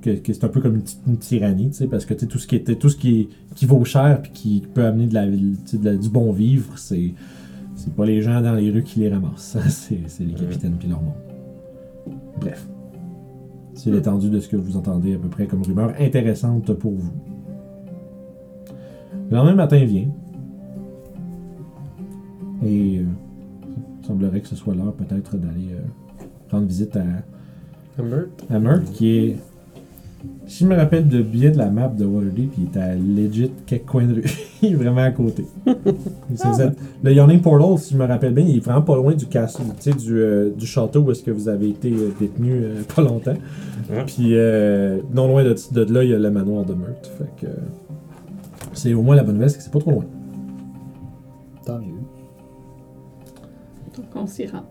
[0.00, 2.46] que, que c'est un peu comme une, une tyrannie, tu sais, parce que tout ce
[2.46, 5.96] qui était tout ce qui, qui vaut cher puis qui peut amener de la, de
[5.96, 7.14] du bon vivre, c'est
[7.74, 10.88] c'est pas les gens dans les rues qui les ramassent, c'est c'est les capitaines puis
[10.88, 11.14] leur monde.
[12.40, 12.68] Bref,
[13.74, 17.12] c'est l'étendue de ce que vous entendez à peu près comme rumeur intéressante pour vous.
[19.30, 20.08] Le lendemain matin vient.
[22.64, 23.04] Et euh,
[24.00, 27.04] il semblerait que ce soit l'heure peut-être d'aller euh, rendre visite à
[27.98, 28.26] Humbert?
[28.50, 29.36] Hammer, qui est.
[30.46, 33.52] Si je me rappelle de bien de la map de Waterdeep, il est à legit
[33.66, 34.24] quelques coins de rue.
[34.62, 35.46] il est vraiment à côté.
[37.04, 39.62] Le Yawning Portal, si je me rappelle bien, il est vraiment pas loin du castle,
[39.96, 43.36] du, euh, du château où est-ce que vous avez été euh, détenu euh, pas longtemps.
[43.90, 44.04] Ouais.
[44.06, 47.10] Puis euh, non loin de, de là, il y a le manoir de Meurthe.
[47.18, 47.52] Fait que.
[48.72, 50.04] C'est au moins la bonne nouvelle, c'est que c'est pas trop loin.
[51.64, 52.00] Tant mieux.
[53.96, 54.64] Donc, on s'y rend.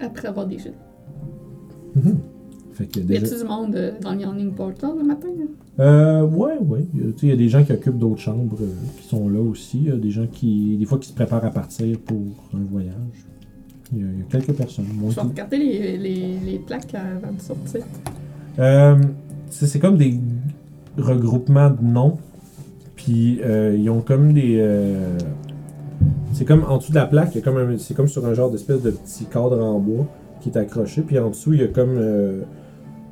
[0.00, 0.74] Après avoir des jeux.
[2.78, 3.26] Fait que Y déjà.
[3.26, 5.26] a-tu du monde euh, dans le Yawning Portal le matin?
[5.80, 6.86] Euh, ouais, ouais.
[6.94, 8.66] Il y a- y des gens qui occupent d'autres chambres euh,
[9.00, 9.78] qui sont là aussi.
[9.78, 12.20] Il y a des gens qui, des fois, qui se préparent à partir pour
[12.54, 12.94] un voyage.
[13.92, 14.86] Il y a, y quelques personnes.
[14.94, 17.82] moins Je vais regarder les, les, les plaques avant de sortir.
[18.60, 18.96] Euh,
[19.50, 20.18] c'est c'est comme des
[20.96, 22.18] regroupements de noms.
[22.96, 24.58] Puis euh, ils ont comme des.
[26.32, 28.50] c'est comme en dessous de la plaque, y a comme c'est comme sur un genre
[28.50, 30.06] d'espèce de petit cadre en bois
[30.40, 31.02] qui est accroché.
[31.02, 31.96] Puis en dessous, il y a comme.
[31.96, 32.42] euh,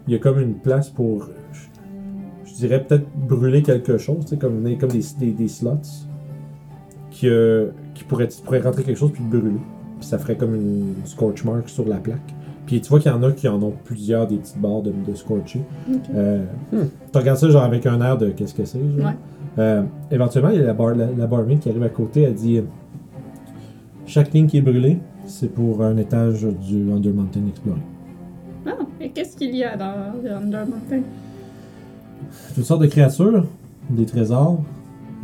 [0.07, 1.29] il y a comme une place pour.
[1.53, 5.49] Je, je dirais peut-être brûler quelque chose, tu sais, comme, des- comme des, des, des
[5.49, 5.79] slots.
[7.11, 9.57] Qui, euh, qui pourraient, tu pourrais rentrer quelque chose puis le brûler.
[9.99, 12.35] Puis ça ferait comme une scorch mark sur la plaque.
[12.67, 14.93] Puis tu vois qu'il y en a qui en ont plusieurs des petites barres de,
[15.07, 15.63] de scorcher.
[15.91, 16.01] Ok.
[16.15, 16.77] Euh, Hmm.
[17.13, 18.79] Tu regardes ça genre avec un air de qu'est-ce que c'est.
[18.81, 19.07] genre.
[19.07, 19.15] Ouais.
[19.59, 22.23] Euh, éventuellement, il y a la, bar, la, la barmaid qui arrive à côté.
[22.23, 22.61] Elle dit
[24.05, 27.81] Chaque ligne qui est brûlée, c'est pour un étage du Under Mountain exploré.
[28.67, 31.03] Ah, et qu'est-ce qu'il y a dans Under Mountain?
[32.55, 33.47] Toutes sortes de créatures,
[33.91, 34.63] des trésors.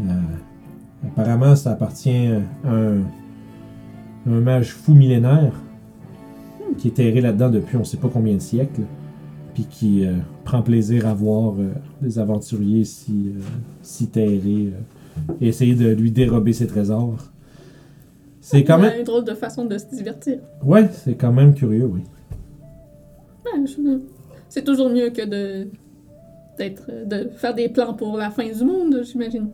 [0.03, 0.15] Euh,
[1.07, 2.29] apparemment, ça appartient
[2.65, 2.99] à un,
[4.27, 5.53] un mage fou millénaire
[6.79, 8.83] qui est terré là-dedans depuis on sait pas combien de siècles.
[9.55, 10.15] Puis qui euh,
[10.45, 13.41] prend plaisir à voir euh, des aventuriers si, euh,
[13.83, 14.73] si terrés
[15.43, 17.19] et essayer de lui dérober ses trésors.
[18.41, 18.99] C'est quand même.
[18.99, 20.39] une drôle de façon de se divertir.
[20.63, 22.01] Ouais, c'est quand même curieux, oui.
[24.49, 25.69] C'est toujours mieux que de
[26.59, 29.49] d'être de faire des plans pour la fin du monde, j'imagine.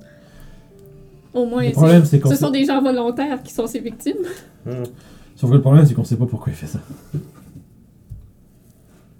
[1.33, 3.66] Au moins, Le c'est- problème, c'est qu'on ce sait- sont des gens volontaires qui sont
[3.66, 4.16] ses victimes.
[4.66, 4.83] Hmm.
[5.37, 6.81] Sauf que le problème, c'est qu'on sait pas pourquoi il fait ça.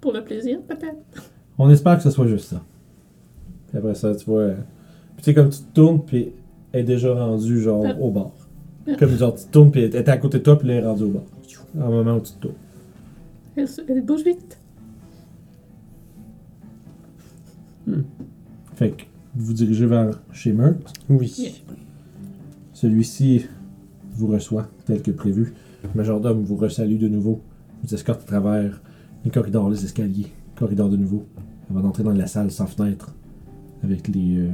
[0.01, 1.31] Pour le plaisir, peut-être.
[1.57, 2.61] On espère que ce soit juste ça.
[3.69, 4.41] Puis après ça, tu vois.
[4.41, 4.55] euh,
[5.15, 6.31] Puis tu sais, comme tu te tournes, puis
[6.71, 7.95] elle est déjà rendue, genre, Ah.
[7.99, 8.31] au bar.
[8.97, 10.85] Comme genre, tu te tournes, puis elle était à côté de toi, puis elle est
[10.87, 11.23] rendue au bar.
[11.79, 12.55] En moment où tu te tournes.
[13.55, 14.58] Elle, se- elle bouge vite.
[18.75, 19.03] Fait que
[19.35, 20.93] vous vous dirigez vers chez Meurthe.
[21.09, 21.33] Oui.
[21.37, 21.51] Yeah.
[22.73, 23.47] Celui-ci
[24.11, 25.53] vous reçoit tel que prévu.
[25.83, 27.41] Le majordome vous resalue de nouveau.
[27.83, 28.81] Vous escorte à travers
[29.23, 30.27] les corridors, les escaliers.
[30.55, 31.25] Corridor de nouveau.
[31.69, 33.13] Avant d'entrer dans la salle sans fenêtre.
[33.83, 34.49] Avec les euh,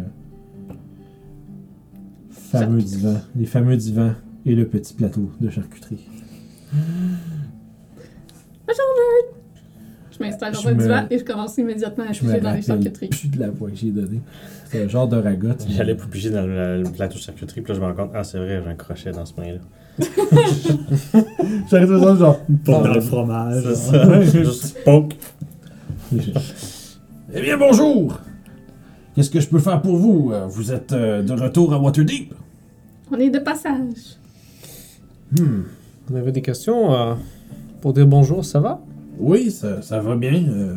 [2.30, 3.22] fameux divans.
[3.36, 4.14] Les fameux divans
[4.46, 6.08] et le petit plateau de charcuterie.
[10.18, 12.54] Je m'installe dans Je un me- divan et je commence immédiatement à Je piger dans
[12.54, 13.08] les charcuteries.
[13.10, 14.22] plus de la voix que j'ai donnée.
[14.72, 15.38] C'est un genre de mais-
[15.70, 18.12] J'allais pour piger dans le, le plateau de charcuterie, puis là, je me rends compte,
[18.16, 19.60] ah, c'est vrai, j'ai un crochet dans ce main-là.
[21.70, 22.40] J'arrive tout ça, genre.
[22.50, 23.64] Dans le fromage.
[23.64, 24.22] C'est ça.
[24.44, 25.14] Juste poke.
[27.34, 28.20] Eh bien, bonjour!
[29.16, 30.32] Qu'est-ce que je peux faire pour vous?
[30.34, 32.34] Euh, Vous êtes euh, de retour à Waterdeep?
[33.12, 34.18] On est de passage.
[35.38, 35.62] Hmm.
[36.12, 37.14] On avait des questions euh,
[37.82, 38.80] pour dire bonjour, ça va?
[39.20, 40.44] Oui, ça, ça va bien.
[40.50, 40.76] euh,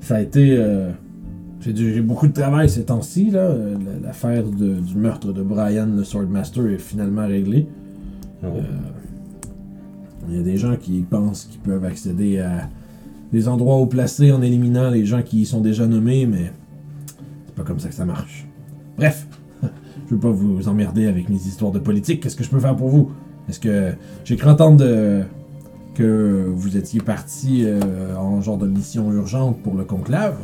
[0.00, 0.56] ça a été.
[0.58, 0.90] euh,
[1.60, 3.30] j'ai beaucoup de travail ces temps-ci.
[3.30, 3.40] là.
[3.40, 7.66] Euh, la- L'affaire du meurtre de Brian, le Swordmaster, est finalement réglée.
[8.42, 8.46] Oh.
[8.46, 8.60] Euh,
[10.28, 12.68] Il y a des gens qui pensent qu'ils peuvent accéder à
[13.32, 16.52] des endroits haut placés en éliminant les gens qui y sont déjà nommés, mais
[17.46, 18.46] c'est pas comme ça que ça marche.
[18.96, 19.26] Bref,
[19.62, 22.22] je veux pas vous emmerder avec mes histoires de politique.
[22.22, 23.10] Qu'est-ce que je peux faire pour vous?
[23.48, 23.92] Est-ce que
[24.24, 25.22] j'ai cru entendre de-
[26.00, 30.38] que vous étiez parti euh, en genre de mission urgente pour le conclave?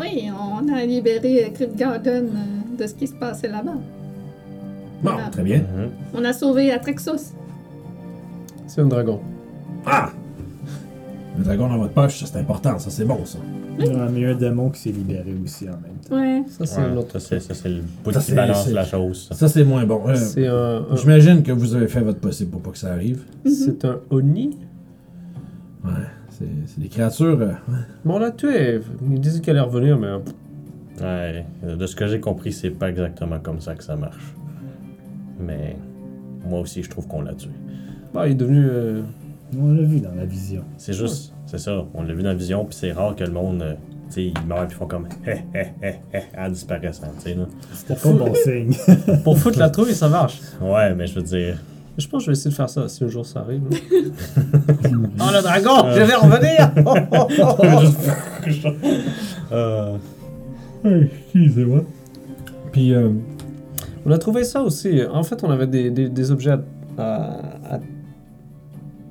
[0.00, 3.76] Oui, on a libéré euh, Crypt Garden euh, de ce qui se passait là-bas.
[5.04, 5.58] Bon, très bien.
[5.58, 5.90] Mhm.
[6.14, 7.32] On a sauvé Atrexos.
[8.66, 9.20] C'est un dragon.
[9.86, 10.10] Ah!
[11.38, 13.38] Le dragon dans votre poche, ça c'est important, ça c'est bon ça.
[13.78, 16.16] Il y a un démon qui s'est libéré aussi en même temps.
[16.16, 16.42] Ouais.
[16.48, 17.18] Ça, c'est Ouais, un autre.
[17.18, 19.28] ça, c'est, ça, c'est le bout Ça, qui c'est- balance la chose.
[19.28, 19.34] ça.
[19.34, 20.02] Ça c'est moins bon.
[20.06, 20.84] Euh, C'est un.
[20.90, 23.22] un- J'imagine que vous avez fait votre possible pour pas que ça arrive.
[23.46, 24.58] C'est un Oni?
[25.84, 25.90] Ouais,
[26.30, 27.40] c'est c'est des créatures.
[27.40, 27.52] euh,
[28.04, 28.80] Bon, on l'a tué.
[29.10, 30.08] Il disait qu'elle allait revenir, mais.
[31.00, 34.34] Ouais, de ce que j'ai compris, c'est pas exactement comme ça que ça marche.
[35.40, 35.76] Mais
[36.46, 37.48] moi aussi, je trouve qu'on l'a tué.
[38.12, 38.62] Bah, il est devenu.
[38.68, 39.00] euh,
[39.58, 40.62] On l'a vu dans la vision.
[40.76, 43.32] C'est juste, c'est ça, on l'a vu dans la vision, puis c'est rare que le
[43.32, 43.74] monde, euh,
[44.08, 47.34] tu sais, ils meurent puis font comme hé hé hé hé en disparaissant, tu sais,
[47.34, 47.44] là.
[47.72, 48.74] C'était pas bon signe.
[49.24, 50.40] Pour foutre la trouille, ça marche.
[50.60, 51.58] Ouais, mais je veux dire,
[51.98, 53.62] Je pense que je vais essayer de faire ça si un jour ça arrive.
[53.70, 53.76] là.
[55.20, 55.90] oh, le dragon!
[55.92, 56.70] Je vais revenir!
[59.52, 59.96] euh,
[60.84, 61.84] Excusez-moi.
[62.72, 63.10] Puis, euh,
[64.06, 65.02] On a trouvé ça aussi.
[65.12, 66.60] En fait, on avait des, des- des objets à,
[66.98, 67.80] à- à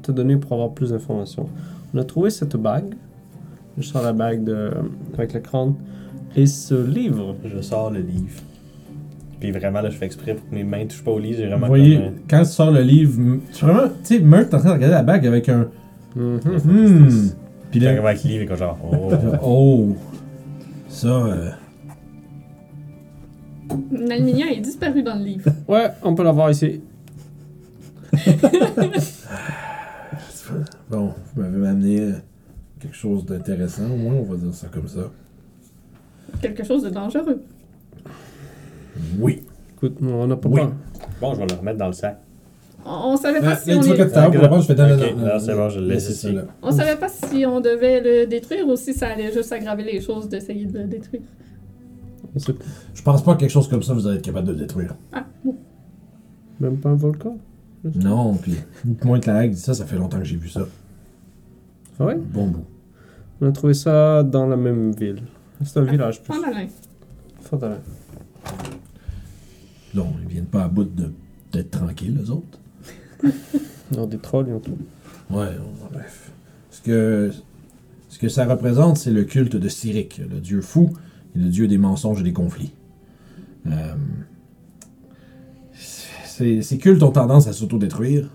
[0.09, 1.47] te donner pour avoir plus d'informations.
[1.93, 2.93] On a trouvé cette bague.
[3.77, 4.71] Je sors la bague de,
[5.13, 5.75] avec le crâne.
[6.35, 7.35] Et ce livre.
[7.45, 8.41] je sors le livre.
[9.39, 11.45] Puis vraiment, là, je fais exprès pour que mes mains touchent pas au livre, j'ai
[11.45, 14.51] vous vraiment voyez, comme, euh, quand tu sors le livre, tu vraiment, tu sais, Meurthe
[14.51, 15.69] est en train de regarder la bague avec un.
[16.15, 16.39] Mhm.
[16.65, 17.29] Hmm.
[17.71, 19.11] Puis J'arrive là, avec le livre et comme genre, oh.
[19.43, 19.95] oh,
[20.89, 21.51] ça, euh,
[23.91, 25.49] Nalminia est disparu dans le livre.
[25.67, 26.81] Ouais, on peut l'avoir ici.
[30.89, 32.11] bon, vous m'avez amené euh,
[32.79, 35.09] quelque chose d'intéressant, au moins, on va dire ça comme ça.
[36.41, 37.41] Quelque chose de dangereux.
[39.19, 39.43] Oui.
[39.75, 40.61] Écoute, on n'a pas Oui.
[40.61, 40.71] peur.
[41.21, 42.19] Bon, je vais le remettre dans le sac.
[42.85, 45.39] On, on savait pas Ah, si on tu vois pour la je fais Ok, non,
[45.39, 46.31] c'est bon, je le laisse ici.
[46.31, 46.43] là.
[46.61, 49.99] On savait pas si on devait le détruire ou si ça allait juste aggraver les
[50.01, 51.21] choses d'essayer de le détruire.
[52.35, 52.53] On sait
[52.93, 54.95] Je pense pas que quelque chose comme ça, vous allez être capable de le détruire.
[55.11, 55.55] Ah, bon.
[56.59, 57.37] même pas un volcan?
[57.95, 58.55] Non, puis
[59.03, 60.61] moins que la hague dit ça, ça fait longtemps que j'ai vu ça.
[61.99, 62.15] Ah ouais?
[62.17, 62.65] Bon bout.
[63.41, 65.21] On a trouvé ça dans la même ville.
[65.63, 66.33] C'est un village plus.
[66.33, 66.67] Pas malin.
[67.41, 67.79] Fondalin.
[69.93, 71.11] Non, ils viennent pas à bout de-
[71.51, 72.59] d'être tranquilles, les autres.
[73.91, 74.77] Dans des trolls et tout.
[75.31, 76.31] Ouais, on- bref.
[76.69, 77.31] Ce que,
[78.07, 80.91] ce que ça représente, c'est le culte de Cyric, le dieu fou
[81.35, 82.71] et le dieu des mensonges et des conflits.
[83.67, 83.95] Euh,
[85.73, 88.29] ces, ces cultes ont tendance à s'autodétruire.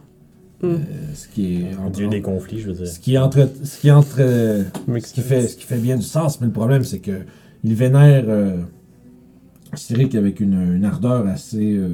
[0.65, 0.79] Euh,
[1.15, 2.87] ce qui est dieu des conflits, je veux dire.
[2.87, 6.03] ce qui entre ce qui entre euh, ce qui fait ce qui fait bien du
[6.03, 7.21] sens mais le problème c'est que
[7.63, 8.57] il vénère euh,
[9.75, 11.91] Cyric avec une, une ardeur assez euh,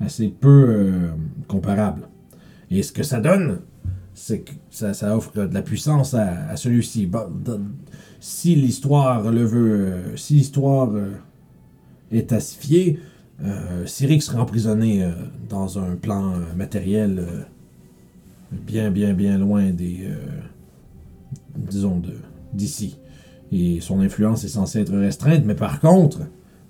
[0.00, 1.08] assez peu euh,
[1.48, 2.02] comparable.
[2.70, 3.60] Et ce que ça donne
[4.14, 7.06] c'est que ça, ça offre de la puissance à, à celui-ci.
[7.06, 7.26] Bon,
[8.20, 11.12] si l'histoire le veut euh, si l'histoire euh,
[12.12, 12.98] est assifiée
[13.42, 15.10] euh, Cyric sera emprisonné euh,
[15.48, 17.42] dans un plan matériel euh,
[18.52, 20.00] bien, bien, bien loin des.
[20.04, 20.16] euh,
[21.56, 22.02] disons,
[22.52, 22.98] d'ici.
[23.52, 26.20] Et son influence est censée être restreinte, mais par contre,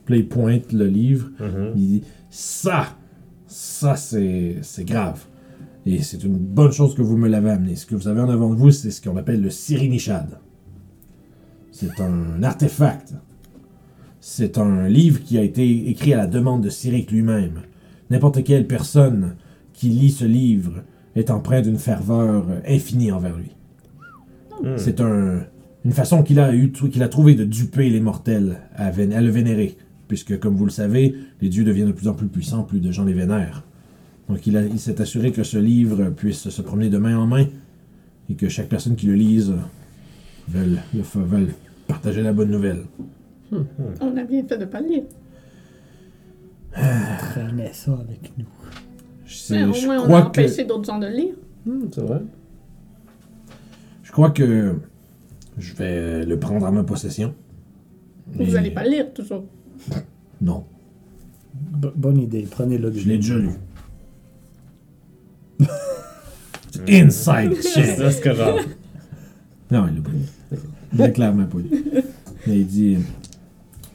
[0.09, 1.73] là, il pointe le livre, Mhm.
[1.77, 2.87] il dit Ça,
[3.47, 5.25] ça, c'est, c'est grave.
[5.87, 7.77] Et c'est une bonne chose que vous me l'avez amené.
[7.77, 10.39] Ce que vous avez en avant de vous, c'est ce qu'on appelle le Sirinishad.
[11.71, 13.15] C'est un artefact.
[14.21, 17.61] C'est un livre qui a été écrit à la demande de Cyric lui-même.
[18.11, 19.37] N'importe quelle personne
[19.75, 20.83] qui lit ce livre
[21.17, 23.51] est empreint d'une ferveur infinie envers lui.
[24.63, 24.77] Hmm.
[24.77, 25.41] C'est un,
[25.85, 29.21] une façon qu'il a, eu, qu'il a trouvé de duper les mortels à, vén- à
[29.21, 29.77] le vénérer.
[30.09, 32.91] Puisque, comme vous le savez, les dieux deviennent de plus en plus puissants, plus de
[32.93, 33.65] gens les vénèrent.
[34.29, 37.47] Donc il, s'est assuré que ce livre puisse se promener de main en main
[38.31, 39.53] et que chaque personne qui le lise
[40.49, 41.49] veuille, le fa- veuille
[41.89, 42.85] partager la bonne nouvelle.
[43.53, 45.03] On a bien fait de pas le lire.
[46.73, 48.47] Traînait ça avec nous.
[49.37, 51.35] C'est- Mais au je moins, on a crois que empêché d'autres gens de le lire.
[51.67, 52.21] Hmm, c'est vrai.
[54.03, 54.75] je crois que
[55.59, 57.35] je vais le prendre en ma possession.
[58.33, 59.45] Vous Et- allez pas le lire, toujours.
[60.41, 60.65] Non,
[61.55, 62.93] Bo- bonne idée, prenez-le.
[62.93, 63.51] je l'ai déjà lu.
[66.89, 67.97] Inside C'est check.
[67.99, 68.59] ça, ce que genre.
[69.71, 70.59] Non, il l'a pas lu.
[70.93, 71.71] Il l'a clairement pas lu.
[72.47, 72.99] Mais il dit.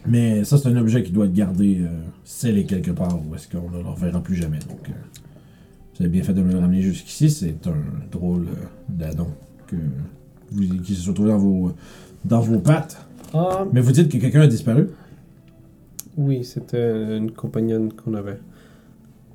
[0.08, 1.88] Mais ça, c'est un objet qui doit être gardé euh,
[2.24, 4.60] scellé quelque part où est-ce qu'on ne le reverra plus jamais.
[4.60, 4.94] Donc, euh,
[6.00, 7.30] Vous avez bien fait de me le ramener jusqu'ici.
[7.30, 7.76] C'est un
[8.10, 9.28] drôle euh, d'adon
[9.68, 9.76] que
[10.52, 11.72] vous, qui se retrouve dans vos,
[12.24, 13.06] dans vos pattes.
[13.34, 14.88] Ah, Mais vous dites que quelqu'un a disparu?
[16.18, 18.40] oui, c'était une compagnonne qu'on avait.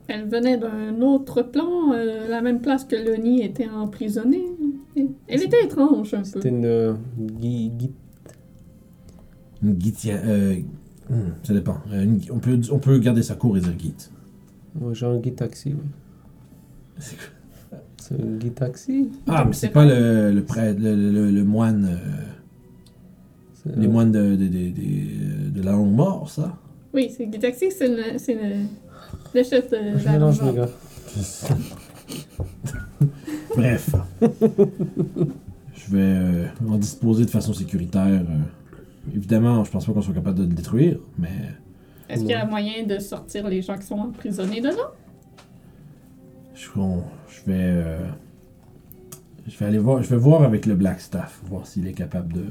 [0.06, 4.44] Elle venait d'un autre plan, euh, la même place que Loni était emprisonnée.
[5.28, 6.24] Elle était étrange un peu.
[6.24, 7.92] C'était une euh, gui- gui-
[9.62, 10.20] Une guitière.
[10.26, 10.56] Euh,
[11.08, 11.78] hmm, ça dépend.
[11.90, 14.10] Euh, une- on, peut, on peut garder ça court et dire guite.
[14.80, 15.70] ouais, genre un guide taxi.
[15.70, 15.88] oui.
[16.98, 17.78] C'est quoi?
[17.96, 19.08] C'est un guide taxi.
[19.26, 21.98] Ah, mais c'est pas le, le, prêtre- le, le- le moine.
[23.66, 26.56] euh, les moines de, de, de, de- de la longue mort, ça?
[26.92, 28.66] Oui, c'est Guy Taxi, c'est le, le,
[29.34, 30.68] le chef de Je la Longue gars.
[33.56, 33.90] Bref.
[34.20, 38.04] je vais euh, en disposer de façon sécuritaire.
[38.06, 38.22] euh.
[39.16, 41.28] évidemment, je pense pas qu'on soit capable de le détruire, mais
[42.08, 44.90] Est-ce qu'il y a moyen de sortir les gens qui sont emprisonnés dedans?
[46.54, 46.70] Je,
[47.50, 47.52] vais.
[47.58, 47.98] euh,
[49.46, 50.02] je vais aller voir.
[50.02, 52.44] Je vais voir avec le Black Staff, voir s'il est capable de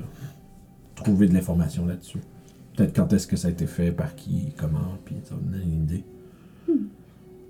[0.95, 2.19] trouver de l'information là-dessus.
[2.75, 5.51] Peut-être quand est-ce que ça a été fait, par qui, comment, puis ça va me
[5.51, 6.03] donner une idée.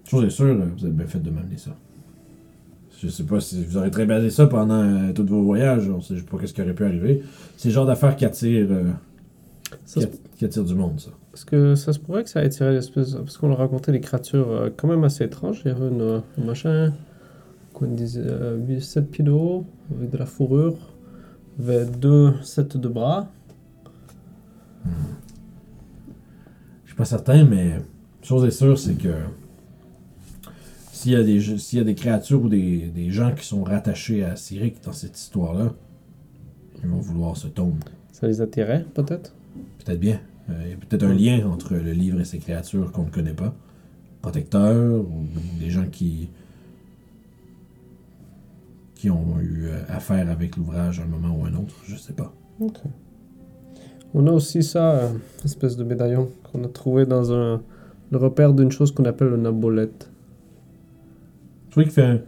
[0.06, 1.72] Chose est sûre, vous avez bien fait de m'amener ça.
[3.02, 6.02] Je sais pas si vous aurez très basé ça pendant euh, tous vos voyages, on
[6.02, 7.22] sait pas qu'est-ce qui aurait pu arriver.
[7.58, 8.92] C'est le genre d'affaires qui attire, euh,
[9.98, 11.12] att- qui attire du monde, ça.
[11.34, 13.14] Est-ce que ça se pourrait que ça ait attiré l'espèce.
[13.16, 15.62] Parce qu'on a raconté des créatures euh, quand même assez étranges.
[15.66, 16.94] Il y avait une, euh, un machin.
[17.74, 18.22] Quoi, on disait
[18.80, 19.66] 7 pieds de haut,
[19.98, 20.78] avec de la fourrure.
[21.58, 23.30] Il y avait deux sets de bras.
[26.84, 27.80] Je suis pas certain, mais
[28.22, 29.14] chose est sûre, c'est que
[30.92, 33.64] s'il y a des s'il y a des créatures ou des, des gens qui sont
[33.64, 35.74] rattachés à Cyric dans cette histoire-là,
[36.84, 37.80] ils vont vouloir ce tome.
[38.12, 39.34] Ça les attirait, peut-être?
[39.80, 40.20] Peut-être bien.
[40.50, 43.10] Euh, Il y a peut-être un lien entre le livre et ces créatures qu'on ne
[43.10, 43.54] connaît pas.
[44.22, 45.26] Protecteurs ou
[45.60, 46.30] des gens qui
[48.96, 52.14] qui ont eu euh, affaire avec l'ouvrage à un moment ou un autre, je sais
[52.14, 52.34] pas.
[52.62, 52.78] Ok.
[54.14, 55.10] On a aussi ça, euh,
[55.44, 57.62] espèce de médaillon qu'on a trouvé dans un.
[58.12, 60.10] Le repère d'une chose qu'on appelle une abolette.
[61.72, 62.20] Trouve qu'il fait un,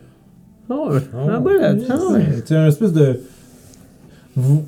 [0.68, 2.26] Oh, une abolette ah ouais.
[2.44, 3.20] C'est un espèce de.
[4.36, 4.66] Vous.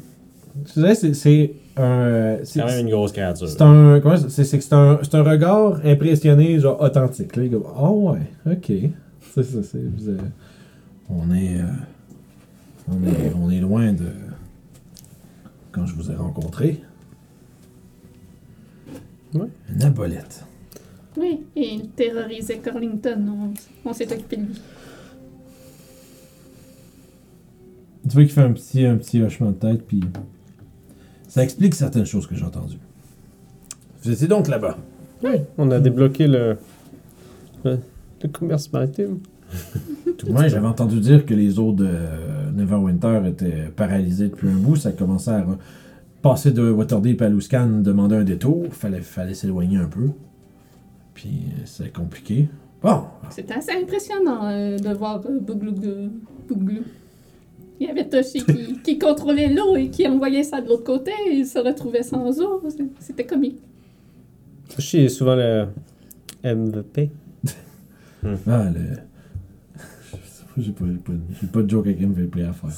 [0.75, 2.37] Dirais, c'est- c'est un.
[2.43, 3.47] C'est quand même une grosse créature.
[3.47, 3.99] C'est un.
[3.99, 7.35] Comment c'est c'est que c'est un, c'est un regard impressionné, genre authentique.
[7.35, 8.71] Là, comme, oh ouais, ok.
[9.33, 9.77] C'est ça, c'est.
[9.83, 10.17] vous, euh,
[11.09, 11.59] on est.
[11.59, 11.65] euh,
[12.89, 13.33] on est.
[13.39, 14.05] On est loin de.
[15.71, 16.81] Quand je vous ai rencontré.
[19.33, 19.47] Ouais.
[19.73, 20.45] Une abolette.
[21.17, 23.53] Oui, et il terrorisait Corlington.
[23.85, 24.61] On, on s'est occupé de lui.
[28.07, 30.01] Tu vois qu'il fait un petit, un petit hochement de tête, puis.
[31.37, 32.79] Ça explique certaines choses que j'ai entendues.
[34.01, 34.75] Vous étiez donc là-bas.
[35.23, 36.57] Oui, on a débloqué le,
[37.63, 37.77] le,
[38.23, 39.19] le commerce maritime.
[40.27, 41.87] Ouais, j'avais entendu dire que les eaux de
[42.55, 44.77] Neverwinter étaient paralysées depuis un bout.
[44.77, 45.57] Ça commençait à re-
[46.23, 48.65] passer de Waterdeep à Luscan, demander un détour.
[48.73, 50.09] Fallait, fallait s'éloigner un peu.
[51.13, 52.49] Puis c'est compliqué.
[52.81, 55.71] Bon, C'était assez impressionnant euh, de voir euh, Bouglou.
[56.49, 56.81] Bouglou.
[57.79, 61.11] Il y avait Toshi qui, qui contrôlait l'eau et qui envoyait ça de l'autre côté
[61.29, 62.61] et il se retrouvait sans eau.
[62.69, 63.59] C'est- C'était comique.
[64.73, 65.65] Toshi est souvent le
[66.43, 67.09] MVP.
[68.47, 68.97] ah, le...
[70.57, 71.13] J'ai pas, pas,
[71.53, 72.69] pas de joke avec MVP à faire.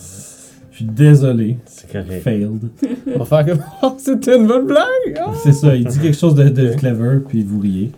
[0.71, 1.57] Je suis désolé.
[1.65, 2.21] C'est correct.
[2.23, 2.69] Failed.
[3.15, 3.63] On va faire comme.
[3.84, 5.17] Oh, c'était une bonne blague!
[5.17, 5.31] Ah!
[5.43, 7.91] C'est ça, il dit quelque chose de, de clever, puis vous riez.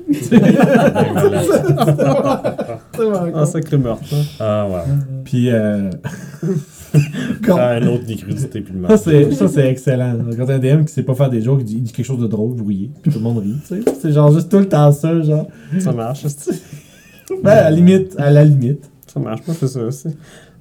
[3.36, 4.04] Un sacré meurtre.
[4.14, 4.24] hein.
[4.40, 4.82] Ah, ouais.
[5.24, 5.90] Puis, euh,
[7.44, 10.18] Prends un autre décrudité puis le c'est, ça, c'est excellent.
[10.38, 12.20] Quand un DM qui sait pas faire des jokes, il dit, il dit quelque chose
[12.20, 12.92] de drôle, vous riez.
[13.02, 13.92] Puis tout le monde rit, tu sais.
[14.02, 15.48] C'est genre juste tout le temps ça, genre.
[15.80, 16.62] Ça marche, c'est-
[17.44, 18.90] Ben, à la limite, à la limite.
[19.08, 20.10] ça marche, je fais ça aussi.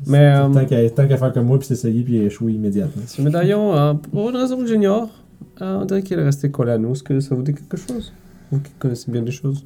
[0.06, 3.02] Mais euh, Tant qu'à, tant qu'à faire comme moi, puis s'essayer, puis échouer immédiatement.
[3.06, 5.08] ce médaillon, euh, pour une raison que j'ignore,
[5.60, 6.92] euh, on dirait qu'il est resté collé à nous.
[6.92, 8.12] Est-ce que ça vous dit quelque chose?
[8.52, 9.64] Vous qui connaissez bien les choses?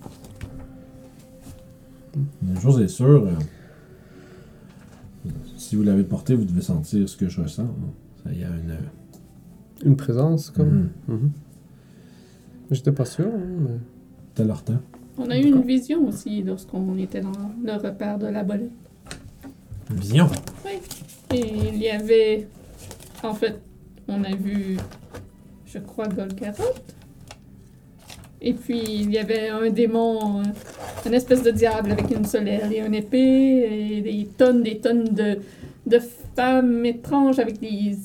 [2.16, 3.31] Une chose est sûre, euh,
[5.74, 7.66] si vous l'avez porté, vous devez sentir ce que je ressens.
[8.22, 8.76] Ça y a une.
[9.84, 10.90] Une présence, comme.
[11.09, 11.16] Mhm.
[11.16, 11.30] Mhm.
[12.70, 13.78] J'étais pas sûr, hein, mais.
[14.36, 14.78] T'as leur temps.
[15.18, 17.32] On a eu une vision aussi lorsqu'on était dans
[17.64, 18.70] le repère de la bolette.
[19.90, 20.28] Vision?
[21.32, 22.46] Et il y avait.
[23.24, 23.60] En fait,
[24.06, 24.76] on a vu.
[25.66, 26.94] Je crois Golgaroth.
[28.46, 30.42] Et puis, il y avait un démon, euh,
[31.06, 35.04] une espèce de diable avec une solaire et une épée, et des tonnes, des tonnes
[35.04, 35.38] de,
[35.86, 35.98] de
[36.36, 37.96] femmes étranges avec des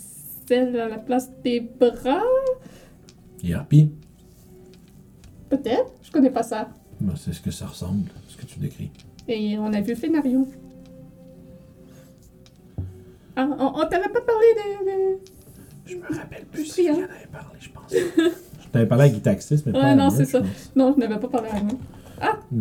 [0.50, 2.24] ailes à la place des bras.
[3.44, 3.92] Et Harpy,
[5.50, 6.70] Peut-être, je connais pas ça.
[7.02, 8.92] ben, c'est ce que ça ressemble, ce que tu décris.
[9.28, 10.48] Et on a vu Fénarion.
[13.36, 14.86] Ah, on, on t'avait pas parlé de.
[14.86, 15.20] de-
[15.86, 17.08] Je me rappelle plus Si, j'en hein.
[17.10, 17.94] avais parlé, je pense.
[18.72, 20.40] t'avais parlé à Gitaxis, mais pas Ouais, non, c'est ça.
[20.42, 20.72] pense.
[20.76, 21.80] Non, je n'avais pas parlé à nous.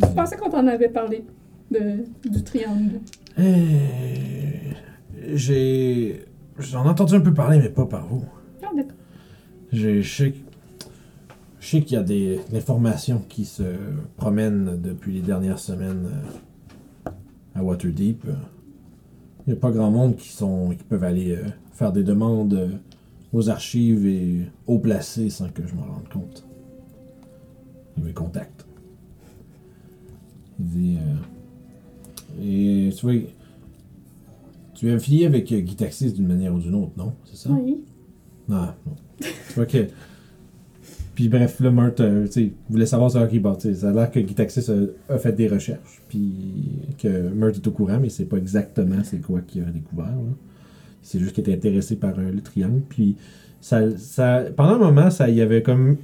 [0.00, 1.24] Je pensais qu'on t'en avait parlé.
[1.70, 3.00] De, du triangle.
[3.38, 3.44] Euh,
[5.34, 6.24] J'ai.
[6.58, 8.24] J'en ai entendu un peu parler, mais pas par vous.
[8.62, 8.92] Ah, d'accord.
[9.72, 10.34] J'ai- Je sais,
[11.60, 13.62] je sais qu'il y a des informations qui se
[14.16, 16.08] promènent depuis les dernières semaines
[17.06, 17.10] euh,
[17.54, 18.24] à Waterdeep.
[19.46, 22.54] Il n'y a pas grand monde qui, sont, qui peuvent aller euh, faire des demandes
[22.54, 22.68] euh,
[23.32, 26.46] aux archives et haut placés sans que je m'en rende compte.
[27.96, 28.66] Il me contacte.
[30.60, 30.96] Il dit.
[32.40, 33.14] euh, et tu vois,
[34.74, 37.12] tu es affilié avec euh, Guy Taxis d'une manière ou d'une autre, non?
[37.24, 37.50] C'est ça?
[37.50, 37.84] Oui.
[38.48, 38.96] Non, non.
[39.20, 39.86] Tu vois que.
[41.14, 43.88] Puis bref, là, Murt, euh, tu sais, voulait savoir sur qui bon, tu sais, Ça
[43.90, 47.98] a l'air que Gitaxis a, a fait des recherches, puis que Murt est au courant,
[48.00, 50.06] mais c'est pas exactement c'est quoi qu'il a découvert.
[50.06, 50.32] là.
[51.02, 52.82] C'est juste qu'il était intéressé par euh, le triangle.
[52.88, 53.16] Puis
[53.60, 55.96] ça, ça, pendant un moment, ça y avait comme.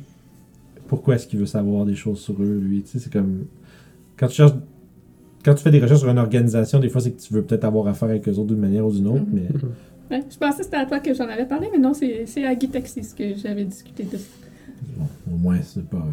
[0.88, 2.82] Pourquoi est-ce qu'il veut savoir des choses sur eux, lui?
[2.82, 3.46] Tu sais, c'est comme.
[4.16, 4.54] Quand tu cherches.
[5.44, 7.64] Quand tu fais des recherches sur une organisation, des fois, c'est que tu veux peut-être
[7.64, 9.48] avoir affaire avec eux autres d'une manière ou d'une autre, mais.
[10.10, 12.54] Ouais, je pensais que c'était à toi que j'en avais parlé, mais non, c'est à
[12.54, 14.24] Guy Taxis que j'avais discuté de ça.
[14.98, 16.06] Bon, au moins, c'est pas.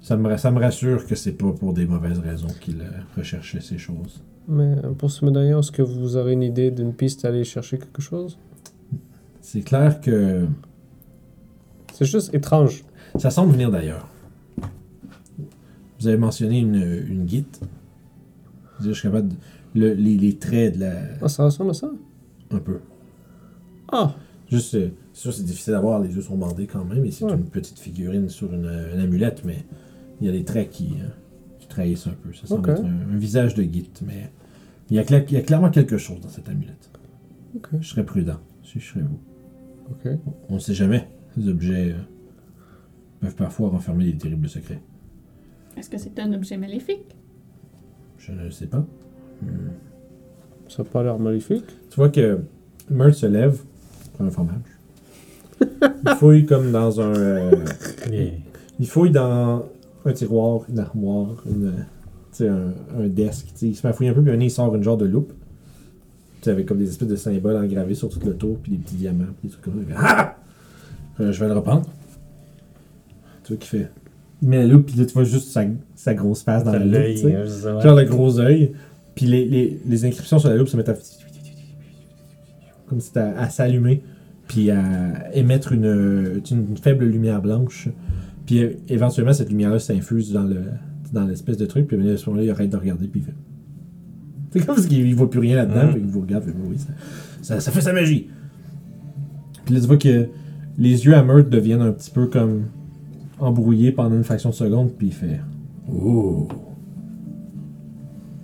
[0.00, 3.60] Ça me, ça me rassure que c'est pas pour des mauvaises raisons qu'il euh, recherchait
[3.60, 4.22] ces choses.
[4.46, 7.78] Mais pour ce médaillon, est-ce que vous aurez une idée d'une piste à aller chercher
[7.78, 8.38] quelque chose?
[9.40, 10.46] C'est clair que
[11.92, 12.84] C'est juste étrange.
[13.18, 14.06] ça semble venir d'ailleurs.
[16.00, 17.46] Vous avez mentionné une, une guide.
[18.80, 19.34] Je suis capable de-
[19.74, 20.92] le- les, les traits de la.
[21.22, 21.90] Ah, ça ressemble à ça?
[22.50, 22.80] Un peu.
[23.90, 24.14] Ah
[24.50, 27.10] Juste, euh, c'est sûr, c'est difficile à voir, les yeux sont bandés quand même, et
[27.10, 27.32] c'est Ouais.
[27.32, 29.64] une petite figurine sur une, une amulette, mais
[30.20, 30.94] il y a des traits qui, qui
[31.74, 32.32] trahissent un peu.
[32.32, 34.30] Ça semble être un, un visage de guide, mais
[34.90, 36.90] il y, a cla- il y a clairement quelque chose dans cette amulette.
[37.80, 39.18] Je serais prudent, si je serais vous.
[40.48, 41.08] On ne sait jamais.
[41.36, 41.96] Les objets euh,
[43.20, 44.80] peuvent parfois renfermer des terribles secrets.
[45.76, 47.16] Est-ce que c'est un objet maléfique?
[48.18, 48.86] Je ne sais pas.
[49.42, 49.46] Hmm.
[50.68, 51.64] Ça n'a pas l'air maléfique.
[51.90, 52.40] Tu vois que
[52.90, 53.60] Meurthe se lève,
[54.14, 54.56] prend un fromage.
[55.60, 57.14] il fouille comme dans un.
[57.14, 57.50] euh,
[58.10, 58.30] Yeah.
[58.80, 59.64] il fouille dans
[60.04, 61.72] un tiroir, une armoire, une,
[62.40, 63.46] un, un desk.
[63.46, 65.32] tu sais, Il se fouiller un peu, puis un il sort une genre de loupe.
[66.40, 68.78] Tu sais, avec comme des espèces de symboles engravés sur tout le tour, puis des
[68.78, 69.94] petits diamants, puis des trucs comme ça.
[69.98, 70.36] Ah!
[71.20, 71.86] Euh, je vais le reprendre.
[73.44, 73.90] Tu vois qu'il fait.
[74.42, 75.64] Il met la loupe, puis là, tu vois juste sa,
[75.94, 76.94] sa grosse face dans la loupe.
[77.34, 77.44] hein,
[77.76, 77.82] ouais.
[77.82, 78.72] Genre le gros œil.
[79.14, 80.94] Puis les, les, les inscriptions sur la loupe se mettent à.
[82.88, 84.02] Comme si à, à s'allumer.
[84.48, 87.88] Puis à émettre une, une faible lumière blanche.
[88.46, 90.62] Puis euh, éventuellement, cette lumière-là s'infuse dans le
[91.12, 91.86] dans l'espèce de truc.
[91.86, 93.06] Puis à ce moment-là, il arrête de regarder.
[93.06, 93.34] Puis il fait.
[94.60, 95.92] C'est comme s'il ne voit plus rien là-dedans.
[95.92, 96.44] Puis il vous regarde.
[96.44, 96.88] Puis oui, ça,
[97.40, 98.28] ça, ça fait sa magie.
[99.64, 100.28] Puis là, tu vois que
[100.76, 102.64] les yeux à Meurthe deviennent un petit peu comme
[103.38, 104.92] embrouillés pendant une fraction de seconde.
[104.92, 105.40] Puis il fait.
[105.90, 106.48] Oh.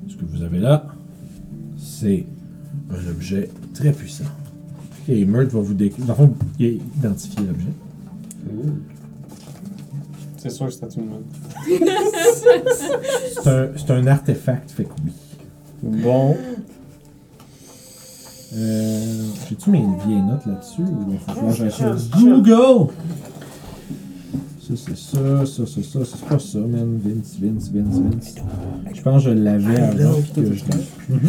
[0.08, 0.86] Ce que vous avez là,
[1.76, 2.24] c'est
[2.90, 4.24] un objet très puissant.
[5.08, 6.06] Et Meurthe va vous décrire.
[6.06, 6.68] Dans le fond, il a
[6.98, 7.72] identifié l'objet.
[10.40, 11.20] C'est sûr que c'est une main.
[13.42, 15.12] C'est un, c'est un artefact, fait que oui.
[16.02, 16.34] Bon.
[18.54, 22.20] Euh, J'ai-tu mes vieilles notes là-dessus ou il faut que.
[22.20, 22.92] Google!
[24.62, 25.98] Ça, c'est ça, ça, ça, ça.
[26.04, 26.98] C'est pas ça, man.
[27.04, 28.34] Vince, Vince, Vince, Vince.
[28.94, 31.20] Je pense que je l'avais avant que je l'ai.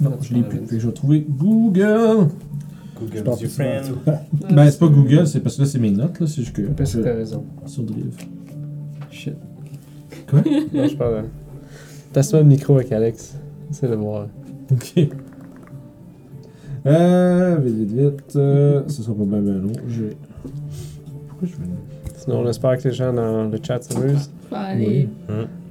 [0.00, 0.60] Non, je l'ai plus.
[0.78, 2.28] Je vais trouver Google.
[3.00, 3.96] Google is your que c'est friend.
[4.50, 6.26] Ben, c'est pas Google, c'est parce que là, c'est mes notes, là.
[6.26, 6.62] C'est juste que.
[6.62, 7.44] Parce que t'as raison.
[7.66, 8.16] Sur Drive.
[9.10, 9.36] Shit.
[10.28, 10.42] Quoi?
[10.74, 11.24] Non, je parle.
[12.12, 13.36] Tasse le micro avec Alex.
[13.70, 14.28] C'est le voir.
[14.72, 15.08] Ok.
[16.86, 18.36] Euh, vite, vite, vite.
[18.36, 19.72] Euh, ce sera pas bien, bien long.
[19.88, 20.16] J'ai.
[21.28, 21.68] Pourquoi je vais.
[22.16, 24.30] Sinon, on espère que les gens dans le chat s'amusent.
[24.48, 25.08] Faut aller.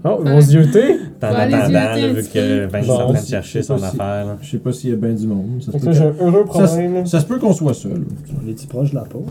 [0.05, 0.93] Oh, ils vont se jeter?
[1.21, 2.65] En Faut aller attendant, vu que peu.
[2.71, 4.25] Vince est Bon, en train de chercher son affaire.
[4.25, 4.37] là.
[4.41, 5.61] Je sais pas s'il y a bien du monde.
[5.61, 6.93] Ça j'ai un heureux problème.
[6.93, 7.05] là.
[7.05, 8.05] Ça se peut qu'on soit seul.
[8.41, 9.25] On est-tu proche de la pause?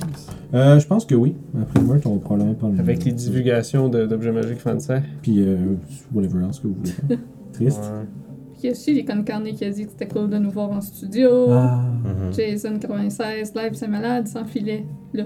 [0.52, 1.34] Euh, je pense que oui.
[1.60, 2.78] Après Meurthe, on va probablement prendre.
[2.78, 5.02] Avec les divulgations de- d'objets magiques français.
[5.22, 5.56] Puis, euh,
[6.12, 7.18] whatever else que vous voulez faire.
[7.54, 7.80] Triste.
[7.80, 8.06] Ouais.
[8.62, 10.70] Il y a aussi les concarnés qui a dit que c'était cool de nous voir
[10.70, 11.46] en studio.
[11.50, 11.80] Ah.
[12.04, 12.32] Mhm.
[12.34, 14.84] Jason 96, live c'est malade, sans filet.
[15.14, 15.24] Là.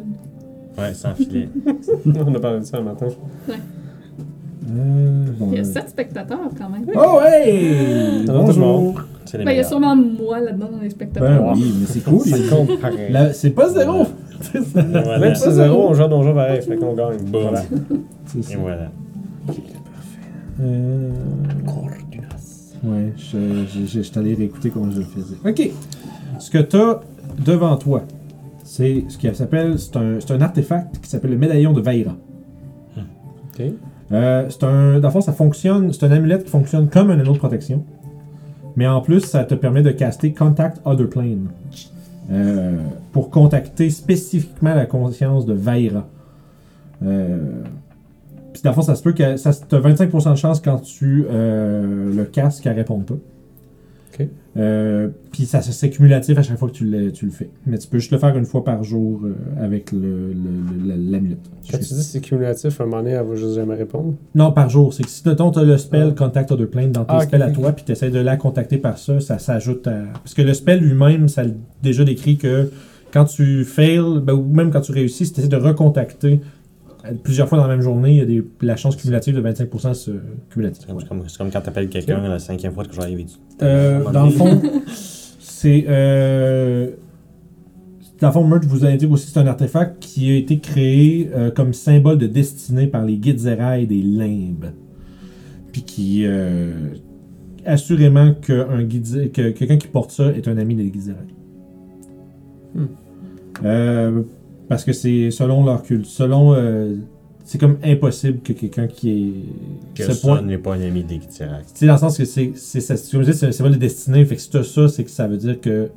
[0.78, 1.48] Ouais, sans filet.
[2.26, 3.06] On a parlé de ça un matin.
[3.48, 3.54] Euh, bon,
[4.64, 5.64] Il y a euh.
[5.64, 6.84] 7 spectateurs quand même.
[6.94, 8.24] Oh, hey!
[8.26, 9.00] Bonjour!
[9.34, 11.42] Ben, il y a sûrement moi là-dedans dans les spectateurs.
[11.42, 12.20] Ben oui, mais c'est cool.
[12.20, 13.10] Ça il- compte pareil.
[13.10, 14.06] La- C'est pas zéro!
[14.74, 15.18] Voilà.
[15.18, 17.18] Même si c'est zéro, on joue à donjon pareil, fait qu'on gagne.
[17.26, 17.42] Boom.
[17.42, 17.62] Voilà.
[18.26, 18.54] C'est ça.
[18.54, 18.90] Et voilà.
[20.60, 21.10] Euh,
[21.64, 22.74] Cordunas.
[22.84, 25.36] Ouais, je, je, je, suis allé réécouter comment je le faisais.
[25.44, 25.70] Ok.
[26.38, 27.00] Ce que tu as
[27.44, 28.02] devant toi,
[28.64, 29.78] c'est ce qui s'appelle.
[29.78, 32.16] C'est un, c'est un artefact qui s'appelle le médaillon de Vaira.
[32.96, 33.62] Ok.
[34.12, 35.20] Euh, c'est un.
[35.20, 35.92] Ça fonctionne.
[35.92, 37.84] C'est un amulette qui fonctionne comme un anneau de protection.
[38.76, 41.48] Mais en plus, ça te permet de caster Contact Other Plane.
[42.30, 42.76] Euh,
[43.12, 46.06] pour contacter spécifiquement la conscience de Vaira.
[47.04, 47.62] Euh,
[48.52, 51.26] puis dans le fond, ça se peut que ça as 25% de chance quand tu
[51.28, 53.14] le casses qu'elle réponde pas.
[54.58, 57.48] Euh, puis ça c'est cumulatif à chaque fois que tu le, tu le fais.
[57.66, 60.88] Mais tu peux juste le faire une fois par jour euh, avec le, le- le-
[60.88, 61.38] la- l'amulette.
[61.70, 64.14] Quand tu dis c'est cumulatif, à un moment donné, elle va juste jamais répondre?
[64.34, 64.92] Non, par jour.
[64.92, 67.50] C'est que si tu as le spell Contact Other Plane dans tes Ah, spells à
[67.50, 70.02] toi, puis tu essaies de la contacter par ça, ça s'ajoute à.
[70.22, 71.46] Parce que le spell lui-même, ça a
[71.82, 72.70] déjà décrit que
[73.12, 76.40] quand tu fails, ben, ou même quand tu réussis, si tu essaies de recontacter
[77.22, 79.94] plusieurs fois dans la même journée, il y a des, la chance cumulative de 25%
[79.94, 80.10] se-
[80.50, 80.84] cumulative.
[80.86, 81.08] C'est
[81.38, 83.36] comme, quand t'appelles quelqu'un la cinquième fois que j'arrive et tu.
[83.62, 84.60] Euh, dans le fond,
[85.40, 85.84] c'est.
[85.88, 86.90] Euh,
[88.20, 90.58] dans le fond, Merch vous a dit aussi que c'est un artefact qui a été
[90.60, 94.72] créé euh, comme symbole de destinée par les guides Zerai des limbes.
[95.72, 96.22] Puis qui.
[96.24, 96.72] euh,
[97.64, 101.14] assurément que, un guide, que quelqu'un qui porte ça est un ami des guides.
[102.74, 102.86] Hmm.
[104.72, 106.06] Parce que c'est selon leur culte.
[106.06, 106.54] Selon.
[106.54, 106.96] euh,
[107.44, 109.94] c'est comme impossible que quelqu'un qui est.
[109.94, 112.46] Que ce ça n'est pas un ami des tu sais, dans le sens que c'est,
[113.10, 114.24] comme je dis, c'est un symbole de destinée.
[114.24, 115.90] Fait que si tu as ça, c'est que ça veut dire que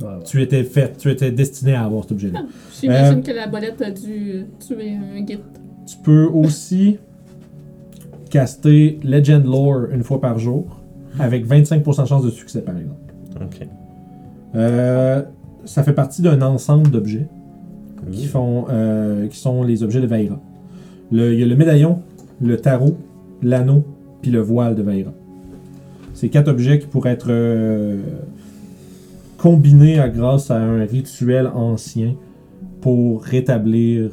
[0.00, 0.12] Ouais, ouais.
[0.24, 2.44] tu étais fait, tu étais destiné à avoir cet objet-là.
[2.80, 5.40] J'imagine Euh, que la bolette a dû tuer un guide.
[5.86, 6.96] Tu peux aussi
[8.30, 10.80] caster Legend Lore une fois par jour,
[11.18, 12.96] avec 25% de chance de succès, par exemple.
[13.36, 13.68] Ok.
[14.54, 15.22] Euh,
[15.66, 17.26] ça fait partie d'un ensemble d'objets
[18.10, 20.40] qui, font, euh, qui sont les objets de Vaira.
[21.10, 22.00] Le- Il y a le médaillon,
[22.40, 22.96] le tarot,
[23.42, 23.84] l'anneau,
[24.20, 25.12] puis le voile de Vaira.
[26.14, 28.00] C'est quatre objets qui pourraient être euh,
[29.38, 32.14] combinés à- grâce à un rituel ancien
[32.80, 34.10] pour rétablir,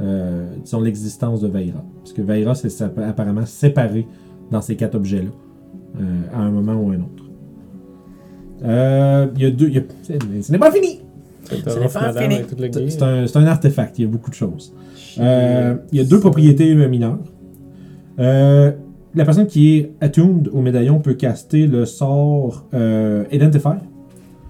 [0.00, 0.46] euh,
[0.82, 1.84] l'existence de Vaira.
[2.00, 4.06] Parce que Vaira s'est apparemment séparé
[4.50, 5.30] dans ces quatre objets-là,
[6.34, 7.24] à un moment ou un autre.
[9.36, 9.70] Il y a deux.
[10.02, 11.00] ce n'est pas fini!
[12.90, 14.74] C'est un, artefact, il y a beaucoup de choses.
[15.18, 17.18] Euh, il y a deux propriétés euh, mineures.
[18.18, 18.72] Euh,
[19.14, 23.78] la personne qui est attuned au médaillon peut caster le sort euh, Identify.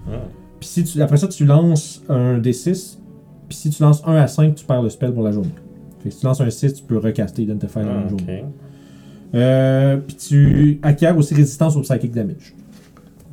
[0.07, 0.11] Ah.
[0.59, 2.97] Puis si tu, après ça, tu lances un D6.
[3.47, 5.49] Puis si tu lances 1 à 5, tu perds le spell pour la journée.
[5.99, 9.99] Fait que si tu lances un 6, tu peux recaster Identify dans Ah, la journée.
[10.07, 12.55] puis tu acquiers aussi résistance au psychic damage.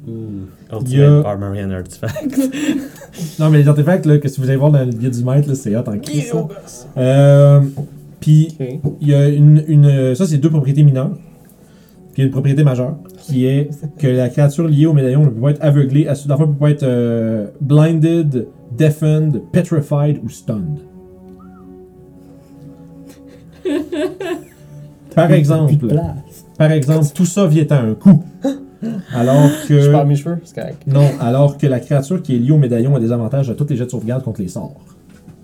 [0.07, 2.35] Ultimate Il y a- Armory and Artifact.
[3.39, 5.47] Non, mais les artefacts là, que si vous allez voir dans le guide du maître,
[5.49, 6.33] là, c'est hot en crise.
[6.97, 7.61] Euh,
[8.21, 8.57] puis.
[9.01, 11.11] Il y a une, une ça c'est deux propriétés mineures.
[12.13, 15.25] Puis il y a une propriété majeure qui est que la créature liée au médaillon
[15.25, 18.47] ne peut pas être aveuglée, à la fois peut pas être euh, blinded,
[18.77, 20.81] deafened, petrified ou stunned.
[25.15, 25.75] Par exemple,
[26.59, 28.23] par exemple, tout ça vient à un coup.
[29.15, 30.83] Alors Je que perds mes cheveux, c'est correct.
[30.87, 33.67] non, alors que la créature qui est liée au médaillon a des avantages à tous
[33.71, 34.75] les jets de sauvegarde contre les sorts.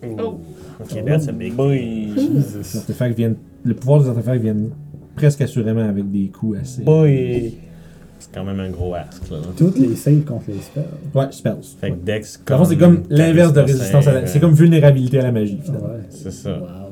[0.03, 0.39] Oh.
[0.81, 1.55] Ok, that's a big.
[1.55, 2.13] Boy.
[3.17, 4.71] Viennent, le pouvoir des artefacts viennent
[5.17, 6.83] presque assurément avec des coups assez.
[6.83, 7.55] Boy.
[8.21, 9.39] C'est quand même un gros ask, là.
[9.57, 10.85] Toutes les saves contre les spells.
[11.15, 11.57] Ouais, spells.
[11.81, 14.27] Fait que Dex, fond, c'est comme l'inverse de résistance à la...
[14.27, 15.87] C'est comme vulnérabilité à la magie, finalement.
[15.89, 16.01] Ouais.
[16.11, 16.59] C'est ça.
[16.59, 16.88] Wow.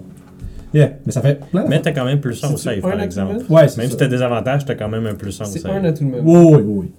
[0.75, 1.69] Yeah, mais ça fait plein de...
[1.69, 3.37] Mais t'as quand même plus 100 au save, un par exemple.
[3.49, 5.59] Ouais, c'est Même si t'as des avantages, t'as quand même un plus 100 au C'est
[5.61, 5.73] save.
[5.73, 6.21] un à tout le monde.
[6.25, 6.91] Oui, oui, oui.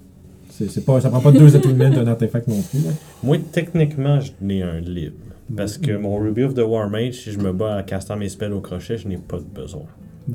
[0.50, 2.80] C'est, c'est pas, ça prend pas deux attunements un artefact non plus.
[2.80, 2.90] là.
[3.22, 5.16] Moi, techniquement, je n'ai un libre.
[5.56, 8.28] Parce que mon Ruby of the War Mage, si je me bats en castant mes
[8.28, 9.84] spells au crochet, je n'ai pas de besoin.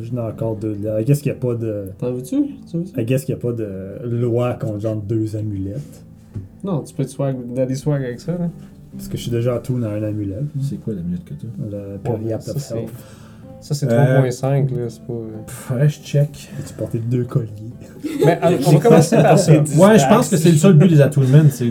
[0.01, 0.75] J'en ai encore deux.
[0.81, 0.99] là.
[1.01, 1.85] I guess qu'il n'y a pas de.
[1.99, 2.35] T'en veux-tu?
[2.71, 2.99] Tu veux-tu?
[2.99, 6.03] I guess qu'il n'y a pas de loi contre genre deux amulettes.
[6.63, 8.49] Non, tu peux te swag, daddy swag avec ça, là.
[8.95, 10.45] Parce que je suis déjà à tout dans un amulette.
[10.61, 12.43] C'est quoi la minute que tu Le Periapt
[13.63, 13.93] ça, c'est- Health.
[13.95, 15.13] Ça, c'est Euh, 3.5, là, c'est pas...
[15.13, 15.81] euh.
[15.83, 16.29] Que je check.
[16.67, 17.49] Tu portais deux colliers?
[18.25, 19.53] Mais euh, on va commencer par ça.
[19.53, 21.43] Ouais, je pense que c'est le seul but des attunements.
[21.49, 21.65] C'est,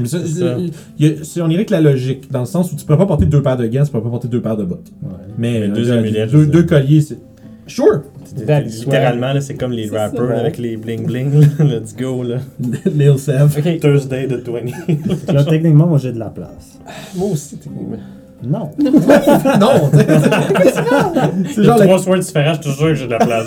[1.42, 3.56] on irait que la logique, dans le sens où tu peux pas porter deux paires
[3.56, 4.90] de gants, tu peux pas porter deux paires de bottes.
[5.02, 5.10] Ouais.
[5.38, 7.18] Mais, Mais deux amulettes, deux, colliers, c'est.
[7.66, 8.02] Sure!
[8.36, 10.38] Littéralement, là, c'est comme les rappers ça.
[10.40, 11.32] avec les bling bling.
[11.40, 11.46] là.
[11.64, 12.38] Let's go, là.
[12.86, 13.54] Lil Sev.
[13.56, 15.32] Ok, Thursday de 20.
[15.32, 16.78] Là, techniquement, moi, j'ai de la place.
[17.14, 17.98] moi aussi, techniquement.
[18.44, 18.70] Non.
[18.78, 19.90] non!
[21.54, 23.46] c'est genre trois soirs différents, je te jure que j'ai de la place.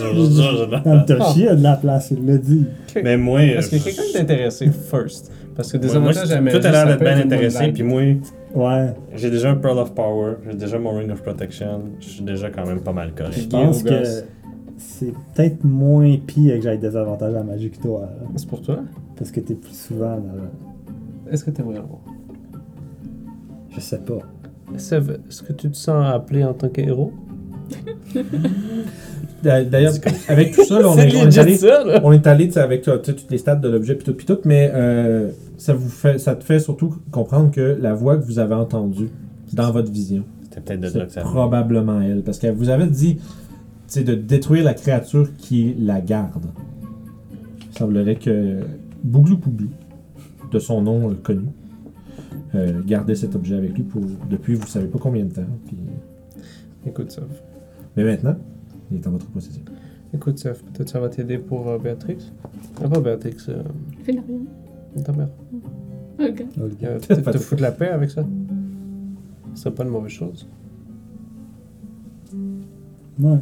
[0.85, 2.65] Antoshi a de la place, il l'a dit.
[3.03, 5.31] Mais moi, euh, Est-ce que quelqu'un est intéressé first?
[5.55, 8.01] Parce que des avantages à magie, t'as l'air ça d'être bien intéressé, puis moi,
[8.53, 8.93] Ouais.
[9.15, 12.49] j'ai déjà un Pearl of Power, j'ai déjà mon Ring of Protection, je suis déjà
[12.49, 13.37] quand même pas mal correct.
[13.37, 14.03] Je pense que
[14.77, 18.09] c'est peut-être moins pire que j'aille des avantages à la magie que toi.
[18.35, 18.79] C'est pour toi?
[19.17, 20.17] parce que t'es plus souvent.
[20.17, 21.99] dans- Est-ce que tu aimerais avoir
[23.73, 24.19] Je sais pas.
[24.77, 27.13] Sev, est-ce que tu te sens appelé en tant qu'héros?
[29.43, 29.93] D'a- D'ailleurs,
[30.27, 32.81] avec tout ça, là, on, est, on est legit allé, ça, on est allé avec
[32.81, 35.89] tu sais, toutes les stats de l'objet puis tout, puis tout, mais euh, ça vous
[35.89, 39.09] fait, ça te fait surtout comprendre que la voix que vous avez entendue
[39.53, 43.17] dans votre vision, C'était peut-être que probablement elle, parce qu'elle vous avait dit,
[43.87, 46.45] c'est de détruire la créature qui la garde.
[47.71, 48.61] Il semblerait que
[49.03, 49.69] Bouglou Pouglou,
[50.51, 51.45] de son nom euh, connu,
[52.55, 55.41] euh, gardait cet objet avec lui pour depuis vous savez pas combien de temps.
[55.67, 55.77] puis-
[56.87, 57.23] Écoute, Sev.
[57.97, 58.35] Mais maintenant,
[58.91, 59.63] il est en votre possession.
[60.13, 62.31] Écoute, Sev, peut-être ça va t'aider pour euh, Béatrix?
[62.83, 63.63] Ah, pas Béatrix, euh,
[64.03, 64.39] Félarien.
[65.03, 65.29] ta mère.
[66.19, 66.45] Ok.
[66.83, 68.23] Euh, Peut-être te foutre la paix avec ça.
[69.55, 70.47] Ce serait pas une mauvaise chose.
[73.19, 73.37] Ouais.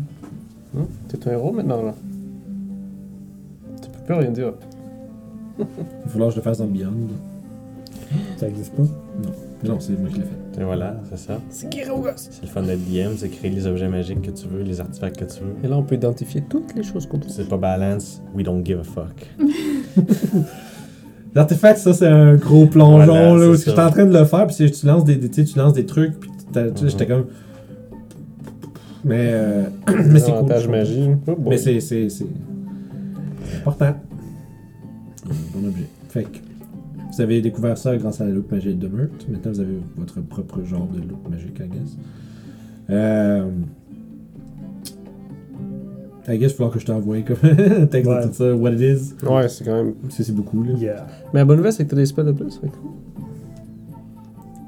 [0.77, 0.85] Hein?
[1.07, 1.93] T'es un héros maintenant, là.
[3.81, 4.53] Tu peux plus rien dire.
[5.59, 6.91] Il va falloir que je le fasse dans Beyond.
[8.37, 8.83] Ça existe pas?
[9.63, 10.61] Non, c'est moi qui l'ai fait.
[10.61, 11.39] Et voilà, c'est ça.
[11.49, 11.69] C'est?
[11.73, 15.17] C'est le fun d'être DM, c'est créer les objets magiques que tu veux, les artefacts
[15.17, 15.55] que tu veux.
[15.63, 17.31] Et là, on peut identifier toutes les choses qu'on trouve.
[17.33, 19.27] C'est pas balance, we don't give a fuck.
[21.35, 23.87] L'artefact, ça, c'est un gros plongeon, Voilà, là, où c'est tu es ça.
[23.87, 25.73] en train de le faire, puis c'est- tu lances des, des- tu sais, tu lances
[25.73, 26.89] des trucs, puis t'as- tu sais, Mhm.
[26.91, 27.25] j'étais comme.
[29.03, 30.33] Mais, euh, mais c'est cool.
[30.39, 31.09] Avantage magie.
[31.27, 31.49] Oh, boy.
[31.49, 32.25] Mais c'est, c'est, c'est
[33.45, 33.95] c'est important.
[35.25, 35.87] Bon objet.
[36.09, 36.37] Fait que
[37.15, 39.27] vous avez découvert ça grâce à la loupe magique de Meurthe.
[39.29, 41.97] Maintenant, vous avez votre propre genre de loupe magique, I guess.
[42.89, 43.49] Euh...
[46.27, 48.21] I guess, il va falloir que je t'envoie comme un texte Ouais.
[48.23, 49.25] de tout ça, what it is.
[49.27, 49.93] Ouais, c'est quand même.
[50.09, 50.71] C'est beaucoup, là.
[50.73, 51.05] Yeah.
[51.33, 52.57] Mais la bonne nouvelle, c'est que t'as des spells de plus.
[52.57, 52.75] fait que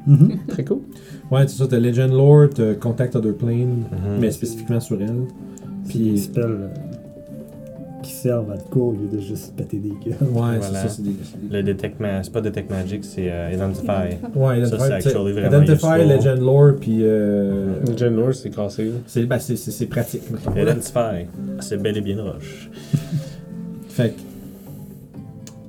[0.08, 0.38] Mhm.
[0.50, 0.82] Très cool.
[1.32, 4.20] Ouais, c'est ça, t'as Legend Lore, t'as Contact Other Plane, Mhm.
[4.22, 5.22] mais spécifiquement sur elle.
[5.88, 6.68] Puis spells euh,
[8.06, 10.14] qui servent à te cours au lieu de juste péter des gueules.
[10.14, 10.60] ouais, c'est Voilà.
[10.62, 13.88] ça, c'est c'est des- Le detect ma- c'est pas detect magic, c'est euh, identify.
[14.36, 16.08] Ouais, Ça, c'est Identify, actually t'sais, vraiment Identify, useful.
[16.18, 16.98] Legend Lore, puis.
[17.02, 18.92] Euh, Le Gen Lore, c'est cassé.
[19.08, 20.56] c'est, ben, c'est, c'est, c'est pratique, mettons.
[20.60, 21.26] Identify,
[21.60, 22.70] c'est bel et bien roche.
[23.90, 24.20] Fait que.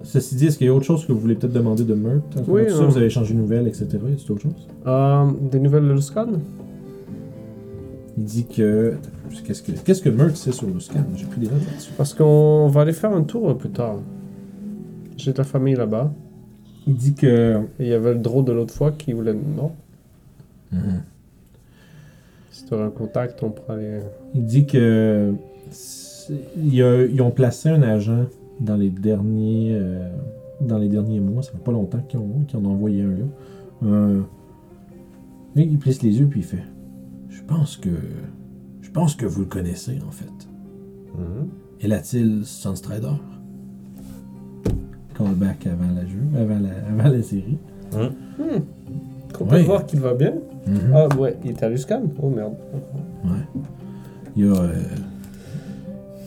[0.04, 2.22] Ceci dit, est-ce qu'il y a autre chose que vous voulez peut-être demander de Meurthe
[2.46, 3.86] Oui, ça, euh, vous avez changé de nouvelle, etc.
[3.92, 4.68] Y a autre chose?
[4.86, 6.26] Euh, des nouvelles de Luskan
[8.18, 8.94] Il dit que.
[9.44, 11.93] Qu'est-ce que, qu'est-ce que sait sur Luscan J'ai pris des notes là-dessus.
[11.97, 13.97] Parce qu'on va aller faire un tour euh, plus tard.
[15.16, 16.12] J'ai de la famille là-bas.
[16.86, 17.60] Il dit que.
[17.78, 19.34] Et il y avait le drôle de l'autre fois qui voulait.
[19.34, 19.72] Non?
[20.72, 21.02] Mhm.
[22.51, 24.01] Si tu as un contact, on pourrait aller.
[24.34, 25.34] Il dit que
[25.70, 28.24] c'est- il y a- ils ont placé un agent
[28.60, 30.09] dans les derniers euh,
[30.62, 31.43] dans les derniers mois.
[31.43, 33.24] Ça fait pas longtemps qu'ils ont- qu'ils en ont envoyé un là.
[33.84, 34.20] Euh,
[35.55, 36.62] là, il plisse les yeux puis il fait.
[37.48, 37.90] Je pense que
[38.82, 40.48] je pense que vous le connaissez en fait.
[41.16, 41.48] Mhm.
[41.81, 43.12] Et a-t-il Sunstrider
[45.16, 47.59] Callback avant la jeu, avant la, avant la série.
[47.93, 48.09] Hmm.
[49.32, 49.60] Content Ouais.
[49.60, 50.35] de voir qu'il va bien.
[50.66, 50.93] Mhm.
[50.94, 52.02] Ah ouais, il est à Luskan.
[52.23, 52.55] Oh merde.
[53.24, 53.31] Ouais.
[54.36, 54.52] Il y a.
[54.55, 54.73] euh,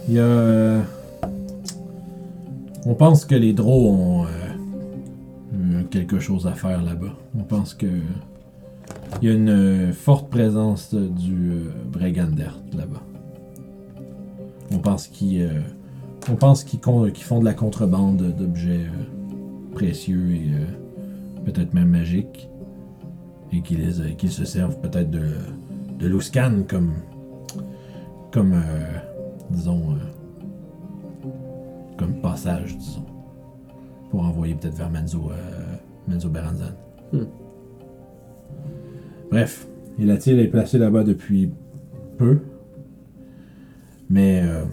[0.08, 0.24] il y a.
[0.24, 0.82] euh,
[2.86, 7.14] on pense que les Drow ont euh, quelque chose à faire là-bas.
[7.38, 7.88] On pense que.
[9.22, 11.72] Il y a une euh, forte présence euh, du euh,
[12.74, 13.02] là-bas.
[14.72, 15.44] On pense qu'ils.
[15.44, 18.86] euh, qu'ils font de la contrebande d'objets
[19.74, 20.52] précieux et
[21.46, 22.50] peut-être même magiques.
[23.52, 25.26] Et qu'ils se servent peut-être de,
[26.08, 26.94] Luscan comme.
[28.32, 28.62] comme.
[29.50, 29.96] disons.
[31.98, 33.06] comme passage, disons.
[34.12, 35.32] Pour envoyer peut-être vers Menzo.
[35.32, 35.76] euh,
[36.08, 36.74] Menzo Beranzan.
[37.12, 37.24] Hmm.
[39.32, 39.68] Bref,
[40.00, 41.50] Elatil est placé là-bas depuis
[42.18, 42.40] peu.
[44.10, 44.42] Mais.
[44.44, 44.64] euh,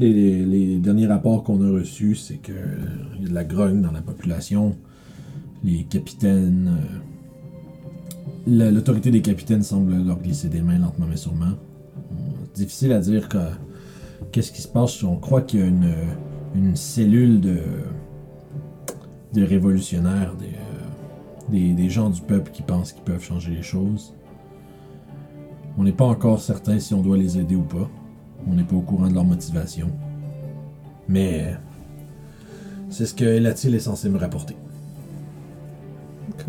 [0.00, 2.52] les, derniers rapports qu'on a reçus, c'est que
[3.16, 4.74] il y a de la grogne dans la population.
[5.64, 6.70] Les capitaines.
[6.78, 6.98] euh,
[8.46, 11.52] la- L'autorité des capitaines semble leur glisser des mains lentement mais sûrement.
[12.54, 13.36] Difficile à dire que-
[14.32, 15.02] qu'est-ce qui se passe.
[15.02, 15.92] On croit qu'il y a une,
[16.54, 17.58] une cellule de,
[19.34, 20.67] de révolutionnaires, des, euh,
[21.50, 24.14] des, des gens du peuple qui pensent qu'ils peuvent changer les choses.
[25.76, 27.88] On n'est pas encore certain si on doit les aider ou pas.
[28.48, 29.90] On n'est pas au courant de leur motivation.
[31.08, 31.54] Mais
[32.90, 34.56] c'est ce que Elatil est censé me rapporter.
[36.30, 36.44] Ok.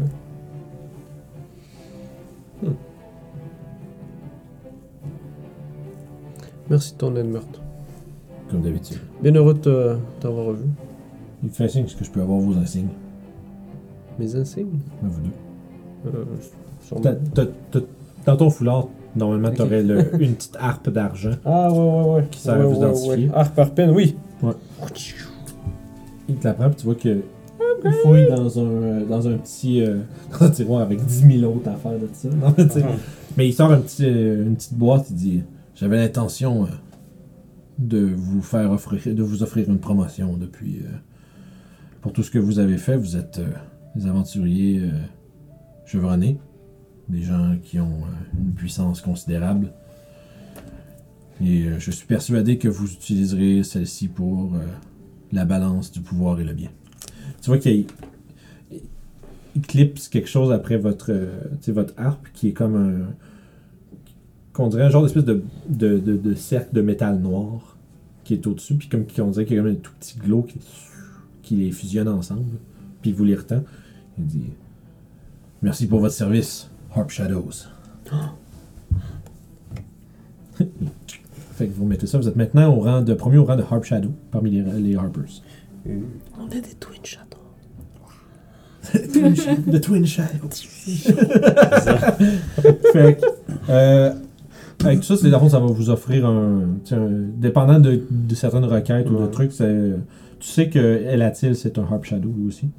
[6.70, 7.62] Merci de ton aide, meurtre.
[8.50, 9.00] Comme d'habitude.
[9.22, 10.66] Bien heureux de t'avoir revu.
[11.44, 12.90] Il fait signe que je peux avoir vos insignes.
[14.20, 14.80] Mes insignes.
[15.02, 16.10] Vous deux.
[16.18, 16.24] Euh,
[16.82, 17.02] sûrement.
[17.02, 17.80] T'as- t'as- t'as-
[18.26, 19.56] Dans ton foulard, Normalement, Ok.
[19.56, 19.82] tu aurais
[20.20, 21.32] une petite harpe d'argent.
[21.46, 22.28] Ah, ouais, ouais, ouais.
[22.30, 23.28] Qui sert à Ouais, vous ouais, identifier.
[23.28, 23.32] ouais.
[23.34, 24.16] Harper Pin, oui.
[26.28, 27.22] Il te la prend, puis tu vois que.
[27.86, 30.00] Il fouille dans un, dans un petit euh,
[30.40, 32.28] dans un tiroir avec 10 000 autres affaires de ça.
[32.42, 32.86] Non, mais, tu sais,
[33.38, 35.44] mais il sort un petit, euh, une petite boîte, il dit
[35.76, 36.68] J'avais l'intention euh,
[37.80, 40.90] de vous faire offrir de vous offrir une promotion depuis euh,
[42.02, 42.98] pour tout ce que vous avez fait.
[42.98, 43.48] Vous êtes euh,
[43.96, 44.90] des aventuriers euh,
[45.86, 46.38] chevronnés,
[47.08, 49.72] des gens qui ont euh, une puissance considérable.
[51.44, 54.54] Et euh, je suis persuadé que vous utiliserez celle-ci pour
[55.32, 56.70] la balance du pouvoir et le bien.
[57.42, 57.86] Tu vois qu'il
[58.72, 58.82] il-
[59.56, 61.12] il clipse quelque chose après votre,
[61.70, 63.14] votre harpe qui est comme un.
[64.54, 67.78] qu'on dirait un genre d'espèce de, de, de, cercle de métal noir
[68.24, 70.44] qui est au-dessus, puis comme qu'on dirait qu'il y a comme un tout petit glow
[70.44, 70.60] qui,
[71.42, 72.58] qui les fusionne ensemble,
[73.02, 73.64] puis vous les retend.
[74.20, 74.44] Il dit
[75.62, 77.50] Merci pour votre service, Harp Shadows.
[81.56, 83.64] fait que vous mettez ça, vous êtes maintenant au rang de premier au rang de
[83.64, 85.42] Harp Shadow parmi les, les Harpers.
[85.86, 87.26] On est des Twin Shadows.
[89.14, 89.36] Twin.
[89.72, 90.50] The Twin Shadow.
[92.94, 93.26] fait que,
[93.70, 94.14] euh,
[94.84, 96.62] avec tout ça, c'est ça va vous offrir un.
[96.92, 99.96] un- dépendant de, de certaines requêtes ou de trucs, c'est-
[100.40, 102.70] tu sais que Elatil, c'est un Harp Shadow lui aussi.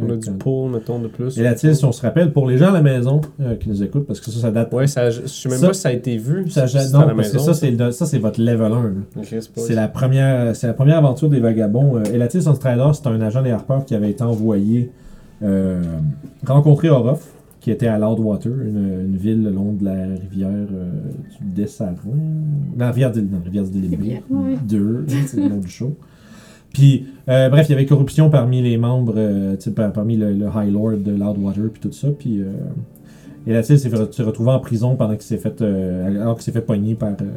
[0.00, 1.38] On a Euh, du pull, mettons, de plus.
[1.38, 4.06] Elatil, si on se rappelle, pour les gens à la maison euh, qui nous écoutent,
[4.06, 4.72] parce que ça, ça date.
[4.72, 6.48] Ouais, ça, je sais même Ça- pas si ça a été vu.
[6.50, 7.44] ça, si non, à la parce que maison.
[7.46, 8.82] ça, c'est le- ça, c'est votre level 1.
[8.82, 8.90] là.
[9.18, 11.96] Ok, c'est la première, c'est la première aventure des vagabonds.
[11.98, 14.90] Euh, Elatis Strider, c'est un agent des Harpers qui avait été envoyé
[15.42, 15.82] euh,
[16.46, 17.26] rencontrer Orof,
[17.60, 20.90] qui était à Loudwater, une, une ville le long de la rivière euh,
[21.40, 21.94] du Dessaron.
[22.78, 23.64] La rivière de, non, la rivière.
[23.72, 24.56] Rivière, ouais.
[24.66, 25.94] Deux, c'est le nom du show.
[26.74, 30.72] Puis, euh, bref, il y avait corruption parmi les membres, euh, par- parmi le, High
[30.72, 32.08] Lord de Loudwater, puis tout ça.
[32.10, 36.42] Puis, euh, s'est fait- s'est retrouvé en prison pendant qu'il s'est fait, euh, alors qu'il
[36.42, 37.30] s'est fait pogner par, euh,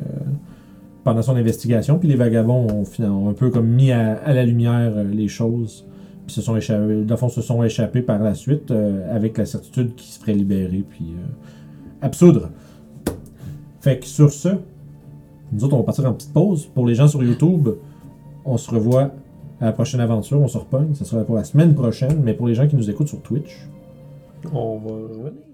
[1.04, 2.00] pendant son investigation.
[2.00, 5.86] Puis les vagabonds ont, ont un peu comme mis à, la lumière les choses.
[6.26, 8.74] Puis se sont échappés, dans fond, se sont échappés par la suite
[9.12, 11.14] avec la certitude qu'ils se feraient libérer puis
[12.02, 12.50] absoudre.
[13.80, 14.50] Fait que sur ce,
[15.54, 16.66] nous autres, on va partir en petite pause.
[16.66, 17.70] Pour les gens sur YouTube,
[18.44, 19.12] on se revoit
[19.62, 20.40] à la prochaine aventure.
[20.40, 20.94] On se repogne.
[20.94, 22.22] Ce sera pour la semaine prochaine.
[22.24, 23.68] Mais pour les gens qui nous écoutent sur Twitch,
[24.54, 25.47] On va revenir.